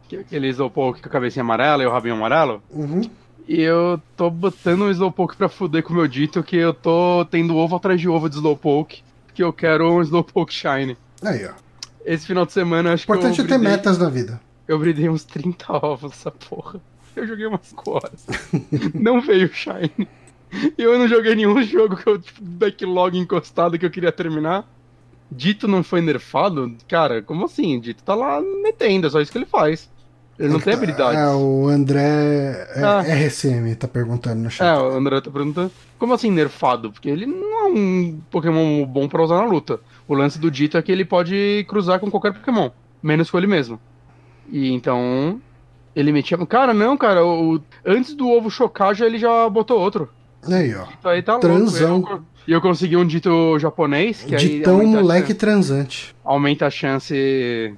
[0.08, 2.62] que é aquele Slowpoke com a cabecinha amarela e o rabinho amarelo.
[2.72, 3.02] uhum.
[3.48, 7.26] E eu tô botando um Slowpoke pra fuder com o meu dito, que eu tô
[7.32, 9.02] tendo ovo atrás de ovo de Slowpoke,
[9.34, 10.98] que eu quero um Slowpoke Shine.
[11.24, 11.52] Aí, ó.
[12.06, 14.42] Esse final de semana eu acho Importante que é eu ter bridei, metas na vida.
[14.68, 16.82] eu bridei uns 30 ovos essa porra.
[17.16, 18.28] Eu joguei umas 5 horas.
[18.94, 20.08] não veio Shine.
[20.78, 24.66] E eu não joguei nenhum jogo que eu, tipo, backlog encostado que eu queria terminar.
[25.32, 26.76] Dito não foi nerfado?
[26.88, 27.80] Cara, como assim?
[27.80, 29.90] Dito tá lá metendo, é só isso que ele faz.
[30.40, 31.20] Ele não tem habilidades.
[31.20, 33.02] É, o André é, Ah.
[33.02, 34.78] RSM tá perguntando no É, chat.
[34.80, 35.72] o André tá perguntando.
[35.98, 36.92] Como assim nerfado?
[36.92, 39.80] Porque ele não é um Pokémon bom pra usar na luta.
[40.08, 42.70] O lance do Dito é que ele pode cruzar com qualquer Pokémon,
[43.02, 43.80] menos com ele mesmo.
[44.52, 45.42] E então.
[45.96, 46.38] Ele metia.
[46.46, 47.26] Cara, não, cara.
[47.26, 47.60] O...
[47.84, 50.08] Antes do ovo chocar, já ele já botou outro.
[50.48, 50.86] Aí, ó.
[51.00, 51.98] Então aí tá Transão.
[51.98, 52.24] louco.
[52.48, 54.48] E eu, consegui um dito japonês, que aí.
[54.60, 56.16] Ditão aumenta a moleque transante.
[56.24, 57.76] Aumenta a chance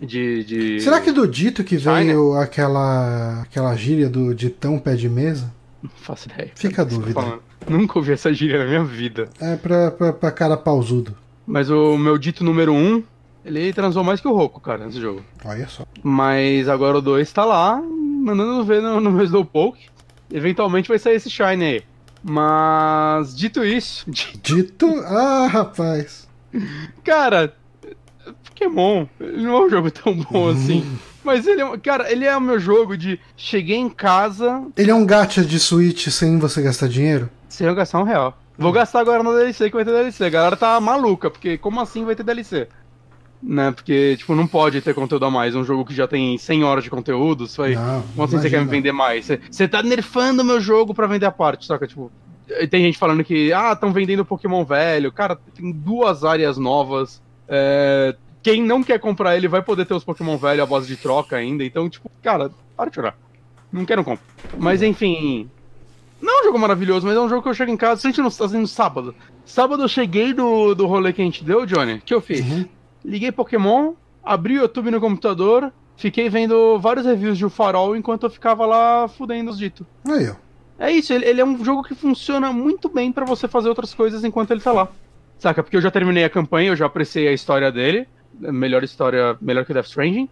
[0.00, 0.44] de.
[0.44, 0.80] de...
[0.80, 1.94] Será que do dito que China?
[1.94, 5.52] veio aquela aquela gíria do ditão pé de mesa?
[5.82, 6.50] Não faço ideia.
[6.54, 7.38] Fica a dúvida.
[7.68, 9.28] Nunca ouvi essa gíria na minha vida.
[9.40, 11.16] É pra, pra, pra cara pausudo.
[11.46, 13.02] Mas o meu dito número 1, um,
[13.44, 15.22] ele transou mais que o Roku, cara, nesse jogo.
[15.44, 15.84] Olha só.
[16.02, 19.86] Mas agora o 2 tá lá, mandando ver no, no meu Slowpoke.
[20.32, 21.82] Eventualmente vai sair esse Shine aí.
[22.22, 24.86] Mas, dito isso, di- Dito.
[25.06, 26.28] Ah, rapaz.
[27.04, 27.54] cara,
[28.56, 30.84] Pokémon, ele não é um jogo tão bom assim.
[31.22, 34.94] Mas ele é, cara, ele é o meu jogo de cheguei em casa Ele é
[34.94, 37.28] um gacha de Switch sem você gastar dinheiro?
[37.48, 38.36] sem eu gastar um real.
[38.58, 40.24] Vou gastar agora no DLC que vai ter DLC.
[40.24, 42.68] A galera tá maluca, porque como assim vai ter DLC?
[43.42, 43.70] Né?
[43.70, 45.54] Porque, tipo, não pode ter conteúdo a mais.
[45.54, 47.74] Um jogo que já tem 100 horas de conteúdo, isso aí.
[47.74, 48.02] Não.
[48.14, 49.26] Como assim você quer me vender mais?
[49.26, 51.86] Você- Você tá nerfando o meu jogo pra vender a parte, saca?
[51.86, 52.10] Tipo,
[52.70, 55.10] tem gente falando que, ah, estão vendendo Pokémon velho.
[55.12, 57.22] Cara, tem duas áreas novas.
[57.48, 58.16] É,
[58.46, 61.34] Quem não quer comprar ele vai poder ter os Pokémon velho à base de troca
[61.34, 61.64] ainda.
[61.64, 63.18] Então, tipo, cara, para de chorar.
[63.72, 64.24] Não quero, não compro.
[64.56, 65.50] Mas enfim.
[66.22, 68.20] Não é um jogo maravilhoso, mas é um jogo que eu chego em casa, sente
[68.20, 69.16] no, assim, no sábado.
[69.44, 71.94] Sábado eu cheguei do, do rolê que a gente deu, Johnny.
[71.94, 72.48] O que eu fiz?
[72.48, 72.68] Uhum.
[73.04, 78.26] Liguei Pokémon, abri o YouTube no computador, fiquei vendo vários reviews de O Farol enquanto
[78.26, 79.84] eu ficava lá fudendo os dito.
[80.06, 80.36] Aí, ó.
[80.78, 83.92] É isso, ele, ele é um jogo que funciona muito bem pra você fazer outras
[83.92, 84.88] coisas enquanto ele tá lá.
[85.36, 85.64] Saca?
[85.64, 88.06] Porque eu já terminei a campanha, eu já apreciei a história dele.
[88.40, 90.28] Melhor história, melhor que Death Stranding.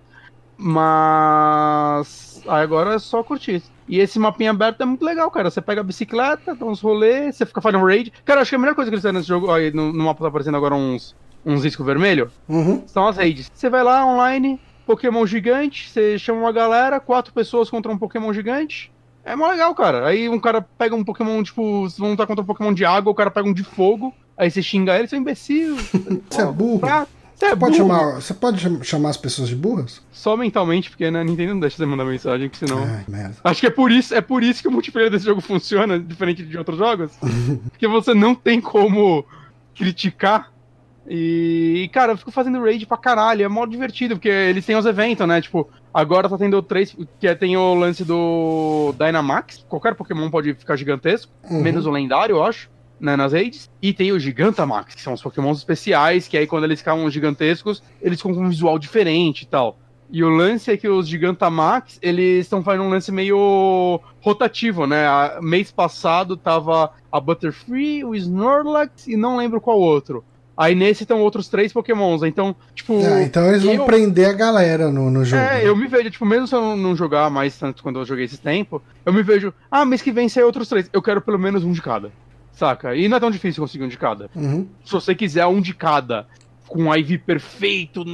[1.36, 3.62] Mas agora é só curtir.
[3.88, 5.50] E esse mapinha aberto é muito legal, cara.
[5.50, 8.12] Você pega a bicicleta, dá uns rolês, você fica fazendo raid.
[8.24, 9.50] Cara, acho que a melhor coisa que eles fizeram nesse jogo.
[9.50, 11.14] Aí no, no mapa tá aparecendo agora uns,
[11.44, 12.32] uns riscos vermelhos.
[12.48, 12.82] Uhum.
[12.86, 13.50] São as raids.
[13.54, 18.32] Você vai lá online, Pokémon gigante, você chama uma galera, quatro pessoas contra um Pokémon
[18.32, 18.90] gigante.
[19.24, 20.06] É mó legal, cara.
[20.06, 23.14] Aí um cara pega um Pokémon, tipo, vão lutar contra um Pokémon de água, o
[23.14, 25.76] cara pega um de fogo, aí você xinga ele, você é um imbecil.
[26.30, 26.80] Você é burro.
[26.80, 27.06] Pra-
[27.48, 30.00] Você é Pode chamar, você pode cham- chamar as pessoas de burras?
[30.12, 32.82] Só mentalmente, porque né, a Nintendo não deixa você mandar mensagem, que senão.
[32.82, 33.36] Ai, merda.
[33.44, 36.42] Acho que é por isso, é por isso que o multiplayer desse jogo funciona, diferente
[36.44, 37.12] de outros jogos.
[37.70, 39.24] porque você não tem como
[39.74, 40.52] criticar.
[41.06, 44.74] E, e, cara, eu fico fazendo raid pra caralho, é mó divertido, porque eles têm
[44.76, 45.38] os eventos, né?
[45.40, 50.54] Tipo, agora tá tendo três, que é- tem o lance do Dynamax, qualquer Pokémon pode
[50.54, 51.60] ficar gigantesco, Uhum.
[51.60, 52.70] menos o lendário, eu acho,
[53.04, 53.70] né, nas raids.
[53.82, 57.82] E tem o Gigantamax, que são os Pokémons especiais, que aí quando eles ficam gigantescos,
[58.00, 59.78] eles ficam com um visual diferente e tal.
[60.10, 65.06] E o lance é que os Gigantamax, eles estão fazendo um lance meio rotativo, né?
[65.06, 70.24] A- mês passado tava a Butterfree, o Snorlax e não lembro qual outro.
[70.56, 72.22] Aí nesse estão outros três Pokémons.
[72.22, 72.96] Então, tipo.
[73.04, 75.42] Ah, então eles vão eu- prender a galera no, no jogo.
[75.42, 78.04] É, eu me vejo, tipo, mesmo se eu não- não jogar mais tanto quando eu
[78.04, 80.88] joguei esse tempo, eu me vejo, ah, mês que vem sai outros três.
[80.92, 82.12] Eu quero pelo menos um de cada.
[82.54, 82.94] Saca?
[82.94, 84.30] E não é tão difícil conseguir um de cada.
[84.34, 84.68] Uhum.
[84.84, 86.26] Se você quiser um de cada,
[86.68, 88.04] com um IV perfeito,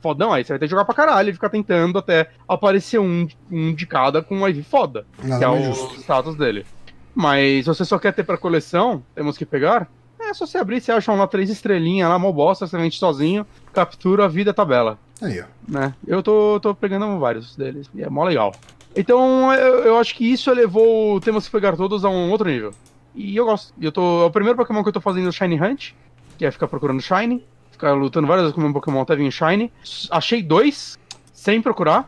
[0.00, 3.26] fodão, aí você vai ter que jogar pra caralho e ficar tentando até aparecer um,
[3.50, 5.06] um de cada com um IV foda.
[5.20, 6.00] que Nada é mais o justo.
[6.00, 6.66] status dele.
[7.14, 9.88] Mas se você só quer ter pra coleção, temos que pegar.
[10.20, 13.46] É só você abrir, você acha lá três estrelinhas lá, mó bosta, você vende sozinho,
[13.72, 15.44] captura a vida tabela Aí, ó.
[15.68, 15.94] né?
[16.06, 18.52] Eu tô, tô pegando vários deles, e é mó legal.
[18.94, 22.72] Então, eu, eu acho que isso elevou Temos que Pegar Todos a um outro nível.
[23.16, 23.72] E eu gosto.
[23.80, 25.92] Eu tô, é o primeiro Pokémon que eu tô fazendo Shiny Hunt,
[26.36, 29.32] que é ficar procurando Shiny, ficar lutando várias vezes com o meu Pokémon até vir
[29.32, 29.72] Shiny.
[30.10, 30.98] Achei dois,
[31.32, 32.04] sem procurar.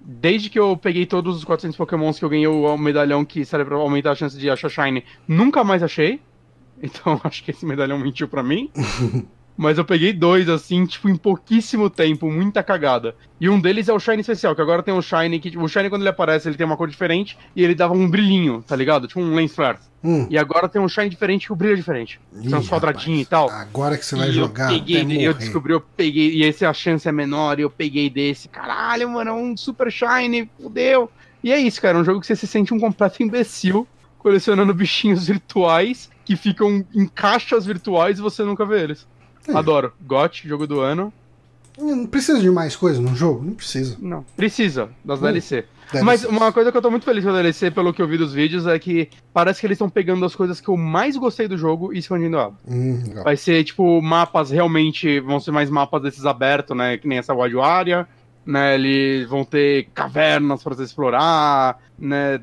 [0.00, 3.66] Desde que eu peguei todos os 400 Pokémons que eu ganhei o medalhão que serve
[3.66, 6.20] pra aumentar a chance de achar Shiny, nunca mais achei.
[6.80, 8.70] Então acho que esse medalhão mentiu pra mim.
[9.58, 13.16] Mas eu peguei dois, assim, tipo, em pouquíssimo tempo, muita cagada.
[13.40, 15.68] E um deles é o Shine especial, que agora tem um Shine que, tipo, o
[15.68, 18.76] Shine quando ele aparece, ele tem uma cor diferente e ele dava um brilhinho, tá
[18.76, 19.08] ligado?
[19.08, 19.78] Tipo um lens flare.
[20.04, 20.28] Hum.
[20.30, 22.20] E agora tem um Shine diferente que o brilho é diferente.
[22.40, 23.50] Ih, São uns quadradinhos e tal.
[23.50, 26.72] Agora que você vai e jogar, eu peguei, eu descobri, eu peguei, e esse a
[26.72, 28.48] chance é menor, e eu peguei desse.
[28.48, 31.10] Caralho, mano, é um super shine, fudeu.
[31.42, 34.74] E é isso, cara, é um jogo que você se sente um completo imbecil colecionando
[34.74, 39.06] bichinhos virtuais que ficam em caixas virtuais e você nunca vê eles.
[39.54, 39.92] Adoro.
[40.00, 41.12] GOT, jogo do ano.
[41.78, 43.44] Não precisa de mais coisa num jogo?
[43.44, 43.96] Não precisa.
[44.00, 45.64] Não, precisa das Hum, DLC.
[46.02, 48.18] Mas uma coisa que eu tô muito feliz com a DLC, pelo que eu vi
[48.18, 51.48] dos vídeos, é que parece que eles estão pegando as coisas que eu mais gostei
[51.48, 52.52] do jogo e expandindo ela.
[52.68, 53.22] Hum.
[53.24, 55.20] Vai ser, tipo, mapas realmente.
[55.20, 56.98] Vão ser mais mapas desses abertos, né?
[56.98, 58.06] Que nem essa Wild Area.
[58.44, 58.74] Né?
[58.74, 62.40] Eles vão ter cavernas pra você explorar, né?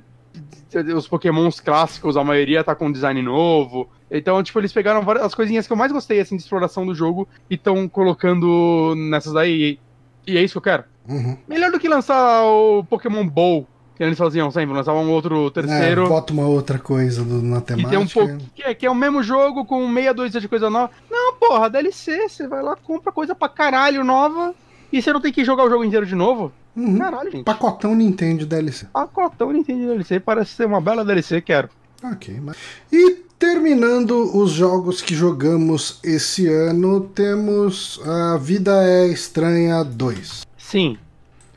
[0.95, 3.90] Os pokémons clássicos, a maioria tá com design novo.
[4.10, 6.94] Então, tipo, eles pegaram várias as coisinhas que eu mais gostei, assim, de exploração do
[6.94, 9.80] jogo e estão colocando nessas daí.
[10.28, 10.84] E é isso que eu quero.
[11.07, 11.38] Uhum.
[11.48, 16.06] Melhor do que lançar o Pokémon Bowl, que eles faziam sempre, lançavam um outro terceiro.
[16.06, 17.90] É, bota uma outra coisa do, na que, temática.
[17.90, 20.70] tem um pouco, que, é, que é o mesmo jogo com meia dúzia de coisa
[20.70, 20.91] nova.
[21.10, 24.53] Não, porra, DLC, você vai lá, compra coisa pra caralho nova
[24.91, 26.52] e você não tem que jogar o jogo inteiro de novo.
[26.76, 26.97] Uhum.
[26.97, 27.43] Caralho, gente.
[27.43, 28.88] Pacotão Nintendo DLC.
[28.91, 31.69] Pacotão Nintendo DLC, parece ser uma bela DLC, quero.
[32.03, 32.39] Ok.
[32.41, 32.57] Mas...
[32.91, 40.41] E terminando os jogos que jogamos esse ano, temos a Vida é Estranha 2.
[40.57, 40.97] Sim,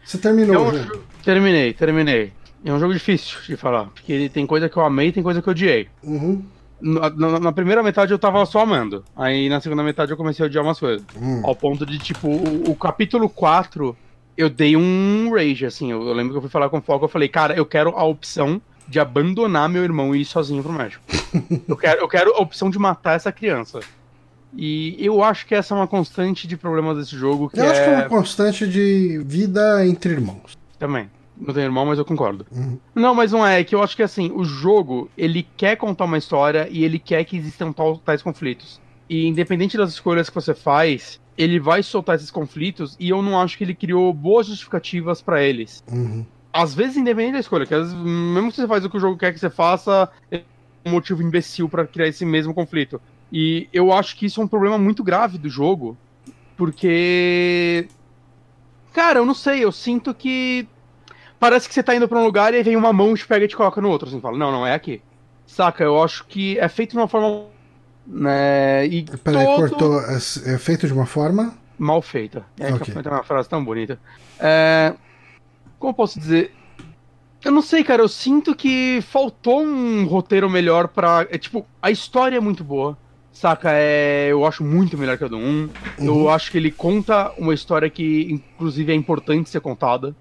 [0.04, 0.94] Você terminou É jogo?
[0.96, 2.32] jo- Terminei, terminei.
[2.64, 5.40] É um jogo difícil de falar, porque tem coisa que eu amei e tem coisa
[5.42, 5.88] que eu odiei.
[6.02, 6.42] Uhum.
[6.80, 9.04] Na, na- na primeira metade eu tava só amando.
[9.16, 11.02] Aí na segunda metade eu comecei a odiar umas coisas.
[11.20, 11.40] Hum.
[11.44, 13.96] Ao ponto de, tipo, o, o capítulo 4,
[14.38, 15.90] eu dei um rage, assim.
[15.90, 17.90] Eu, eu lembro que eu fui falar com o Foco, eu falei, cara, eu quero
[17.90, 21.04] a opção de abandonar meu irmão e ir sozinho pro médico.
[21.66, 23.80] eu, quero, eu quero a opção de matar essa criança.
[24.56, 27.88] E eu acho que essa é uma constante de problemas desse jogo, Eu acho que
[27.88, 27.96] é é...
[27.96, 30.56] uma constante de vida entre irmãos.
[30.78, 31.10] Também.
[31.36, 32.46] Não tenho irmão, mas eu concordo.
[32.50, 32.78] Uhum.
[32.94, 33.60] Não, mas não é.
[33.60, 36.98] É que eu acho que assim, o jogo, ele quer contar uma história e ele
[36.98, 37.74] quer que existam
[38.04, 38.80] tais conflitos.
[39.08, 43.40] E independente das escolhas que você faz, ele vai soltar esses conflitos e eu não
[43.40, 45.84] acho que ele criou boas justificativas pra eles.
[45.88, 46.26] Uhum.
[46.52, 49.00] Às vezes, independente da escolha, que às vezes, mesmo que você faz o que o
[49.00, 50.42] jogo quer que você faça, é
[50.84, 53.00] um motivo imbecil pra criar esse mesmo conflito.
[53.32, 55.96] E eu acho que isso é um problema muito grave do jogo,
[56.56, 57.86] porque.
[58.92, 60.66] Cara, eu não sei, eu sinto que.
[61.38, 63.44] Parece que você tá indo pra um lugar e aí vem uma mão, te pega
[63.44, 64.08] e te coloca no outro.
[64.08, 65.00] Assim, fala, não, não, é aqui.
[65.46, 67.46] Saca, eu acho que é feito de uma forma.
[68.10, 70.00] Né, e Peraí, todo- cortou.
[70.00, 70.16] É,
[70.54, 71.52] é feito de uma forma.
[71.78, 72.44] mal feita.
[72.58, 72.86] É Ok.
[72.94, 74.00] que tem uma frase tão bonita.
[74.40, 74.94] É,
[75.78, 76.52] como eu posso dizer?
[77.44, 78.02] Eu não sei, cara.
[78.02, 81.26] Eu sinto que faltou um roteiro melhor pra.
[81.30, 82.96] É, tipo, a história é muito boa.
[83.30, 83.70] Saca?
[83.72, 85.40] É, eu acho muito melhor que a do 1.
[85.40, 85.70] Uhum.
[86.00, 90.16] Eu acho que ele conta uma história que, inclusive, é importante ser contada.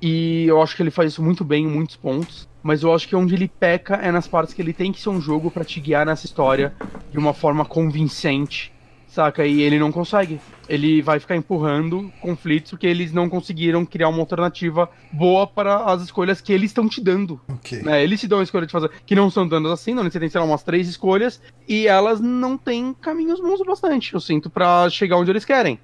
[0.00, 2.46] E eu acho que ele faz isso muito bem em muitos pontos.
[2.64, 5.10] Mas eu acho que onde ele peca é nas partes que ele tem que ser
[5.10, 6.72] um jogo pra te guiar nessa história
[7.12, 8.72] de uma forma convincente.
[9.06, 9.46] Saca?
[9.46, 10.40] E ele não consegue.
[10.66, 16.02] Ele vai ficar empurrando conflitos porque eles não conseguiram criar uma alternativa boa para as
[16.02, 17.38] escolhas que eles estão te dando.
[17.46, 17.82] Ok.
[17.82, 18.02] né?
[18.02, 18.90] Eles te dão a escolha de fazer.
[19.04, 20.02] Que não são dando assim, não.
[20.02, 24.14] Você tem, sei lá, umas três escolhas e elas não têm caminhos bons o bastante,
[24.14, 25.78] eu sinto, pra chegar onde eles querem.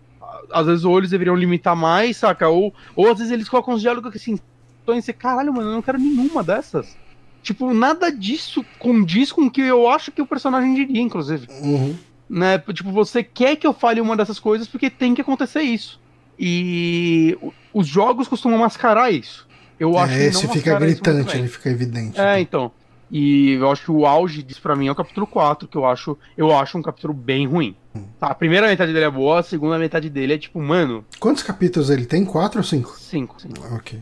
[0.51, 2.49] Às vezes, ou eles deveriam limitar mais, saca?
[2.49, 4.41] Ou, ou às vezes eles colocam uns diálogos que assim,
[4.85, 6.97] tô em você, caralho, mano, eu não quero nenhuma dessas.
[7.43, 11.97] Tipo, nada disso condiz com o que eu acho que o personagem diria, inclusive Uhum.
[12.29, 12.59] né?
[12.73, 15.99] Tipo, você quer que eu fale uma dessas coisas porque tem que acontecer isso.
[16.39, 17.37] E
[17.73, 19.47] os jogos costumam mascarar isso.
[19.79, 22.21] Eu acho É, que esse não fica gritante, ele fica evidente.
[22.21, 22.71] É, então.
[23.11, 25.85] E eu acho que o auge disso pra mim é o capítulo 4, que eu
[25.85, 27.75] acho, eu acho um capítulo bem ruim.
[28.21, 31.43] Tá, a primeira metade dele é boa, a segunda metade dele é tipo, mano, Quantos
[31.43, 32.25] capítulos ele tem?
[32.25, 32.97] Quatro ou cinco?
[32.99, 33.37] 5.
[33.75, 33.99] Ok.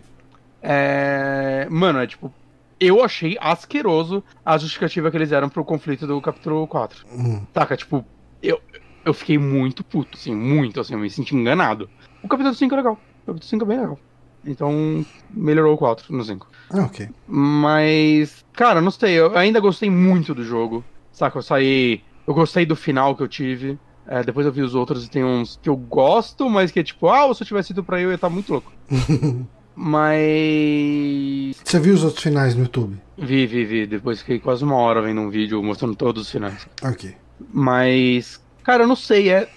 [0.63, 1.67] É.
[1.71, 2.33] Mano, é tipo.
[2.81, 7.05] Eu achei asqueroso a justificativa que eles deram pro conflito do capítulo 4.
[7.11, 7.45] Hum.
[7.53, 8.05] Saca, tipo,
[8.41, 8.61] eu,
[9.05, 11.91] eu fiquei muito puto, assim, muito, assim, eu me senti enganado.
[12.23, 12.93] O capítulo 5 é legal.
[13.25, 13.99] O capítulo 5 é bem legal.
[14.47, 16.47] Então, melhorou o 4 no 5.
[16.71, 17.09] Ah, ok.
[17.27, 20.85] Mas, cara, não sei, eu ainda gostei muito do jogo.
[21.11, 22.03] Saca, eu saí.
[22.27, 23.77] Eu gostei do final que eu tive.
[24.07, 26.83] É, depois eu vi os outros e tem uns que eu gosto, mas que é
[26.83, 28.73] tipo, ah, se eu tivesse ido pra eu, eu ia estar muito louco.
[29.79, 31.57] mas.
[31.65, 32.97] Você viu os outros finais no YouTube?
[33.17, 33.87] Vi, vi, vi.
[33.87, 36.67] Depois fiquei quase uma hora vendo um vídeo mostrando todos os finais.
[36.83, 37.15] Ok.
[37.53, 39.49] Mas, cara, eu não sei, é,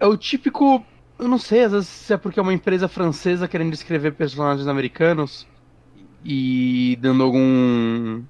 [0.00, 0.84] é o típico.
[1.18, 4.68] Eu não sei, às vezes se é porque é uma empresa francesa querendo escrever personagens
[4.68, 5.46] americanos
[6.24, 8.22] e dando algum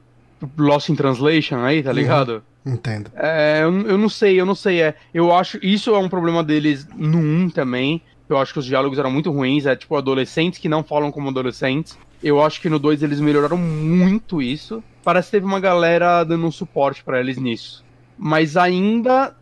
[0.57, 1.97] Lost in Translation aí, tá Uhum.
[1.97, 2.43] ligado?
[2.65, 3.11] Entendo.
[3.15, 4.81] É, eu, eu não sei, eu não sei.
[4.83, 5.59] É, eu acho.
[5.63, 8.03] Isso é um problema deles no 1 também.
[8.29, 9.67] Eu acho que os diálogos eram muito ruins.
[9.67, 11.99] É tipo adolescentes que não falam como adolescentes.
[12.23, 14.83] Eu acho que no 2 eles melhoraram muito isso.
[15.03, 17.85] Parece que teve uma galera dando um suporte pra eles nisso.
[18.19, 19.35] Mas ainda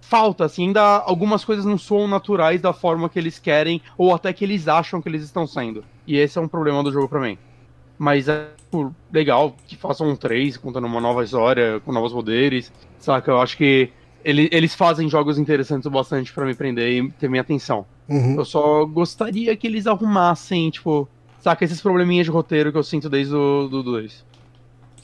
[0.00, 4.32] falta, assim, ainda algumas coisas não soam naturais da forma que eles querem, ou até
[4.32, 5.84] que eles acham que eles estão sendo.
[6.06, 7.38] E esse é um problema do jogo pra mim.
[7.98, 12.72] Mas é tipo, legal que façam um 3 contando uma nova história, com novos poderes.
[12.98, 13.30] Saca?
[13.30, 13.90] Eu acho que
[14.24, 17.84] ele- eles fazem jogos interessantes o bastante pra me prender e ter minha atenção.
[18.08, 18.36] Uhum.
[18.36, 21.08] Eu só gostaria que eles arrumassem, tipo,
[21.40, 24.24] saca, esses probleminhas de roteiro que eu sinto desde o do 2.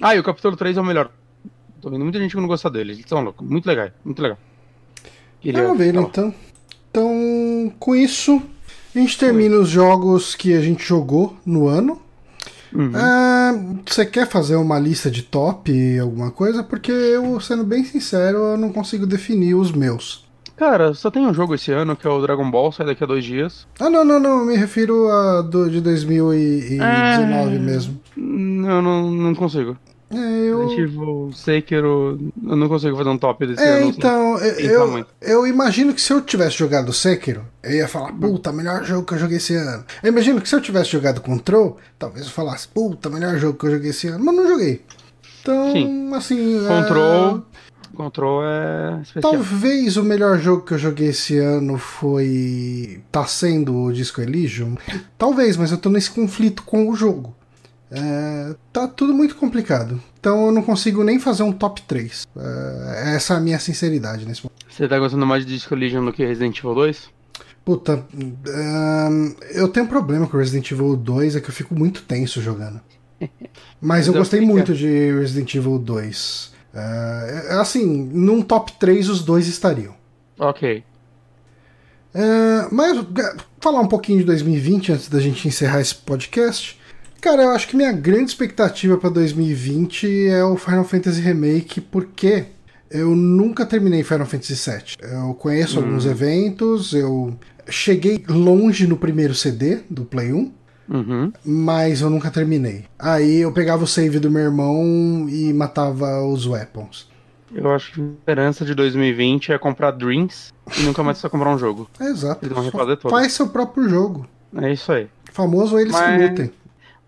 [0.00, 1.10] Ah, e o capítulo 3 é o melhor.
[1.80, 2.92] Tô vendo muita gente que não gosta dele.
[2.92, 3.48] Eles são loucos.
[3.48, 4.38] Muito legal, muito legal.
[5.40, 6.06] Queria Maravilha, falar.
[6.08, 6.34] então.
[6.90, 8.42] Então, com isso,
[8.94, 12.00] a gente termina os jogos que a gente jogou no ano.
[12.74, 12.92] Uhum.
[12.94, 13.54] Ah,
[13.86, 16.62] Você quer fazer uma lista de top, alguma coisa?
[16.62, 20.26] Porque eu, sendo bem sincero, eu não consigo definir os meus.
[20.56, 23.06] Cara, só tem um jogo esse ano que é o Dragon Ball, sai daqui a
[23.06, 23.64] dois dias.
[23.78, 24.44] Ah, não, não, não.
[24.44, 27.58] Me refiro a do, de 2019 É.
[27.58, 28.00] mesmo.
[28.16, 29.76] Eu não, não consigo.
[30.10, 30.70] É, eu.
[30.72, 33.88] Evil, Sekiro, eu não consigo fazer um top desse É, ano.
[33.90, 38.82] então, eu, eu imagino que se eu tivesse jogado Sekiro, eu ia falar, puta, melhor
[38.84, 39.84] jogo que eu joguei esse ano.
[40.02, 43.66] Eu imagino que se eu tivesse jogado Control, talvez eu falasse, puta, melhor jogo que
[43.66, 44.82] eu joguei esse ano, mas não joguei.
[45.42, 46.14] Então, Sim.
[46.14, 46.66] assim.
[46.66, 49.32] Control, é, Control é especial.
[49.32, 53.02] Talvez o melhor jogo que eu joguei esse ano foi.
[53.12, 54.74] tá sendo o Disco Elysium.
[55.18, 57.34] Talvez, mas eu tô nesse conflito com o jogo.
[57.90, 60.00] É, tá tudo muito complicado.
[60.20, 62.26] Então eu não consigo nem fazer um top 3.
[62.36, 64.66] É, essa é a minha sinceridade nesse momento.
[64.68, 67.10] Você tá gostando mais de Disco Elysium do que Resident Evil 2?
[67.64, 68.04] Puta,
[68.46, 72.40] ahn, eu tenho um problema com Resident Evil 2, é que eu fico muito tenso
[72.40, 72.80] jogando.
[73.80, 76.52] Mas eu Mas gostei muito de Resident Evil 2.
[76.74, 79.94] É, assim, num top 3 os dois estariam.
[80.38, 80.84] Ok.
[82.14, 86.77] É, mas é, falar um pouquinho de 2020 antes da gente encerrar esse podcast.
[87.20, 92.44] Cara, eu acho que minha grande expectativa para 2020 é o Final Fantasy Remake, porque
[92.90, 94.96] eu nunca terminei Final Fantasy VII.
[95.10, 97.34] Eu conheço alguns eventos, eu
[97.68, 100.52] cheguei longe no primeiro CD do Play 1,
[100.90, 101.32] Uhum.
[101.44, 102.84] mas eu nunca terminei.
[102.98, 107.08] Aí eu pegava o save do meu irmão e matava os weapons.
[107.54, 111.50] Eu acho que a esperança de 2020 é comprar Dreams e nunca mais só comprar
[111.50, 111.90] um jogo.
[111.98, 112.44] É exato.
[112.44, 113.10] Eles vão refazer todos.
[113.18, 114.26] Faz seu próprio jogo.
[114.56, 115.08] É isso aí.
[115.32, 116.50] Famoso eles que Mas- lutem.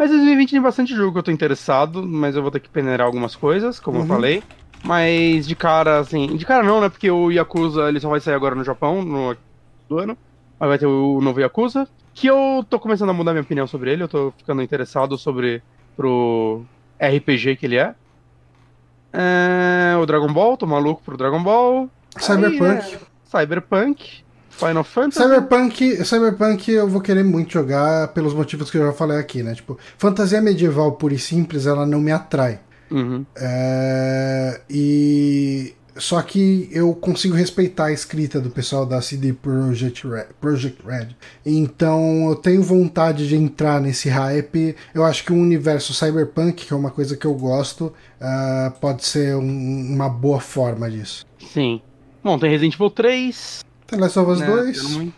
[0.00, 3.06] Mas 2020 tem bastante jogo que eu tô interessado, mas eu vou ter que peneirar
[3.06, 4.04] algumas coisas, como Uhum.
[4.04, 4.42] eu falei.
[4.82, 6.34] Mas de cara, assim.
[6.38, 6.88] De cara não, né?
[6.88, 9.36] Porque o Yakuza ele só vai sair agora no Japão, no
[9.86, 10.16] do ano.
[10.58, 11.86] Aí vai ter o novo Yakuza.
[12.14, 15.62] Que eu tô começando a mudar minha opinião sobre ele, eu tô ficando interessado sobre
[15.94, 16.62] pro
[16.98, 17.94] RPG que ele é.
[19.12, 21.90] É, o Dragon Ball, tô maluco pro Dragon Ball.
[22.16, 22.64] Cyberpunk.
[22.64, 24.24] Aí, é, Cyberpunk.
[24.50, 25.22] Final Fantasy.
[25.22, 29.54] Cyberpunk, Cyberpunk eu vou querer muito jogar pelos motivos que eu já falei aqui, né?
[29.54, 32.60] Tipo, fantasia medieval pura e simples, ela não me atrai.
[32.90, 33.24] Uhum.
[33.36, 40.26] É, e só que eu consigo respeitar a escrita do pessoal da CD Projekt Red,
[40.40, 41.08] Project Red.
[41.44, 44.74] Então eu tenho vontade de entrar nesse hype.
[44.94, 49.04] Eu acho que o universo cyberpunk, que é uma coisa que eu gosto, ah, pode
[49.04, 51.24] ser um- uma boa forma disso.
[51.52, 51.80] Sim.
[52.22, 53.60] Bom, tem Resident Evil 3.
[53.90, 54.76] Tem Last of Us né, 2.
[54.82, 55.14] tendo muito.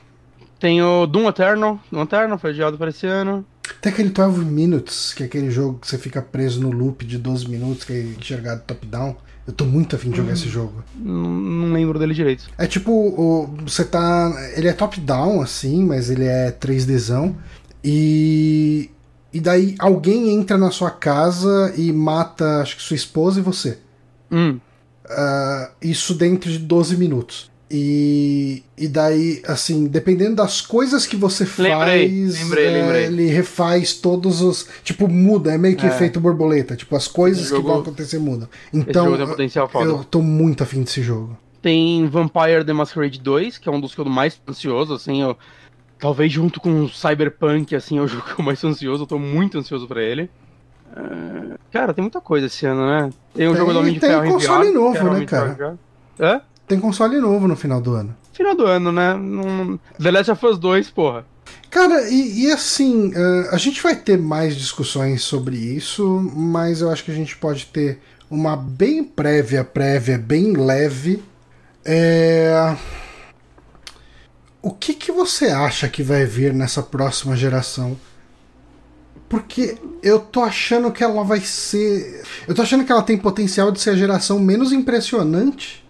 [0.59, 1.81] Tem o Doom Eternal.
[1.90, 3.44] Doom Eternal foi adiado para esse ano.
[3.81, 7.19] Tem aquele 12 Minutes, que é aquele jogo que você fica preso no loop de
[7.19, 9.16] 12 minutos, que é enxergado top-down.
[9.47, 10.85] Eu tô muito afim de jogar esse jogo.
[10.94, 12.49] Não, não lembro dele direito.
[12.57, 14.32] É tipo, o- você tá.
[14.57, 17.35] Ele é top-down, assim, mas ele é 3Dzão.
[17.82, 18.89] E.
[19.35, 23.78] E daí alguém entra na sua casa e mata, acho que sua esposa e você.
[24.31, 24.61] Hum.
[25.09, 27.51] Ah, isso dentro de 12 minutos.
[27.74, 33.05] E, e daí, assim, dependendo das coisas que você Lembrei, faz, lembrei, é, lembrei.
[33.07, 34.69] ele refaz todos os.
[34.85, 35.89] Tipo, muda, é meio que É.
[35.89, 36.77] efeito borboleta.
[36.77, 38.47] Tipo, as coisas Esse que jogo- vão acontecer mudam.
[38.73, 39.89] Esse Então, jogo tem um potencial foda.
[39.89, 41.35] eu tô muito afim desse jogo.
[41.62, 45.23] Tem Vampire The Masquerade 2, que é um dos que eu tô mais ansioso, assim,
[45.23, 45.36] eu...
[45.99, 49.19] Talvez junto com Cyberpunk, assim, é o jogo que eu mais tô ansioso, eu tô
[49.19, 50.28] muito ansioso pra ele.
[50.94, 53.11] É, Cara, tem muita coisa esse ano, né?
[53.32, 55.24] Tem o Tem- jogo do Homem de tem Ferro em console VR, novo, é né,
[55.24, 55.78] cara?
[56.20, 56.40] Hã?
[56.73, 58.16] Tem console novo no final do ano.
[58.32, 59.12] Final do ano, né?
[59.12, 61.27] Não- The Last of Us 2, porra.
[61.69, 66.90] Cara, e, e assim, eh, a gente vai ter mais discussões sobre isso, mas eu
[66.90, 68.01] acho que a gente pode ter
[68.31, 71.23] uma bem prévia, prévia, bem leve.
[71.85, 72.74] É...
[74.62, 77.99] O que, que você acha que vai vir nessa próxima geração?
[79.28, 82.23] Porque eu tô achando que ela vai ser.
[82.49, 85.81] Eu tô achando que ela tem potencial de ser a geração menos impressionante.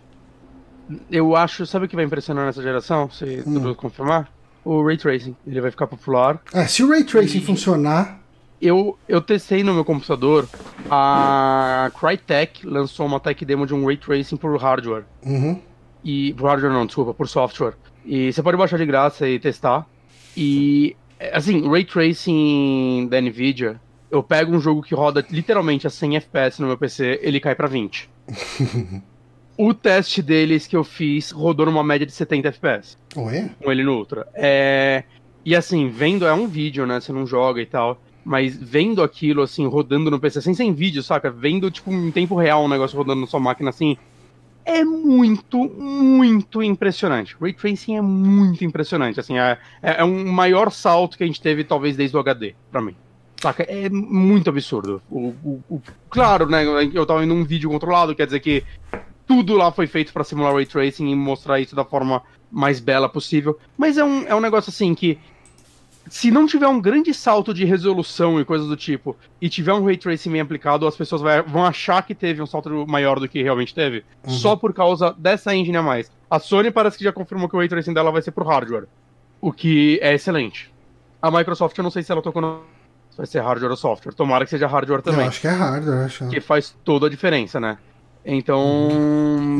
[1.10, 3.10] Eu acho, sabe o que vai impressionar nessa geração?
[3.10, 3.55] Se Hum.
[3.55, 4.28] tudo confirmar?
[4.64, 5.35] O Ray Tracing.
[5.47, 6.40] Ele vai ficar popular.
[6.52, 8.20] É, se o Ray Tracing E- funcionar.
[8.60, 10.48] Eu, eu testei no meu computador.
[10.89, 15.05] A Crytek lançou uma tech demo de um Ray Tracing por hardware.
[15.24, 15.60] Uhum.
[16.05, 16.32] E.
[16.35, 17.74] Por hardware não, desculpa, por software.
[18.05, 19.85] E você pode baixar de graça e testar.
[20.36, 20.97] E.
[21.32, 23.81] Assim, Ray Tracing da Nvidia.
[24.10, 27.55] Eu pego um jogo que roda literalmente a 100 FPS no meu PC, ele cai
[27.55, 28.09] pra 20.
[29.68, 33.51] o teste deles que eu fiz rodou numa média de 70 FPS Oi?
[33.62, 34.26] com ele no Ultra.
[34.34, 35.05] É...
[35.44, 37.01] E assim, vendo, é um vídeo, né?
[37.01, 38.01] Você não joga e tal.
[38.24, 41.30] Mas vendo aquilo, assim, rodando no PC, sem sem vídeo, saca?
[41.30, 43.97] Vendo, tipo, em tempo real um negócio rodando na sua máquina, assim.
[44.64, 47.36] É muito, muito impressionante.
[47.40, 49.18] Ray Tracing é muito impressionante.
[49.18, 52.55] Assim, é, é é um maior salto que a gente teve, talvez, desde o HD,
[52.70, 52.94] pra mim.
[53.40, 53.64] Saca?
[53.64, 55.02] É muito absurdo.
[55.10, 56.64] O, o, o, claro, né?
[56.94, 58.62] Eu tava em um vídeo controlado, quer dizer que
[59.33, 63.09] tudo lá foi feito para simular ray tracing e mostrar isso da forma mais bela
[63.09, 63.59] possível.
[63.79, 65.19] Mas é um, é um negócio assim que.
[66.11, 69.85] Se não tiver um grande salto de resolução e coisas do tipo, e tiver um
[69.85, 73.29] ray tracing bem aplicado, as pessoas vai, vão achar que teve um salto maior do
[73.29, 74.31] que realmente teve, uhum.
[74.31, 76.11] só por causa dessa engine a mais.
[76.29, 78.89] A Sony parece que já confirmou que o ray tracing dela vai ser pro hardware,
[79.41, 80.75] o que é excelente.
[81.23, 82.63] A Microsoft, eu não sei se ela tocou no
[83.17, 84.13] vai ser hardware ou software.
[84.13, 85.21] Tomara que seja hardware também.
[85.21, 86.29] Eu acho que é hardware, acho.
[86.29, 87.79] Que faz toda a diferença, né?
[88.24, 88.89] Então.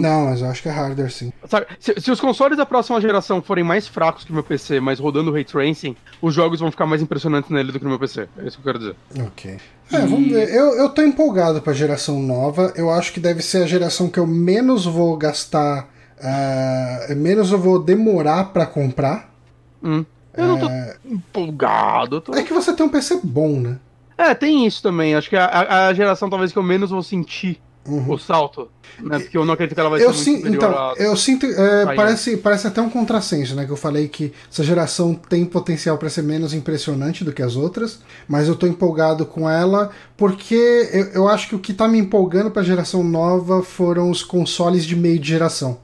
[0.01, 1.32] Não, mas eu acho que é hardware sim.
[1.47, 4.78] Sabe, se, se, os consoles da próxima geração forem mais fracos que o meu PC,
[4.78, 7.98] mas rodando ray tracing, os jogos vão ficar mais impressionantes nele do que no meu
[7.98, 8.28] PC.
[8.39, 8.97] É isso que eu quero dizer.
[9.26, 9.56] Ok.
[9.93, 10.06] É, e...
[10.06, 10.48] vamos ver.
[10.48, 12.72] Eu, eu tô empolgado pra geração nova.
[12.76, 15.89] Eu acho que deve ser a geração que eu menos vou gastar.
[16.18, 19.28] Uh, menos eu vou demorar para comprar.
[19.82, 20.05] Hum.
[20.34, 20.47] Eu é...
[20.47, 20.97] não tô é.
[21.05, 22.20] empolgado.
[22.20, 22.34] Tô...
[22.34, 23.78] É que você tem um PC bom, né?
[24.16, 25.16] É, tem isso também.
[25.16, 28.12] Acho que a, a geração talvez que eu menos vou sentir uhum.
[28.12, 28.68] o salto.
[29.00, 29.18] Né?
[29.18, 30.94] Porque eu não acredito que ela vai eu ser muito Então, a...
[30.96, 31.46] eu sinto.
[31.46, 33.64] É, parece, parece até um contrassenso, né?
[33.64, 37.56] Que eu falei que essa geração tem potencial para ser menos impressionante do que as
[37.56, 41.88] outras, mas eu tô empolgado com ela porque eu, eu acho que o que tá
[41.88, 45.78] me empolgando pra geração nova foram os consoles de meio de geração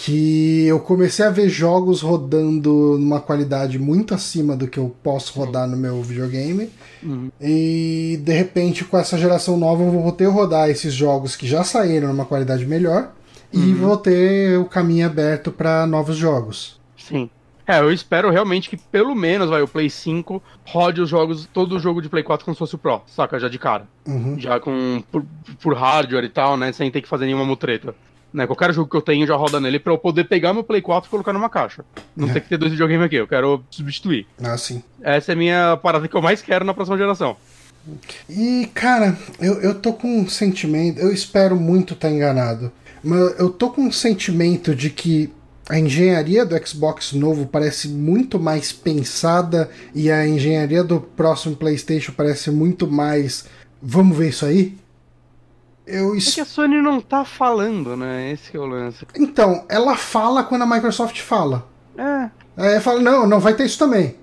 [0.00, 5.36] que eu comecei a ver jogos rodando numa qualidade muito acima do que eu posso
[5.36, 6.70] rodar no meu videogame.
[7.02, 7.32] Uhum.
[7.40, 11.64] E de repente, com essa geração nova, eu vou ter rodar esses jogos que já
[11.64, 13.10] saíram numa qualidade melhor
[13.52, 13.60] uhum.
[13.60, 16.78] e vou ter o caminho aberto para novos jogos.
[16.96, 17.28] Sim.
[17.66, 21.74] É, eu espero realmente que pelo menos vai, o Play 5 rode os jogos, todo
[21.74, 23.40] o jogo de Play 4 como se fosse o Pro, saca?
[23.40, 23.84] Já de cara.
[24.06, 24.38] Uhum.
[24.38, 25.24] Já com por,
[25.60, 26.70] por hardware e tal, né?
[26.70, 27.96] Sem ter que fazer nenhuma mutreta.
[28.30, 30.82] Né, qualquer jogo que eu tenho já roda nele pra eu poder pegar meu Play
[30.82, 31.82] 4 e colocar numa caixa.
[32.14, 32.32] Não é.
[32.34, 34.26] tem que ter dois videogames aqui, eu quero substituir.
[34.42, 34.82] Ah, sim.
[35.00, 37.38] Essa é a minha parada que eu mais quero na próxima geração.
[38.28, 42.70] E, cara, eu, eu tô com um sentimento, eu espero muito estar tá enganado,
[43.02, 45.32] mas eu tô com um sentimento de que
[45.68, 52.12] a engenharia do Xbox novo parece muito mais pensada e a engenharia do próximo PlayStation
[52.16, 53.44] parece muito mais.
[53.80, 54.76] Vamos ver isso aí?
[55.88, 56.28] Eu es...
[56.28, 58.30] É que a Sony não tá falando, né?
[58.30, 59.06] Esse é o lance.
[59.16, 61.66] Então, ela fala quando a Microsoft fala.
[61.96, 62.30] É.
[62.56, 64.16] Aí fala, não, não vai ter isso também.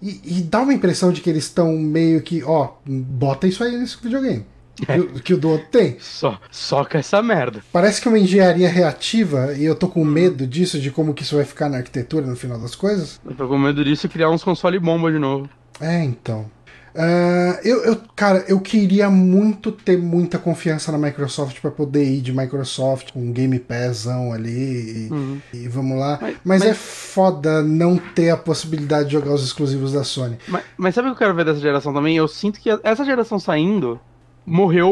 [0.00, 3.76] E, e dá uma impressão de que eles estão meio que, ó, bota isso aí
[3.76, 4.44] nesse videogame.
[4.86, 5.20] É.
[5.20, 5.96] Que, o do outro tem.
[5.98, 7.62] Só, só com essa merda.
[7.72, 11.22] Parece que é uma engenharia reativa, e eu tô com medo disso, de como que
[11.22, 13.20] isso vai ficar na arquitetura no final das coisas.
[13.24, 15.48] Eu tô com medo disso e criar uns console bomba de novo.
[15.80, 16.48] É, então.
[16.94, 22.20] Uh, eu, eu, cara, eu queria muito ter muita confiança na Microsoft para poder ir
[22.20, 25.40] de Microsoft com um Game Passão ali e, uhum.
[25.52, 26.18] e vamos lá.
[26.20, 30.38] Mas, mas, mas, é foda não ter a possibilidade de jogar os exclusivos da Sony.
[30.48, 32.16] Mas, mas sabe o que eu quero ver dessa geração também?
[32.16, 34.00] Eu sinto que essa geração saindo
[34.44, 34.90] morreu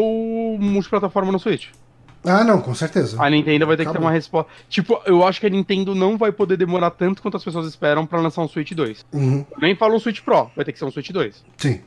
[0.61, 1.69] multiplataforma no Switch.
[2.27, 3.17] Ah, não, com certeza.
[3.23, 3.95] A Nintendo vai ter Acabou.
[3.95, 4.51] que ter uma resposta.
[4.69, 8.05] Tipo, eu acho que a Nintendo não vai poder demorar tanto quanto as pessoas esperam
[8.05, 9.07] para lançar um Switch 2.
[9.13, 9.47] Uhum.
[9.59, 11.45] Nem falo um Switch Pro, vai ter que ser um Switch 2.
[11.57, 11.81] Sim.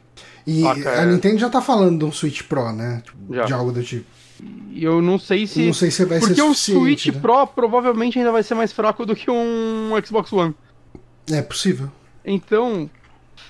[0.48, 1.06] E Saca, a é...
[1.06, 3.04] Nintendo já tá falando de um Switch Pro, né?
[3.30, 3.46] Já.
[3.46, 4.06] De algo do tipo.
[4.72, 5.66] E eu não sei se.
[5.66, 7.20] Não sei se vai Porque ser o Switch né?
[7.20, 10.56] Pro provavelmente ainda vai ser mais fraco do que um Xbox One.
[11.30, 11.92] É possível.
[12.24, 12.90] Então,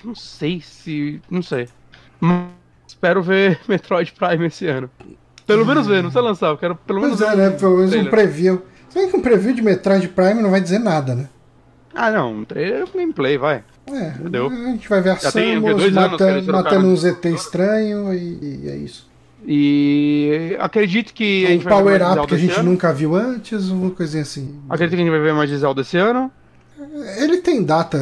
[0.04, 1.20] não sei se.
[1.30, 1.68] Não sei.
[2.18, 2.48] Mas
[2.88, 4.90] espero ver Metroid Prime esse ano.
[5.50, 7.50] Pelo menos ver, não precisa lançar, eu quero pelo menos pois é, né?
[7.50, 8.62] Pelo menos um preview.
[8.88, 11.28] Se bem que um preview de Metroid Prime não vai dizer nada, né?
[11.94, 13.64] Ah, não, um trailer é gameplay, vai.
[13.86, 14.46] É, Entendeu?
[14.46, 18.76] a gente vai ver a Já Samus matando, matando um ZT estranho e, e, é
[18.76, 19.10] isso.
[19.44, 22.70] E acredito que um a gente vai power up que a gente ano.
[22.70, 24.60] nunca viu antes, uma coisinha assim.
[24.68, 26.30] Acredito que a gente vai ver mais de Zelda esse ano.
[27.18, 27.98] Ele tem data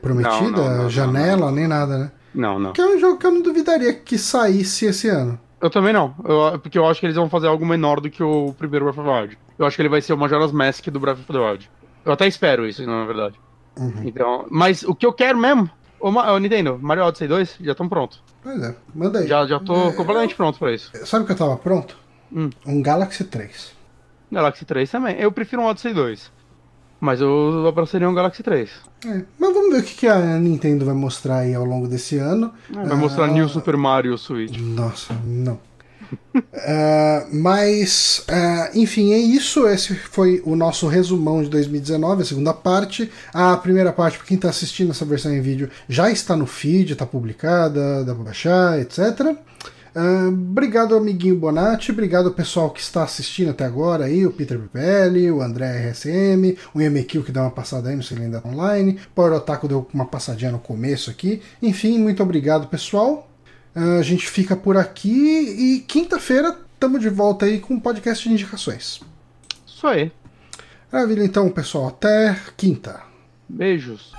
[0.00, 2.12] prometida, não, não, não, janela, nem nada, né?
[2.34, 2.72] Não, não.
[2.72, 5.38] Que é um jogo que eu não duvidaria que saísse esse ano.
[5.60, 6.14] Eu também não.
[6.24, 8.98] Eu, porque eu acho que eles vão fazer algo menor do que o primeiro Breath
[8.98, 9.38] of the Wild.
[9.58, 11.70] Eu acho que ele vai ser o Majora's Mask do Breath of the Wild.
[12.04, 13.38] Eu até espero isso, na verdade.
[13.78, 14.02] Uhum.
[14.04, 15.70] Então, mas o que eu quero mesmo,
[16.00, 18.22] o, o Nintendo, Mario Odyssey 2, já estão pronto.
[18.42, 19.28] Pois é, manda aí.
[19.28, 20.90] Já, já tô é, completamente pronto pra isso.
[21.04, 21.96] Sabe o que eu tava pronto?
[22.32, 22.48] Hum.
[22.66, 23.72] Um Galaxy 3.
[24.32, 25.16] Galaxy 3 também.
[25.18, 26.32] Eu prefiro um Odyssey 2.
[27.00, 28.70] Mas eu abraçaria um Galaxy 3.
[29.06, 32.52] É, mas vamos ver o que a Nintendo vai mostrar aí ao longo desse ano.
[32.68, 33.32] Vai mostrar uh...
[33.32, 34.58] New Super Mario Switch.
[34.58, 35.58] Nossa, não
[36.34, 39.66] uh, mas, uh, enfim, é isso.
[39.66, 43.10] Esse foi o nosso resumão de 2019, a segunda parte.
[43.32, 46.92] A primeira parte, para quem está assistindo essa versão em vídeo, já está no feed,
[46.92, 49.36] está publicada, dá para baixar, etc.
[49.94, 51.90] Uh, obrigado, amiguinho Bonatti.
[51.90, 54.24] Obrigado, pessoal que está assistindo até agora aí.
[54.24, 58.48] O Peter PPL, o André RSM, o MQ que deu uma passada aí, ainda tá
[58.48, 58.98] online.
[59.10, 61.42] O Power Otaku deu uma passadinha no começo aqui.
[61.60, 63.28] Enfim, muito obrigado, pessoal.
[63.74, 68.26] Uh, a gente fica por aqui e quinta-feira estamos de volta aí com um podcast
[68.26, 69.00] de indicações.
[69.66, 70.10] Isso aí.
[70.90, 71.88] Maravilha, então, pessoal.
[71.88, 73.00] Até quinta.
[73.48, 74.12] Beijos.